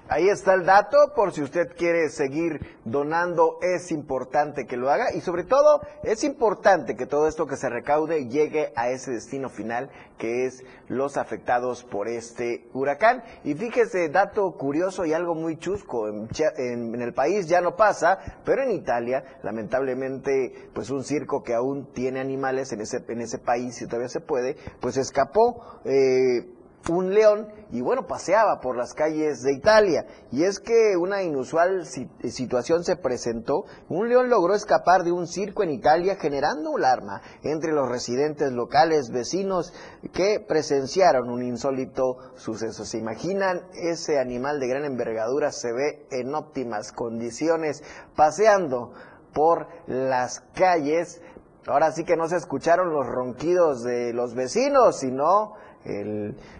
Ahí 0.07 0.29
está 0.29 0.53
el 0.53 0.65
dato, 0.65 0.97
por 1.15 1.33
si 1.33 1.41
usted 1.41 1.75
quiere 1.75 2.09
seguir 2.09 2.77
donando, 2.85 3.57
es 3.61 3.91
importante 3.91 4.67
que 4.67 4.77
lo 4.77 4.91
haga 4.91 5.11
y 5.15 5.21
sobre 5.21 5.43
todo 5.43 5.81
es 6.03 6.23
importante 6.23 6.95
que 6.95 7.07
todo 7.07 7.27
esto 7.27 7.47
que 7.47 7.57
se 7.57 7.69
recaude 7.69 8.27
llegue 8.27 8.71
a 8.75 8.89
ese 8.89 9.11
destino 9.11 9.49
final 9.49 9.89
que 10.19 10.45
es 10.45 10.63
los 10.87 11.17
afectados 11.17 11.83
por 11.83 12.07
este 12.07 12.67
huracán. 12.73 13.23
Y 13.43 13.55
fíjese, 13.55 14.09
dato 14.09 14.51
curioso 14.53 15.05
y 15.05 15.13
algo 15.13 15.33
muy 15.33 15.57
chusco, 15.57 16.07
en, 16.07 17.01
el 17.01 17.13
país 17.13 17.47
ya 17.47 17.61
no 17.61 17.75
pasa, 17.75 18.19
pero 18.45 18.61
en 18.61 18.71
Italia, 18.71 19.39
lamentablemente, 19.43 20.69
pues 20.73 20.91
un 20.91 21.03
circo 21.03 21.41
que 21.41 21.55
aún 21.55 21.91
tiene 21.93 22.19
animales 22.19 22.71
en 22.71 22.81
ese, 22.81 23.03
en 23.07 23.21
ese 23.21 23.39
país, 23.39 23.75
si 23.75 23.85
todavía 23.85 24.09
se 24.09 24.21
puede, 24.21 24.55
pues 24.79 24.97
escapó. 24.97 25.81
Eh, 25.83 26.51
un 26.89 27.13
león 27.13 27.47
y 27.71 27.81
bueno, 27.81 28.05
paseaba 28.05 28.59
por 28.61 28.77
las 28.77 28.93
calles 28.93 29.41
de 29.41 29.53
Italia. 29.53 30.05
Y 30.31 30.43
es 30.43 30.59
que 30.59 30.95
una 30.97 31.23
inusual 31.23 31.85
situación 31.85 32.83
se 32.83 32.95
presentó. 32.95 33.65
Un 33.89 34.07
león 34.07 34.29
logró 34.29 34.53
escapar 34.53 35.03
de 35.03 35.11
un 35.11 35.27
circo 35.27 35.63
en 35.63 35.71
Italia 35.71 36.15
generando 36.15 36.77
alarma 36.77 37.21
entre 37.43 37.73
los 37.73 37.89
residentes 37.89 38.51
locales 38.51 39.09
vecinos 39.09 39.73
que 40.13 40.39
presenciaron 40.39 41.29
un 41.29 41.43
insólito 41.43 42.17
suceso. 42.35 42.85
¿Se 42.85 42.97
imaginan? 42.97 43.61
Ese 43.73 44.19
animal 44.19 44.59
de 44.59 44.67
gran 44.67 44.85
envergadura 44.85 45.51
se 45.51 45.73
ve 45.73 46.05
en 46.11 46.33
óptimas 46.35 46.91
condiciones 46.91 47.83
paseando 48.15 48.93
por 49.33 49.67
las 49.87 50.39
calles. 50.53 51.21
Ahora 51.67 51.91
sí 51.91 52.03
que 52.03 52.15
no 52.15 52.27
se 52.27 52.37
escucharon 52.37 52.93
los 52.93 53.07
ronquidos 53.07 53.83
de 53.83 54.13
los 54.13 54.35
vecinos, 54.35 54.99
sino 54.99 55.53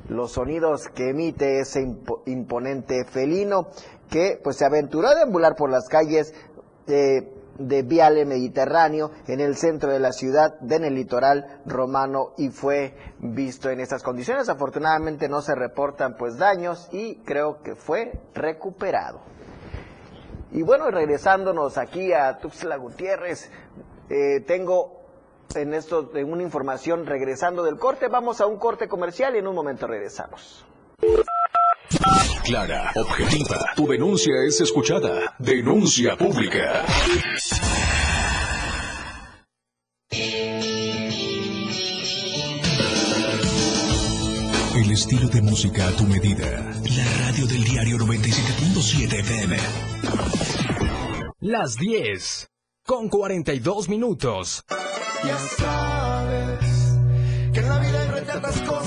los 0.08 0.32
sonidos 0.32 0.88
que 0.90 1.10
emite 1.10 1.60
ese 1.60 1.82
imponente 2.26 3.06
felino 3.06 3.70
que 4.10 4.40
pues 4.44 4.58
se 4.58 4.66
aventuró 4.66 5.08
a 5.08 5.16
deambular 5.16 5.56
por 5.56 5.70
las 5.70 5.88
calles 5.88 6.34
de 6.86 7.84
Viale 7.84 8.26
Mediterráneo 8.26 9.12
en 9.28 9.40
el 9.40 9.56
centro 9.56 9.92
de 9.92 10.00
la 10.00 10.12
ciudad, 10.12 10.56
en 10.72 10.84
el 10.84 10.96
litoral 10.96 11.62
romano 11.66 12.34
y 12.38 12.50
fue 12.50 12.96
visto 13.20 13.70
en 13.70 13.80
estas 13.80 14.04
condiciones. 14.04 14.50
Afortunadamente 14.50 15.30
no 15.30 15.42
se 15.42 15.56
reportan 15.56 16.16
pues 16.18 16.38
daños 16.38 16.90
y 16.92 17.16
creo 17.24 17.62
que 17.62 17.76
fue 17.76 18.20
recuperado. 18.34 19.22
Y 20.52 20.62
bueno, 20.62 20.90
regresándonos 20.90 21.78
aquí 21.78 22.14
a 22.14 22.38
Tuxtla 22.38 22.78
Gutiérrez, 22.78 23.50
eh, 24.10 24.42
tengo 24.46 25.05
en 25.54 25.74
esto 25.74 26.12
en 26.16 26.32
una 26.32 26.44
información 26.44 27.06
regresando 27.06 27.64
del 27.64 27.78
corte. 27.78 28.08
Vamos 28.08 28.42
a 28.42 28.46
un 28.46 28.58
corte 28.58 28.88
comercial 28.88 29.36
y 29.36 29.40
en 29.40 29.48
un 29.48 29.56
momento 29.56 29.88
regresamos. 29.88 30.66
Clara, 32.44 32.92
objetiva. 32.96 33.58
Tu 33.76 33.88
denuncia 33.88 34.34
es 34.48 34.62
escuchada. 34.62 35.36
Denuncia 35.40 36.16
pública. 36.16 36.86
El 44.76 44.92
estilo 44.92 45.28
de 45.30 45.42
música 45.42 45.88
a 45.88 45.92
tu 45.92 46.04
medida. 46.04 46.46
La 46.96 47.26
radio 47.26 47.48
del 47.48 47.64
diario 47.64 47.98
97.7 47.98 49.20
FM. 49.20 49.58
Las 51.40 51.76
10 51.78 52.48
con 52.86 53.10
42 53.10 53.90
minutos. 53.90 54.64
Ya 55.26 55.38
sabes 55.58 56.60
que 57.52 57.60
en 57.60 57.70
la 57.70 57.80
vida 57.80 58.14
hay 58.14 58.26
tantas 58.26 58.62
cosas 58.62 58.85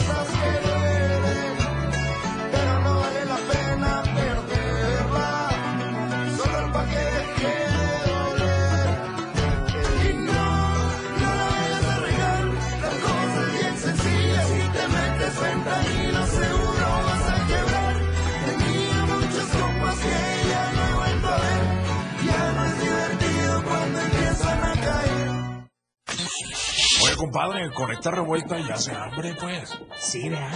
compadre, 27.18 27.70
con 27.74 27.90
esta 27.90 28.10
revuelta 28.10 28.58
ya 28.60 28.76
se 28.76 28.92
hambre, 28.92 29.34
pues. 29.38 29.78
Sí, 29.98 30.28
vea. 30.28 30.50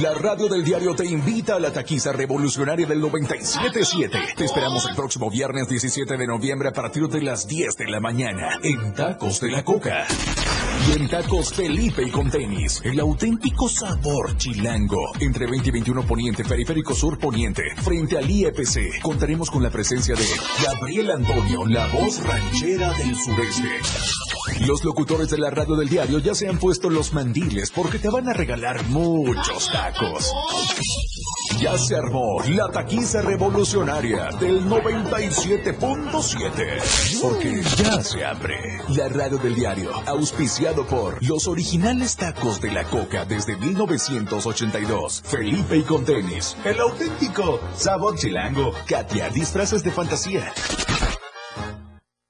La 0.00 0.14
radio 0.14 0.46
del 0.48 0.62
diario 0.62 0.94
te 0.94 1.04
invita 1.04 1.56
a 1.56 1.58
la 1.58 1.72
taquiza 1.72 2.12
revolucionaria 2.12 2.86
del 2.86 3.02
97.7. 3.02 4.36
Te 4.36 4.44
esperamos 4.44 4.86
el 4.86 4.94
próximo 4.94 5.28
viernes 5.30 5.68
17 5.68 6.16
de 6.16 6.26
noviembre 6.26 6.68
a 6.68 6.72
partir 6.72 7.08
de 7.08 7.22
las 7.22 7.48
10 7.48 7.76
de 7.76 7.88
la 7.88 7.98
mañana 7.98 8.58
en 8.62 8.94
Tacos 8.94 9.40
de 9.40 9.50
la 9.50 9.64
Coca. 9.64 10.06
Y 10.88 10.96
en 10.96 11.08
Tacos 11.08 11.52
Felipe 11.52 12.02
y 12.02 12.10
con 12.10 12.30
tenis, 12.30 12.80
el 12.84 13.00
auténtico 13.00 13.68
sabor 13.68 14.36
chilango. 14.36 15.12
Entre 15.18 15.46
20 15.46 15.68
y 15.68 15.72
21 15.72 16.02
Poniente, 16.04 16.44
Periférico 16.44 16.94
Sur 16.94 17.18
Poniente, 17.18 17.64
frente 17.76 18.16
al 18.16 18.30
IEPC, 18.30 19.00
contaremos 19.02 19.50
con 19.50 19.62
la 19.62 19.70
presencia 19.70 20.14
de 20.14 20.24
Gabriel 20.64 21.10
Antonio, 21.10 21.66
la 21.66 21.88
voz 21.88 22.22
ranchera 22.24 22.92
del 22.94 23.16
sureste. 23.16 23.68
Los 24.66 24.84
locutores 24.84 25.30
de 25.30 25.38
la 25.38 25.50
radio 25.50 25.76
del 25.76 25.88
diario 25.88 26.18
ya 26.18 26.34
se 26.34 26.48
han 26.48 26.58
puesto 26.58 26.90
los 26.90 27.12
mandiles 27.12 27.70
porque 27.70 27.98
te 27.98 28.08
van 28.08 28.28
a 28.28 28.32
regalar 28.32 28.84
muchos 28.88 29.70
tacos. 29.70 30.32
Ya 31.60 31.76
se 31.76 31.96
armó 31.96 32.40
la 32.48 32.70
taquiza 32.70 33.20
revolucionaria 33.22 34.30
del 34.38 34.64
97.7. 34.66 37.20
Porque 37.20 37.62
ya 37.76 38.02
se 38.02 38.24
abre 38.24 38.80
la 38.88 39.08
radio 39.08 39.38
del 39.38 39.54
diario, 39.54 39.90
auspiciado 40.06 40.86
por 40.86 41.22
los 41.22 41.46
originales 41.46 42.16
tacos 42.16 42.60
de 42.60 42.72
la 42.72 42.84
coca 42.84 43.24
desde 43.24 43.56
1982. 43.56 45.22
Felipe 45.24 45.76
y 45.76 45.82
con 45.82 46.04
tenis, 46.04 46.56
el 46.64 46.80
auténtico 46.80 47.60
sabor 47.74 48.16
chilango. 48.16 48.72
Katia, 48.86 49.28
disfraces 49.28 49.82
de 49.82 49.90
fantasía. 49.90 50.52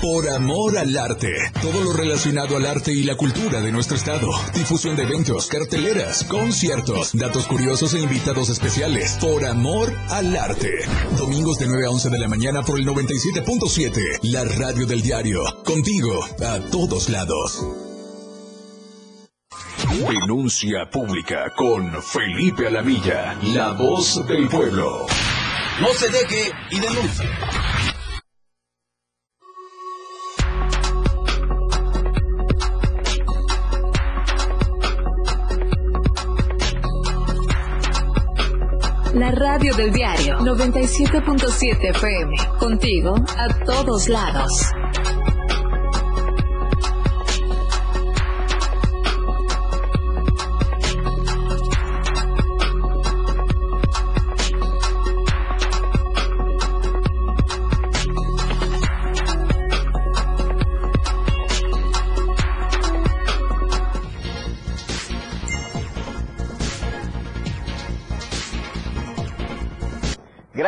Por 0.00 0.28
amor 0.28 0.76
al 0.78 0.96
arte. 0.96 1.32
Todo 1.62 1.82
lo 1.82 1.92
relacionado 1.92 2.56
al 2.56 2.66
arte 2.66 2.92
y 2.92 3.02
la 3.02 3.16
cultura 3.16 3.60
de 3.60 3.72
nuestro 3.72 3.96
estado. 3.96 4.30
Difusión 4.54 4.96
de 4.96 5.04
eventos, 5.04 5.46
carteleras, 5.46 6.24
conciertos, 6.24 7.10
datos 7.12 7.46
curiosos 7.46 7.94
e 7.94 8.00
invitados 8.00 8.48
especiales. 8.50 9.16
Por 9.20 9.44
amor 9.46 9.92
al 10.10 10.36
arte. 10.36 10.70
Domingos 11.16 11.58
de 11.58 11.66
9 11.66 11.86
a 11.86 11.90
11 11.90 12.10
de 12.10 12.18
la 12.18 12.28
mañana 12.28 12.62
por 12.62 12.78
el 12.78 12.86
97.7. 12.86 14.20
La 14.22 14.44
radio 14.44 14.86
del 14.86 15.02
diario. 15.02 15.42
Contigo 15.64 16.24
a 16.44 16.60
todos 16.70 17.08
lados. 17.08 17.64
Denuncia 19.98 20.90
pública 20.90 21.52
con 21.56 22.02
Felipe 22.02 22.66
Alamilla, 22.66 23.38
la 23.42 23.72
voz 23.72 24.26
del 24.26 24.48
pueblo. 24.48 25.06
No 25.80 25.88
se 25.94 26.08
deje 26.08 26.52
y 26.70 26.80
denuncie. 26.80 27.26
La 39.16 39.30
radio 39.30 39.74
del 39.74 39.94
diario 39.94 40.36
97.7 40.40 41.88
FM. 41.88 42.36
Contigo 42.58 43.14
a 43.38 43.48
todos 43.64 44.10
lados. 44.10 44.52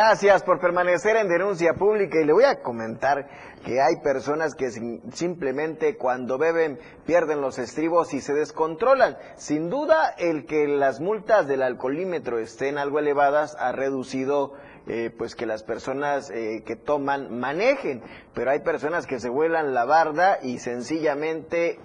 Gracias 0.08 0.42
por 0.42 0.58
permanecer 0.58 1.16
en 1.16 1.28
denuncia 1.28 1.74
pública 1.74 2.18
y 2.18 2.24
le 2.24 2.32
voy 2.32 2.44
a 2.44 2.62
comentar 2.62 3.28
que 3.62 3.82
hay 3.82 3.96
personas 4.02 4.54
que 4.54 4.70
simplemente 5.12 5.98
cuando 5.98 6.38
beben 6.38 6.78
pierden 7.04 7.42
los 7.42 7.58
estribos 7.58 8.14
y 8.14 8.22
se 8.22 8.32
descontrolan. 8.32 9.18
Sin 9.36 9.68
duda 9.68 10.14
el 10.16 10.46
que 10.46 10.66
las 10.66 11.00
multas 11.00 11.46
del 11.46 11.62
alcoholímetro 11.62 12.38
estén 12.38 12.78
algo 12.78 13.00
elevadas 13.00 13.54
ha 13.60 13.72
reducido 13.72 14.54
eh, 14.86 15.10
pues 15.10 15.34
que 15.34 15.44
las 15.44 15.62
personas 15.62 16.30
eh, 16.30 16.62
que 16.64 16.74
toman 16.74 17.38
manejen, 17.38 18.02
pero 18.32 18.50
hay 18.50 18.60
personas 18.60 19.06
que 19.06 19.20
se 19.20 19.28
vuelan 19.28 19.74
la 19.74 19.84
barda 19.84 20.38
y 20.42 20.58
sencillamente 20.58 21.78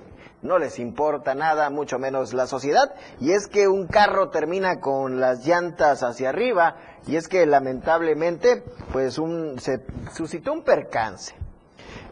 no 0.44 0.60
les 0.60 0.78
importa 0.78 1.34
nada, 1.34 1.70
mucho 1.70 1.98
menos 1.98 2.34
la 2.34 2.48
sociedad, 2.48 2.94
y 3.20 3.32
es 3.32 3.48
que 3.48 3.68
un 3.68 3.88
carro 3.88 4.30
termina 4.30 4.80
con 4.80 5.20
las 5.20 5.46
llantas 5.46 6.04
hacia 6.04 6.30
arriba, 6.30 6.76
y 7.08 7.16
es 7.16 7.28
que 7.28 7.46
lamentablemente, 7.46 8.64
pues 8.92 9.18
un, 9.18 9.60
se 9.60 9.86
suscitó 10.14 10.54
un 10.54 10.64
percance. 10.64 11.34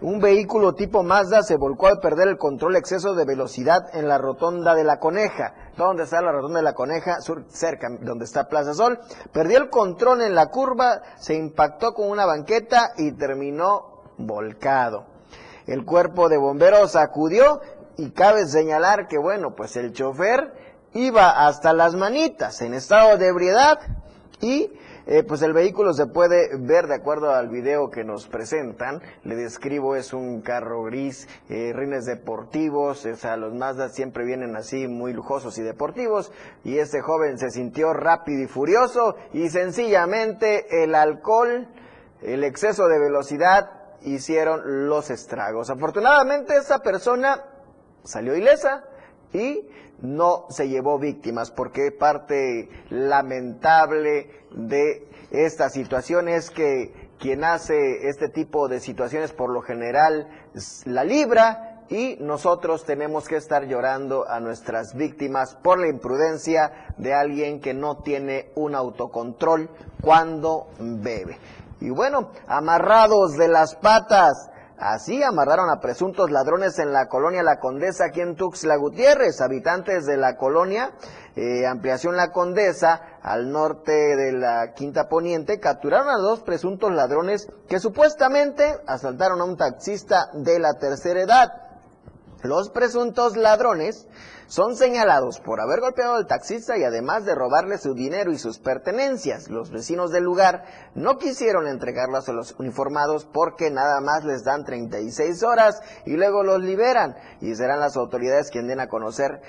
Un 0.01 0.19
vehículo 0.19 0.73
tipo 0.73 1.03
Mazda 1.03 1.43
se 1.43 1.57
volcó 1.57 1.87
al 1.87 1.99
perder 1.99 2.27
el 2.27 2.37
control 2.37 2.75
exceso 2.75 3.13
de 3.13 3.25
velocidad 3.25 3.95
en 3.95 4.07
la 4.07 4.17
rotonda 4.17 4.73
de 4.73 4.83
la 4.83 4.97
Coneja. 4.99 5.53
¿Dónde 5.77 6.03
está 6.03 6.21
la 6.21 6.31
rotonda 6.31 6.57
de 6.57 6.63
la 6.63 6.73
Coneja? 6.73 7.19
cerca, 7.49 7.87
donde 8.01 8.25
está 8.25 8.47
Plaza 8.47 8.73
Sol. 8.73 8.99
Perdió 9.31 9.59
el 9.59 9.69
control 9.69 10.21
en 10.21 10.33
la 10.33 10.47
curva, 10.47 11.01
se 11.19 11.35
impactó 11.35 11.93
con 11.93 12.09
una 12.09 12.25
banqueta 12.25 12.93
y 12.97 13.11
terminó 13.11 14.05
volcado. 14.17 15.05
El 15.67 15.85
cuerpo 15.85 16.29
de 16.29 16.37
bomberos 16.37 16.95
acudió 16.95 17.61
y 18.01 18.09
cabe 18.09 18.47
señalar 18.47 19.07
que, 19.07 19.19
bueno, 19.19 19.53
pues 19.55 19.75
el 19.75 19.93
chofer 19.93 20.51
iba 20.93 21.45
hasta 21.45 21.71
las 21.71 21.93
manitas 21.93 22.63
en 22.63 22.73
estado 22.73 23.15
de 23.19 23.27
ebriedad 23.27 23.79
y 24.41 24.71
eh, 25.05 25.23
pues 25.23 25.43
el 25.43 25.53
vehículo 25.53 25.93
se 25.93 26.07
puede 26.07 26.49
ver 26.57 26.87
de 26.87 26.95
acuerdo 26.95 27.31
al 27.31 27.49
video 27.49 27.91
que 27.91 28.03
nos 28.03 28.27
presentan. 28.27 29.03
Le 29.23 29.35
describo, 29.35 29.95
es 29.95 30.13
un 30.13 30.41
carro 30.41 30.81
gris, 30.83 31.27
eh, 31.47 31.73
rines 31.75 32.05
deportivos, 32.05 33.05
o 33.05 33.15
sea, 33.15 33.37
los 33.37 33.53
Mazda 33.53 33.89
siempre 33.89 34.25
vienen 34.25 34.55
así 34.55 34.87
muy 34.87 35.13
lujosos 35.13 35.59
y 35.59 35.61
deportivos. 35.61 36.31
Y 36.63 36.79
este 36.79 37.01
joven 37.01 37.37
se 37.37 37.51
sintió 37.51 37.93
rápido 37.93 38.41
y 38.41 38.47
furioso 38.47 39.15
y 39.31 39.49
sencillamente 39.49 40.83
el 40.83 40.95
alcohol, 40.95 41.67
el 42.23 42.43
exceso 42.43 42.87
de 42.87 42.97
velocidad 42.97 43.69
hicieron 44.01 44.87
los 44.87 45.11
estragos. 45.11 45.69
Afortunadamente 45.69 46.57
esa 46.57 46.79
persona 46.79 47.43
salió 48.03 48.35
ilesa 48.35 48.83
y 49.33 49.67
no 50.01 50.45
se 50.49 50.67
llevó 50.67 50.97
víctimas, 50.99 51.51
porque 51.51 51.91
parte 51.91 52.69
lamentable 52.89 54.29
de 54.51 55.07
esta 55.31 55.69
situación 55.69 56.27
es 56.27 56.49
que 56.49 57.11
quien 57.19 57.43
hace 57.43 58.09
este 58.09 58.29
tipo 58.29 58.67
de 58.67 58.79
situaciones 58.79 59.31
por 59.31 59.51
lo 59.51 59.61
general 59.61 60.27
la 60.85 61.03
libra 61.03 61.71
y 61.89 62.17
nosotros 62.19 62.85
tenemos 62.85 63.27
que 63.27 63.35
estar 63.35 63.67
llorando 63.67 64.27
a 64.27 64.39
nuestras 64.39 64.95
víctimas 64.95 65.55
por 65.55 65.77
la 65.77 65.89
imprudencia 65.89 66.93
de 66.97 67.13
alguien 67.13 67.59
que 67.59 67.73
no 67.73 67.97
tiene 67.97 68.49
un 68.55 68.75
autocontrol 68.75 69.69
cuando 70.01 70.69
bebe. 70.79 71.37
Y 71.81 71.89
bueno, 71.89 72.31
amarrados 72.47 73.37
de 73.37 73.49
las 73.49 73.75
patas, 73.75 74.50
Así 74.81 75.21
amarraron 75.21 75.69
a 75.69 75.79
presuntos 75.79 76.31
ladrones 76.31 76.79
en 76.79 76.91
la 76.91 77.07
colonia 77.07 77.43
La 77.43 77.59
Condesa, 77.59 78.05
aquí 78.05 78.19
en 78.19 78.35
Tuxtla 78.35 78.77
Gutiérrez. 78.77 79.39
Habitantes 79.39 80.07
de 80.07 80.17
la 80.17 80.35
colonia 80.35 80.89
eh, 81.35 81.67
Ampliación 81.67 82.17
La 82.17 82.31
Condesa, 82.31 83.19
al 83.21 83.51
norte 83.51 83.91
de 83.91 84.31
la 84.31 84.73
Quinta 84.73 85.07
Poniente, 85.07 85.59
capturaron 85.59 86.09
a 86.09 86.17
dos 86.17 86.41
presuntos 86.41 86.91
ladrones 86.91 87.47
que 87.69 87.79
supuestamente 87.79 88.75
asaltaron 88.87 89.39
a 89.41 89.43
un 89.43 89.55
taxista 89.55 90.31
de 90.33 90.57
la 90.57 90.73
tercera 90.73 91.21
edad. 91.21 91.70
Los 92.43 92.69
presuntos 92.69 93.37
ladrones 93.37 94.07
son 94.47 94.75
señalados 94.75 95.39
por 95.39 95.61
haber 95.61 95.79
golpeado 95.79 96.15
al 96.15 96.27
taxista 96.27 96.77
y 96.77 96.83
además 96.83 97.23
de 97.23 97.35
robarle 97.35 97.77
su 97.77 97.93
dinero 97.93 98.31
y 98.31 98.39
sus 98.39 98.57
pertenencias. 98.57 99.49
Los 99.49 99.71
vecinos 99.71 100.11
del 100.11 100.23
lugar 100.23 100.65
no 100.95 101.17
quisieron 101.17 101.67
entregarlos 101.67 102.27
a 102.27 102.33
los 102.33 102.55
uniformados 102.59 103.25
porque 103.31 103.69
nada 103.69 104.01
más 104.01 104.25
les 104.25 104.43
dan 104.43 104.65
36 104.65 105.43
horas 105.43 105.81
y 106.05 106.17
luego 106.17 106.43
los 106.43 106.61
liberan 106.61 107.15
y 107.41 107.55
serán 107.55 107.79
las 107.79 107.95
autoridades 107.95 108.49
quienes 108.49 108.69
den 108.69 108.79
a 108.79 108.89
conocer 108.89 109.41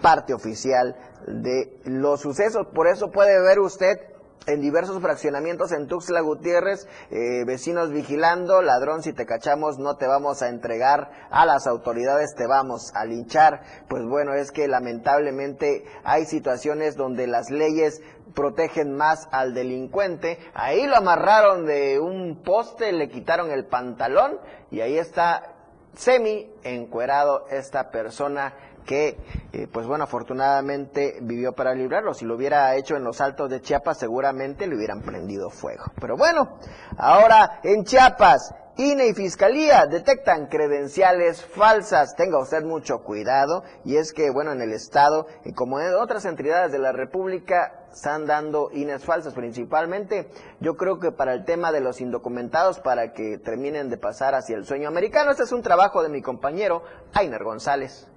parte 0.00 0.32
oficial 0.32 0.96
de 1.26 1.78
los 1.84 2.22
sucesos. 2.22 2.66
Por 2.74 2.88
eso 2.88 3.10
puede 3.10 3.40
ver 3.40 3.60
usted 3.60 4.13
en 4.46 4.60
diversos 4.60 5.00
fraccionamientos 5.00 5.72
en 5.72 5.86
Tuxtla 5.86 6.20
Gutiérrez, 6.20 6.86
eh, 7.10 7.44
vecinos 7.46 7.90
vigilando, 7.90 8.60
ladrón, 8.62 9.02
si 9.02 9.12
te 9.12 9.26
cachamos 9.26 9.78
no 9.78 9.96
te 9.96 10.06
vamos 10.06 10.42
a 10.42 10.48
entregar 10.48 11.10
a 11.30 11.46
las 11.46 11.66
autoridades, 11.66 12.34
te 12.34 12.46
vamos 12.46 12.92
a 12.94 13.04
linchar. 13.04 13.62
Pues 13.88 14.04
bueno, 14.04 14.34
es 14.34 14.50
que 14.50 14.68
lamentablemente 14.68 15.84
hay 16.04 16.26
situaciones 16.26 16.96
donde 16.96 17.26
las 17.26 17.50
leyes 17.50 18.02
protegen 18.34 18.94
más 18.94 19.28
al 19.30 19.54
delincuente. 19.54 20.38
Ahí 20.54 20.86
lo 20.86 20.96
amarraron 20.96 21.66
de 21.66 21.98
un 21.98 22.42
poste, 22.42 22.92
le 22.92 23.08
quitaron 23.08 23.50
el 23.50 23.66
pantalón 23.66 24.38
y 24.70 24.80
ahí 24.80 24.98
está 24.98 25.54
semi 25.94 26.50
encuerado 26.64 27.46
esta 27.50 27.90
persona 27.90 28.54
que, 28.84 29.18
eh, 29.52 29.66
pues 29.72 29.86
bueno, 29.86 30.04
afortunadamente 30.04 31.18
vivió 31.22 31.52
para 31.52 31.74
librarlo. 31.74 32.14
Si 32.14 32.24
lo 32.24 32.34
hubiera 32.34 32.74
hecho 32.76 32.96
en 32.96 33.04
los 33.04 33.20
altos 33.20 33.50
de 33.50 33.60
Chiapas, 33.60 33.98
seguramente 33.98 34.66
le 34.66 34.76
hubieran 34.76 35.02
prendido 35.02 35.50
fuego. 35.50 35.84
Pero 36.00 36.16
bueno, 36.16 36.58
ahora 36.98 37.60
en 37.62 37.84
Chiapas, 37.84 38.54
INE 38.76 39.06
y 39.06 39.14
Fiscalía 39.14 39.86
detectan 39.86 40.46
credenciales 40.46 41.44
falsas. 41.44 42.16
Tenga 42.16 42.40
usted 42.40 42.64
mucho 42.64 43.04
cuidado. 43.04 43.62
Y 43.84 43.96
es 43.96 44.12
que, 44.12 44.30
bueno, 44.30 44.50
en 44.50 44.60
el 44.60 44.72
Estado, 44.72 45.26
y 45.44 45.52
como 45.52 45.78
en 45.78 45.94
otras 45.94 46.24
entidades 46.24 46.72
de 46.72 46.80
la 46.80 46.90
República, 46.90 47.84
están 47.92 48.26
dando 48.26 48.70
INES 48.72 49.04
falsas 49.04 49.34
principalmente. 49.34 50.28
Yo 50.58 50.76
creo 50.76 50.98
que 50.98 51.12
para 51.12 51.34
el 51.34 51.44
tema 51.44 51.70
de 51.70 51.80
los 51.80 52.00
indocumentados, 52.00 52.80
para 52.80 53.12
que 53.12 53.38
terminen 53.38 53.90
de 53.90 53.96
pasar 53.96 54.34
hacia 54.34 54.56
el 54.56 54.66
sueño 54.66 54.88
americano, 54.88 55.30
este 55.30 55.44
es 55.44 55.52
un 55.52 55.62
trabajo 55.62 56.02
de 56.02 56.08
mi 56.08 56.20
compañero 56.20 56.82
Ainer 57.12 57.44
González. 57.44 58.08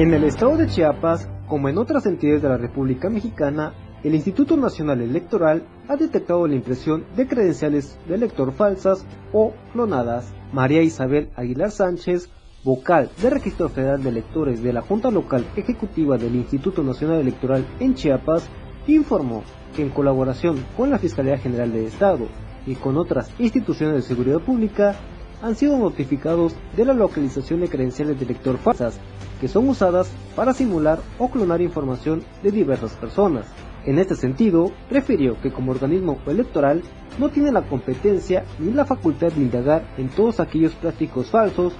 En 0.00 0.14
el 0.14 0.24
estado 0.24 0.56
de 0.56 0.66
Chiapas, 0.66 1.28
como 1.46 1.68
en 1.68 1.76
otras 1.76 2.06
entidades 2.06 2.40
de 2.40 2.48
la 2.48 2.56
República 2.56 3.10
Mexicana, 3.10 3.74
el 4.02 4.14
Instituto 4.14 4.56
Nacional 4.56 5.02
Electoral 5.02 5.66
ha 5.88 5.96
detectado 5.96 6.46
la 6.46 6.54
impresión 6.54 7.04
de 7.16 7.28
credenciales 7.28 7.98
de 8.08 8.14
elector 8.14 8.50
falsas 8.52 9.04
o 9.34 9.52
clonadas. 9.74 10.32
María 10.54 10.80
Isabel 10.80 11.28
Aguilar 11.36 11.70
Sánchez, 11.70 12.30
vocal 12.64 13.10
de 13.20 13.28
Registro 13.28 13.68
Federal 13.68 14.02
de 14.02 14.08
Electores 14.08 14.62
de 14.62 14.72
la 14.72 14.80
Junta 14.80 15.10
Local 15.10 15.44
Ejecutiva 15.54 16.16
del 16.16 16.34
Instituto 16.34 16.82
Nacional 16.82 17.20
Electoral 17.20 17.66
en 17.78 17.94
Chiapas, 17.94 18.48
informó 18.86 19.42
que 19.76 19.82
en 19.82 19.90
colaboración 19.90 20.64
con 20.78 20.88
la 20.88 20.98
Fiscalía 20.98 21.36
General 21.36 21.70
del 21.70 21.84
Estado 21.84 22.26
y 22.66 22.74
con 22.76 22.96
otras 22.96 23.30
instituciones 23.38 23.96
de 23.96 24.02
seguridad 24.14 24.40
pública, 24.40 24.96
han 25.42 25.56
sido 25.56 25.76
notificados 25.76 26.54
de 26.74 26.86
la 26.86 26.94
localización 26.94 27.60
de 27.60 27.68
credenciales 27.68 28.18
de 28.18 28.24
elector 28.24 28.56
falsas 28.56 28.98
que 29.40 29.48
son 29.48 29.68
usadas 29.68 30.10
para 30.36 30.52
simular 30.52 31.00
o 31.18 31.30
clonar 31.30 31.60
información 31.60 32.22
de 32.42 32.50
diversas 32.50 32.92
personas. 32.92 33.46
En 33.86 33.98
este 33.98 34.14
sentido, 34.14 34.72
refirió 34.90 35.40
que 35.40 35.50
como 35.50 35.72
organismo 35.72 36.18
electoral 36.26 36.82
no 37.18 37.30
tiene 37.30 37.50
la 37.50 37.62
competencia 37.62 38.44
ni 38.58 38.72
la 38.72 38.84
facultad 38.84 39.32
de 39.32 39.42
indagar 39.42 39.84
en 39.96 40.08
todos 40.10 40.38
aquellos 40.38 40.74
prácticos 40.74 41.30
falsos, 41.30 41.72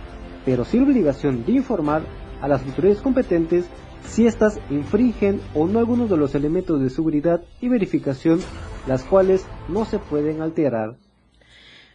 pero 0.45 0.65
sí 0.65 0.79
obligación 0.79 1.45
de 1.45 1.53
informar 1.53 2.03
a 2.41 2.49
las 2.49 2.63
autoridades 2.63 3.03
competentes 3.03 3.67
si 4.07 4.27
éstas 4.27 4.59
infringen 4.71 5.41
o 5.55 5.67
no 5.67 5.79
algunos 5.79 6.09
de 6.09 6.17
los 6.17 6.35
elementos 6.35 6.81
de 6.81 6.89
seguridad 6.89 7.43
y 7.61 7.69
verificación, 7.69 8.41
las 8.87 9.05
cuales 9.05 9.45
no 9.69 9.85
se 9.85 9.99
pueden 9.99 10.41
alterar. 10.41 10.97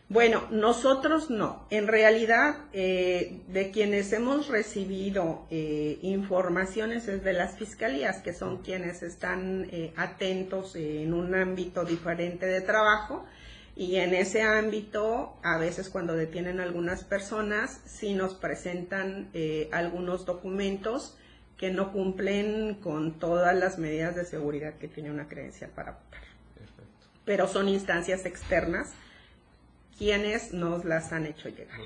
Bueno, 0.07 0.43
nosotros 0.51 1.31
no. 1.31 1.65
En 1.71 1.87
realidad, 1.87 2.57
eh, 2.73 3.41
de 3.47 3.71
quienes 3.71 4.13
hemos 4.13 4.49
recibido 4.49 5.47
eh, 5.49 5.97
informaciones 6.03 7.07
es 7.07 7.23
de 7.23 7.33
las 7.33 7.57
fiscalías, 7.57 8.21
que 8.21 8.31
son 8.31 8.61
quienes 8.61 9.01
están 9.01 9.67
eh, 9.71 9.93
atentos 9.97 10.75
en 10.75 11.11
un 11.11 11.33
ámbito 11.33 11.85
diferente 11.85 12.45
de 12.45 12.61
trabajo. 12.61 13.25
Y 13.75 13.95
en 13.95 14.13
ese 14.13 14.43
ámbito, 14.43 15.37
a 15.43 15.57
veces 15.57 15.89
cuando 15.89 16.13
detienen 16.13 16.59
algunas 16.59 17.03
personas, 17.03 17.81
sí 17.85 18.13
nos 18.13 18.35
presentan 18.35 19.29
algunos 19.71 20.25
documentos 20.25 21.17
que 21.57 21.71
no 21.71 21.91
cumplen 21.91 22.75
con 22.75 23.19
todas 23.19 23.53
las 23.53 23.77
medidas 23.77 24.15
de 24.15 24.23
seguridad 24.23 24.75
que 24.75 24.87
tiene 24.87 25.11
una 25.11 25.27
credencial 25.27 25.71
para 25.71 25.91
votar. 25.91 26.21
Pero 27.25 27.49
son 27.49 27.67
instancias 27.67 28.25
externas 28.25 28.93
quienes 29.97 30.53
nos 30.53 30.85
las 30.85 31.11
han 31.13 31.25
hecho 31.25 31.49
llegar. 31.49 31.79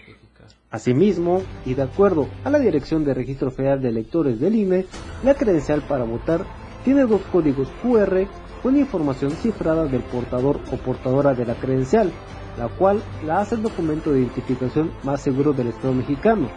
Asimismo, 0.72 1.42
y 1.66 1.74
de 1.74 1.84
acuerdo 1.84 2.28
a 2.44 2.50
la 2.50 2.60
Dirección 2.60 3.04
de 3.04 3.14
Registro 3.14 3.52
Federal 3.52 3.82
de 3.82 3.90
Electores 3.90 4.40
del 4.40 4.56
INE, 4.56 4.86
la 5.24 5.36
credencial 5.36 5.82
para 5.82 6.04
votar 6.04 6.46
tiene 6.84 7.06
dos 7.06 7.22
códigos 7.32 7.70
QR 7.82 8.26
con 8.64 8.78
información 8.78 9.32
cifrada 9.32 9.86
del 9.86 10.02
portador 10.02 10.60
o 10.72 10.78
portadora 10.78 11.34
de 11.34 11.46
la 11.46 11.56
credencial, 11.56 12.12
la 12.58 12.68
cual 12.68 13.02
la 13.26 13.40
hace 13.40 13.56
el 13.56 13.64
documento 13.64 14.12
de 14.12 14.20
identificación 14.20 14.92
más 15.04 15.22
seguro 15.22 15.54
del 15.54 15.68
Estado 15.68 15.94
mexicano. 15.94 16.50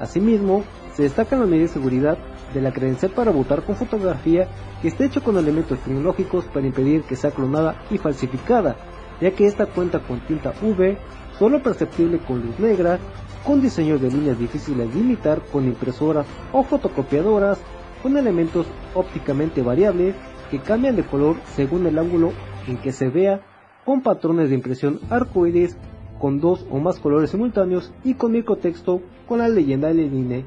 Asimismo, 0.00 0.64
se 0.94 1.02
destaca 1.02 1.36
la 1.36 1.46
medida 1.46 1.66
de 1.66 1.72
seguridad 1.72 2.18
de 2.54 2.60
la 2.60 2.72
credencial 2.72 3.12
para 3.12 3.30
votar 3.30 3.62
con 3.62 3.76
fotografía 3.76 4.48
que 4.80 4.88
esté 4.88 5.06
hecho 5.06 5.22
con 5.22 5.36
elementos 5.36 5.78
tecnológicos 5.80 6.44
para 6.46 6.66
impedir 6.66 7.02
que 7.02 7.16
sea 7.16 7.30
clonada 7.30 7.82
y 7.90 7.98
falsificada, 7.98 8.76
ya 9.20 9.30
que 9.32 9.46
esta 9.46 9.66
cuenta 9.66 10.00
con 10.00 10.20
tinta 10.20 10.52
V, 10.62 10.98
solo 11.38 11.62
perceptible 11.62 12.18
con 12.18 12.40
luz 12.40 12.58
negra, 12.58 12.98
con 13.44 13.60
diseños 13.60 14.00
de 14.00 14.10
líneas 14.10 14.38
difíciles 14.38 14.92
de 14.92 15.00
imitar 15.00 15.40
con 15.52 15.64
impresoras 15.64 16.26
o 16.52 16.62
fotocopiadoras, 16.62 17.60
con 18.02 18.16
elementos 18.16 18.66
ópticamente 18.94 19.62
variables 19.62 20.14
que 20.50 20.60
cambian 20.60 20.96
de 20.96 21.04
color 21.04 21.36
según 21.56 21.86
el 21.86 21.98
ángulo 21.98 22.32
en 22.66 22.78
que 22.78 22.92
se 22.92 23.08
vea, 23.08 23.40
con 23.84 24.02
patrones 24.02 24.50
de 24.50 24.54
impresión 24.54 25.00
arcoíris 25.10 25.76
con 26.18 26.40
dos 26.40 26.66
o 26.70 26.78
más 26.78 26.98
colores 26.98 27.30
simultáneos 27.30 27.92
y 28.04 28.14
con 28.14 28.32
microtexto 28.32 29.00
con 29.26 29.38
la 29.38 29.48
leyenda 29.48 29.88
del 29.88 30.12
INE, 30.12 30.44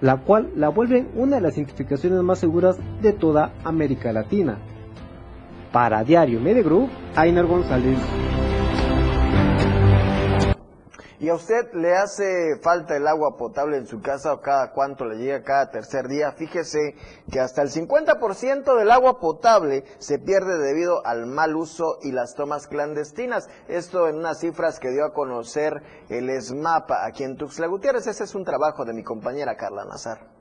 la 0.00 0.18
cual 0.18 0.50
la 0.56 0.68
vuelve 0.68 1.06
una 1.14 1.36
de 1.36 1.42
las 1.42 1.56
identificaciones 1.56 2.22
más 2.22 2.40
seguras 2.40 2.78
de 3.00 3.12
toda 3.12 3.54
América 3.64 4.12
Latina. 4.12 4.58
Para 5.72 6.04
Diario 6.04 6.38
Media 6.38 6.62
Group, 6.62 6.90
Ainer 7.16 7.46
González. 7.46 7.98
¿Y 11.22 11.28
a 11.28 11.34
usted 11.34 11.72
le 11.72 11.94
hace 11.96 12.58
falta 12.60 12.96
el 12.96 13.06
agua 13.06 13.36
potable 13.36 13.76
en 13.76 13.86
su 13.86 14.02
casa 14.02 14.32
o 14.32 14.40
cada 14.40 14.72
cuánto 14.72 15.04
le 15.04 15.18
llega 15.18 15.44
cada 15.44 15.70
tercer 15.70 16.08
día? 16.08 16.32
Fíjese 16.32 16.96
que 17.30 17.38
hasta 17.38 17.62
el 17.62 17.70
50% 17.70 18.76
del 18.76 18.90
agua 18.90 19.20
potable 19.20 19.84
se 19.98 20.18
pierde 20.18 20.58
debido 20.58 21.06
al 21.06 21.26
mal 21.26 21.54
uso 21.54 21.98
y 22.02 22.10
las 22.10 22.34
tomas 22.34 22.66
clandestinas. 22.66 23.48
Esto 23.68 24.08
en 24.08 24.16
unas 24.16 24.40
cifras 24.40 24.80
que 24.80 24.90
dio 24.90 25.04
a 25.04 25.12
conocer 25.12 25.80
el 26.08 26.28
SMAPA 26.42 27.06
aquí 27.06 27.22
en 27.22 27.36
Tuxtla 27.36 27.68
Gutiérrez. 27.68 28.08
Ese 28.08 28.24
es 28.24 28.34
un 28.34 28.44
trabajo 28.44 28.84
de 28.84 28.92
mi 28.92 29.04
compañera 29.04 29.54
Carla 29.54 29.84
Nazar. 29.84 30.31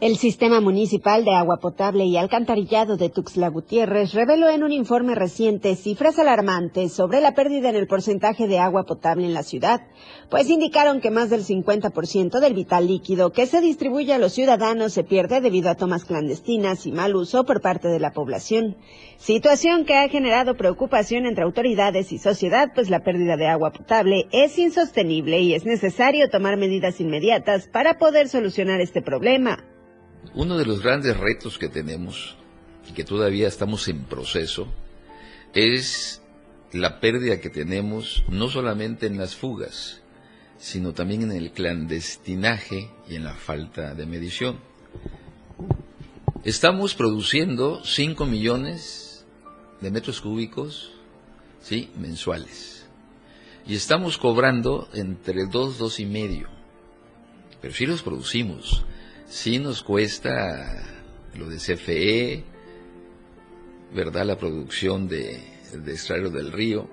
El 0.00 0.16
Sistema 0.16 0.62
Municipal 0.62 1.26
de 1.26 1.34
Agua 1.34 1.58
Potable 1.58 2.06
y 2.06 2.16
Alcantarillado 2.16 2.96
de 2.96 3.10
Tuxtla 3.10 3.48
Gutiérrez 3.48 4.14
reveló 4.14 4.48
en 4.48 4.62
un 4.62 4.72
informe 4.72 5.14
reciente 5.14 5.76
cifras 5.76 6.18
alarmantes 6.18 6.94
sobre 6.94 7.20
la 7.20 7.34
pérdida 7.34 7.68
en 7.68 7.76
el 7.76 7.86
porcentaje 7.86 8.48
de 8.48 8.58
agua 8.58 8.84
potable 8.84 9.26
en 9.26 9.34
la 9.34 9.42
ciudad, 9.42 9.82
pues 10.30 10.48
indicaron 10.48 11.02
que 11.02 11.10
más 11.10 11.28
del 11.28 11.44
50% 11.44 12.40
del 12.40 12.54
vital 12.54 12.86
líquido 12.86 13.30
que 13.32 13.44
se 13.44 13.60
distribuye 13.60 14.14
a 14.14 14.18
los 14.18 14.32
ciudadanos 14.32 14.94
se 14.94 15.04
pierde 15.04 15.42
debido 15.42 15.68
a 15.68 15.74
tomas 15.74 16.06
clandestinas 16.06 16.86
y 16.86 16.92
mal 16.92 17.14
uso 17.14 17.44
por 17.44 17.60
parte 17.60 17.88
de 17.88 18.00
la 18.00 18.14
población. 18.14 18.78
Situación 19.18 19.84
que 19.84 19.96
ha 19.96 20.08
generado 20.08 20.56
preocupación 20.56 21.26
entre 21.26 21.44
autoridades 21.44 22.10
y 22.10 22.16
sociedad, 22.16 22.70
pues 22.74 22.88
la 22.88 23.00
pérdida 23.00 23.36
de 23.36 23.48
agua 23.48 23.70
potable 23.70 24.28
es 24.32 24.58
insostenible 24.58 25.40
y 25.40 25.52
es 25.52 25.66
necesario 25.66 26.30
tomar 26.30 26.56
medidas 26.56 27.02
inmediatas 27.02 27.68
para 27.68 27.98
poder 27.98 28.30
solucionar 28.30 28.80
este 28.80 29.02
problema. 29.02 29.69
Uno 30.34 30.58
de 30.58 30.66
los 30.66 30.82
grandes 30.82 31.16
retos 31.16 31.58
que 31.58 31.68
tenemos 31.68 32.36
y 32.88 32.92
que 32.92 33.04
todavía 33.04 33.48
estamos 33.48 33.88
en 33.88 34.04
proceso 34.04 34.68
es 35.54 36.22
la 36.72 37.00
pérdida 37.00 37.40
que 37.40 37.50
tenemos 37.50 38.24
no 38.28 38.48
solamente 38.48 39.06
en 39.06 39.18
las 39.18 39.34
fugas, 39.34 40.02
sino 40.58 40.92
también 40.92 41.22
en 41.22 41.32
el 41.32 41.50
clandestinaje 41.52 42.90
y 43.08 43.16
en 43.16 43.24
la 43.24 43.34
falta 43.34 43.94
de 43.94 44.06
medición. 44.06 44.60
Estamos 46.44 46.94
produciendo 46.94 47.82
5 47.84 48.24
millones 48.26 49.26
de 49.80 49.90
metros 49.90 50.20
cúbicos 50.20 50.92
¿sí? 51.60 51.90
mensuales 51.98 52.86
y 53.66 53.74
estamos 53.74 54.16
cobrando 54.16 54.88
entre 54.94 55.46
2, 55.46 55.78
2 55.78 56.00
y 56.00 56.06
medio, 56.06 56.48
pero 57.60 57.74
si 57.74 57.86
los 57.86 58.02
producimos 58.02 58.84
sí 59.30 59.58
nos 59.58 59.82
cuesta 59.82 60.82
lo 61.38 61.48
de 61.48 61.56
CFE, 61.56 62.44
¿verdad? 63.94 64.26
La 64.26 64.36
producción 64.36 65.08
de, 65.08 65.40
de 65.72 66.30
del 66.30 66.52
río. 66.52 66.88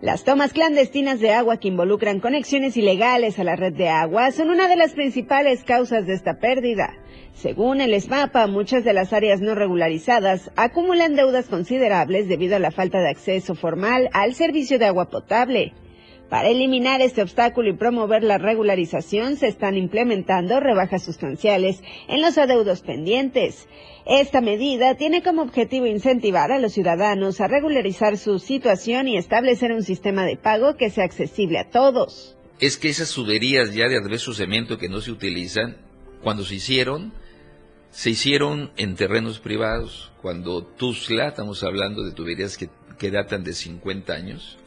Las 0.00 0.24
tomas 0.24 0.52
clandestinas 0.52 1.20
de 1.20 1.32
agua 1.32 1.58
que 1.58 1.68
involucran 1.68 2.20
conexiones 2.20 2.76
ilegales 2.76 3.38
a 3.38 3.44
la 3.44 3.56
red 3.56 3.72
de 3.72 3.88
agua 3.88 4.30
son 4.30 4.50
una 4.50 4.68
de 4.68 4.76
las 4.76 4.92
principales 4.92 5.64
causas 5.64 6.06
de 6.06 6.14
esta 6.14 6.38
pérdida. 6.38 6.94
Según 7.34 7.80
el 7.80 7.94
ESMAPA, 7.94 8.46
muchas 8.46 8.84
de 8.84 8.92
las 8.92 9.12
áreas 9.12 9.40
no 9.40 9.54
regularizadas 9.54 10.50
acumulan 10.56 11.16
deudas 11.16 11.46
considerables 11.46 12.28
debido 12.28 12.56
a 12.56 12.58
la 12.58 12.70
falta 12.70 13.00
de 13.00 13.10
acceso 13.10 13.54
formal 13.54 14.08
al 14.12 14.34
servicio 14.34 14.78
de 14.78 14.86
agua 14.86 15.08
potable. 15.08 15.72
Para 16.28 16.48
eliminar 16.48 17.00
este 17.00 17.22
obstáculo 17.22 17.70
y 17.70 17.76
promover 17.76 18.24
la 18.24 18.38
regularización, 18.38 19.36
se 19.36 19.46
están 19.46 19.76
implementando 19.76 20.58
rebajas 20.58 21.04
sustanciales 21.04 21.82
en 22.08 22.20
los 22.20 22.36
adeudos 22.36 22.80
pendientes. 22.80 23.68
Esta 24.06 24.40
medida 24.40 24.96
tiene 24.96 25.22
como 25.22 25.42
objetivo 25.42 25.86
incentivar 25.86 26.50
a 26.50 26.58
los 26.58 26.72
ciudadanos 26.72 27.40
a 27.40 27.46
regularizar 27.46 28.18
su 28.18 28.40
situación 28.40 29.06
y 29.06 29.16
establecer 29.16 29.72
un 29.72 29.84
sistema 29.84 30.24
de 30.24 30.36
pago 30.36 30.76
que 30.76 30.90
sea 30.90 31.04
accesible 31.04 31.58
a 31.58 31.70
todos. 31.70 32.36
Es 32.58 32.76
que 32.76 32.88
esas 32.88 33.12
tuberías 33.12 33.72
ya 33.72 33.88
de 33.88 33.96
adverso 33.96 34.32
cemento 34.32 34.78
que 34.78 34.88
no 34.88 35.00
se 35.00 35.12
utilizan, 35.12 35.76
cuando 36.22 36.44
se 36.44 36.56
hicieron, 36.56 37.12
se 37.90 38.10
hicieron 38.10 38.72
en 38.76 38.96
terrenos 38.96 39.38
privados. 39.38 40.12
Cuando 40.22 40.64
Tuzla, 40.64 41.28
estamos 41.28 41.62
hablando 41.62 42.02
de 42.02 42.12
tuberías 42.12 42.56
que, 42.56 42.68
que 42.98 43.10
datan 43.10 43.44
de 43.44 43.52
50 43.52 44.12
años, 44.12 44.58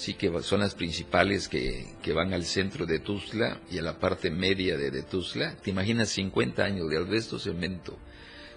sí 0.00 0.14
que 0.14 0.32
son 0.42 0.60
las 0.60 0.74
principales 0.74 1.46
que, 1.46 1.94
que, 2.02 2.14
van 2.14 2.32
al 2.32 2.46
centro 2.46 2.86
de 2.86 3.00
Tuzla 3.00 3.60
y 3.70 3.76
a 3.76 3.82
la 3.82 3.98
parte 3.98 4.30
media 4.30 4.78
de, 4.78 5.02
Tuzla. 5.02 5.56
¿Te 5.56 5.68
imaginas 5.68 6.08
50 6.08 6.64
años 6.64 6.88
de 6.88 6.96
albesto 6.96 7.38
cemento? 7.38 7.98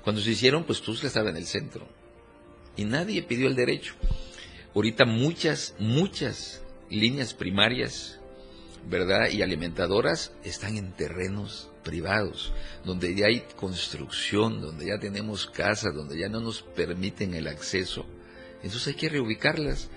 Cuando 0.05 0.21
se 0.21 0.31
hicieron, 0.31 0.63
pues 0.63 0.81
Tuzla 0.81 1.07
estaba 1.07 1.31
en 1.31 1.35
el 1.35 1.45
centro 1.45 1.85
y 2.77 2.85
nadie 2.85 3.23
pidió 3.23 3.47
el 3.47 3.55
derecho. 3.55 3.93
Ahorita 4.73 5.03
muchas, 5.03 5.75
muchas 5.79 6.61
líneas 6.89 7.33
primarias, 7.33 8.21
¿verdad? 8.89 9.29
Y 9.29 9.41
alimentadoras 9.41 10.31
están 10.45 10.77
en 10.77 10.93
terrenos 10.93 11.69
privados, 11.83 12.53
donde 12.85 13.13
ya 13.15 13.25
hay 13.25 13.43
construcción, 13.57 14.61
donde 14.61 14.85
ya 14.85 14.97
tenemos 14.97 15.45
casas, 15.45 15.93
donde 15.93 16.17
ya 16.17 16.29
no 16.29 16.39
nos 16.39 16.61
permiten 16.61 17.33
el 17.33 17.49
acceso. 17.49 18.05
Entonces 18.63 18.87
hay 18.87 18.93
que 18.93 19.09
reubicarlas 19.09 19.89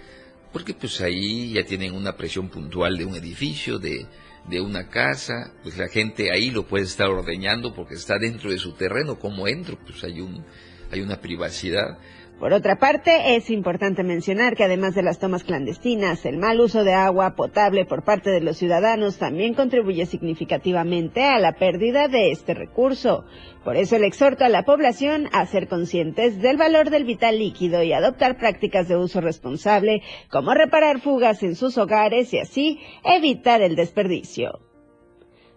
porque 0.57 0.73
pues 0.73 1.03
ahí 1.03 1.53
ya 1.53 1.67
tienen 1.67 1.93
una 1.93 2.17
presión 2.17 2.49
puntual 2.49 2.97
de 2.97 3.05
un 3.05 3.15
edificio, 3.15 3.79
de, 3.79 4.07
de 4.49 4.59
una 4.63 4.89
casa, 4.89 5.53
pues 5.63 5.77
la 5.77 5.87
gente 5.87 6.33
ahí 6.33 6.51
lo 6.51 6.67
puede 6.67 6.85
estar 6.85 7.11
ordeñando 7.11 7.75
porque 7.75 7.93
está 7.93 8.19
dentro 8.19 8.51
de 8.51 8.57
su 8.57 8.73
terreno, 8.73 9.19
como 9.19 9.47
entro, 9.49 9.79
pues 9.87 10.03
hay 10.03 10.23
un 10.23 10.43
hay 10.91 11.03
una 11.03 11.21
privacidad. 11.21 11.99
Por 12.39 12.53
otra 12.53 12.76
parte, 12.76 13.37
es 13.37 13.49
importante 13.49 14.03
mencionar 14.03 14.57
que 14.57 14.64
además 14.64 14.95
de 14.95 15.03
las 15.03 15.18
tomas 15.18 15.43
clandestinas, 15.43 16.26
el 16.26 16.37
mal 16.37 16.61
uso 16.61 16.84
de 16.84 16.93
agua 16.93 17.34
potable 17.34 17.87
por 17.87 18.05
parte 18.05 18.28
de 18.28 18.43
los 18.43 18.59
ciudadanos 18.59 19.16
también 19.16 19.55
contribuye 19.55 20.05
significativamente 20.05 21.24
a 21.24 21.39
la 21.39 21.53
pérdida 21.53 22.09
de 22.09 22.30
este 22.30 22.53
recurso. 22.53 23.24
Por 23.64 23.76
eso 23.76 23.99
le 23.99 24.07
exhorto 24.07 24.45
a 24.45 24.51
la 24.51 24.64
población 24.64 25.30
a 25.32 25.47
ser 25.47 25.66
conscientes 25.66 26.43
del 26.43 26.59
valor 26.59 26.91
del 26.91 27.05
vital 27.05 27.39
líquido 27.39 27.82
y 27.82 27.95
adoptar 27.95 28.37
prácticas 28.37 28.87
de 28.87 28.99
uso 28.99 29.22
responsable, 29.22 30.03
como 30.30 30.53
reparar 30.53 31.01
fugas 31.01 31.43
en 31.43 31.57
sus 31.57 31.78
hogares 31.78 32.34
y 32.34 32.39
así 32.39 32.80
evitar 33.03 33.62
el 33.62 33.76
desperdicio. 33.76 34.61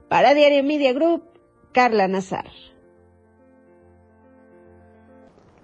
Para 0.07 0.33
Diario 0.33 0.63
Media 0.63 0.93
Group, 0.93 1.23
Carla 1.73 2.07
Nazar. 2.07 2.68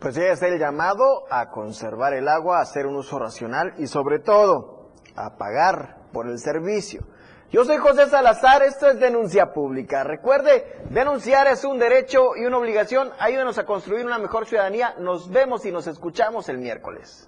Pues 0.06 0.14
ya 0.14 0.26
es 0.26 0.44
el 0.44 0.60
llamado 0.60 1.24
a 1.32 1.50
conservar 1.50 2.14
el 2.14 2.28
agua, 2.28 2.60
a 2.60 2.62
hacer 2.62 2.86
un 2.86 2.96
uso 2.96 3.18
racional 3.18 3.74
y 3.80 3.88
sobre 3.88 4.20
todo 4.20 4.92
a 5.16 5.36
pagar 5.36 5.98
por 6.14 6.28
el 6.28 6.38
servicio. 6.38 7.02
Yo 7.50 7.66
soy 7.66 7.78
José 7.78 8.06
Salazar, 8.06 8.62
esto 8.62 8.88
es 8.88 9.00
Denuncia 9.00 9.52
Pública. 9.52 10.04
Recuerde, 10.04 10.84
denunciar 10.92 11.48
es 11.48 11.66
un 11.66 11.80
derecho 11.80 12.36
y 12.36 12.46
una 12.46 12.60
obligación. 12.60 13.14
Ayúdenos 13.18 13.58
a 13.58 13.66
construir 13.66 14.06
una 14.06 14.20
mejor 14.20 14.46
ciudadanía. 14.46 14.94
Nos 15.00 15.32
vemos 15.32 15.66
y 15.66 15.72
nos 15.72 15.88
escuchamos 15.88 16.50
el 16.50 16.60
miércoles. 16.60 17.28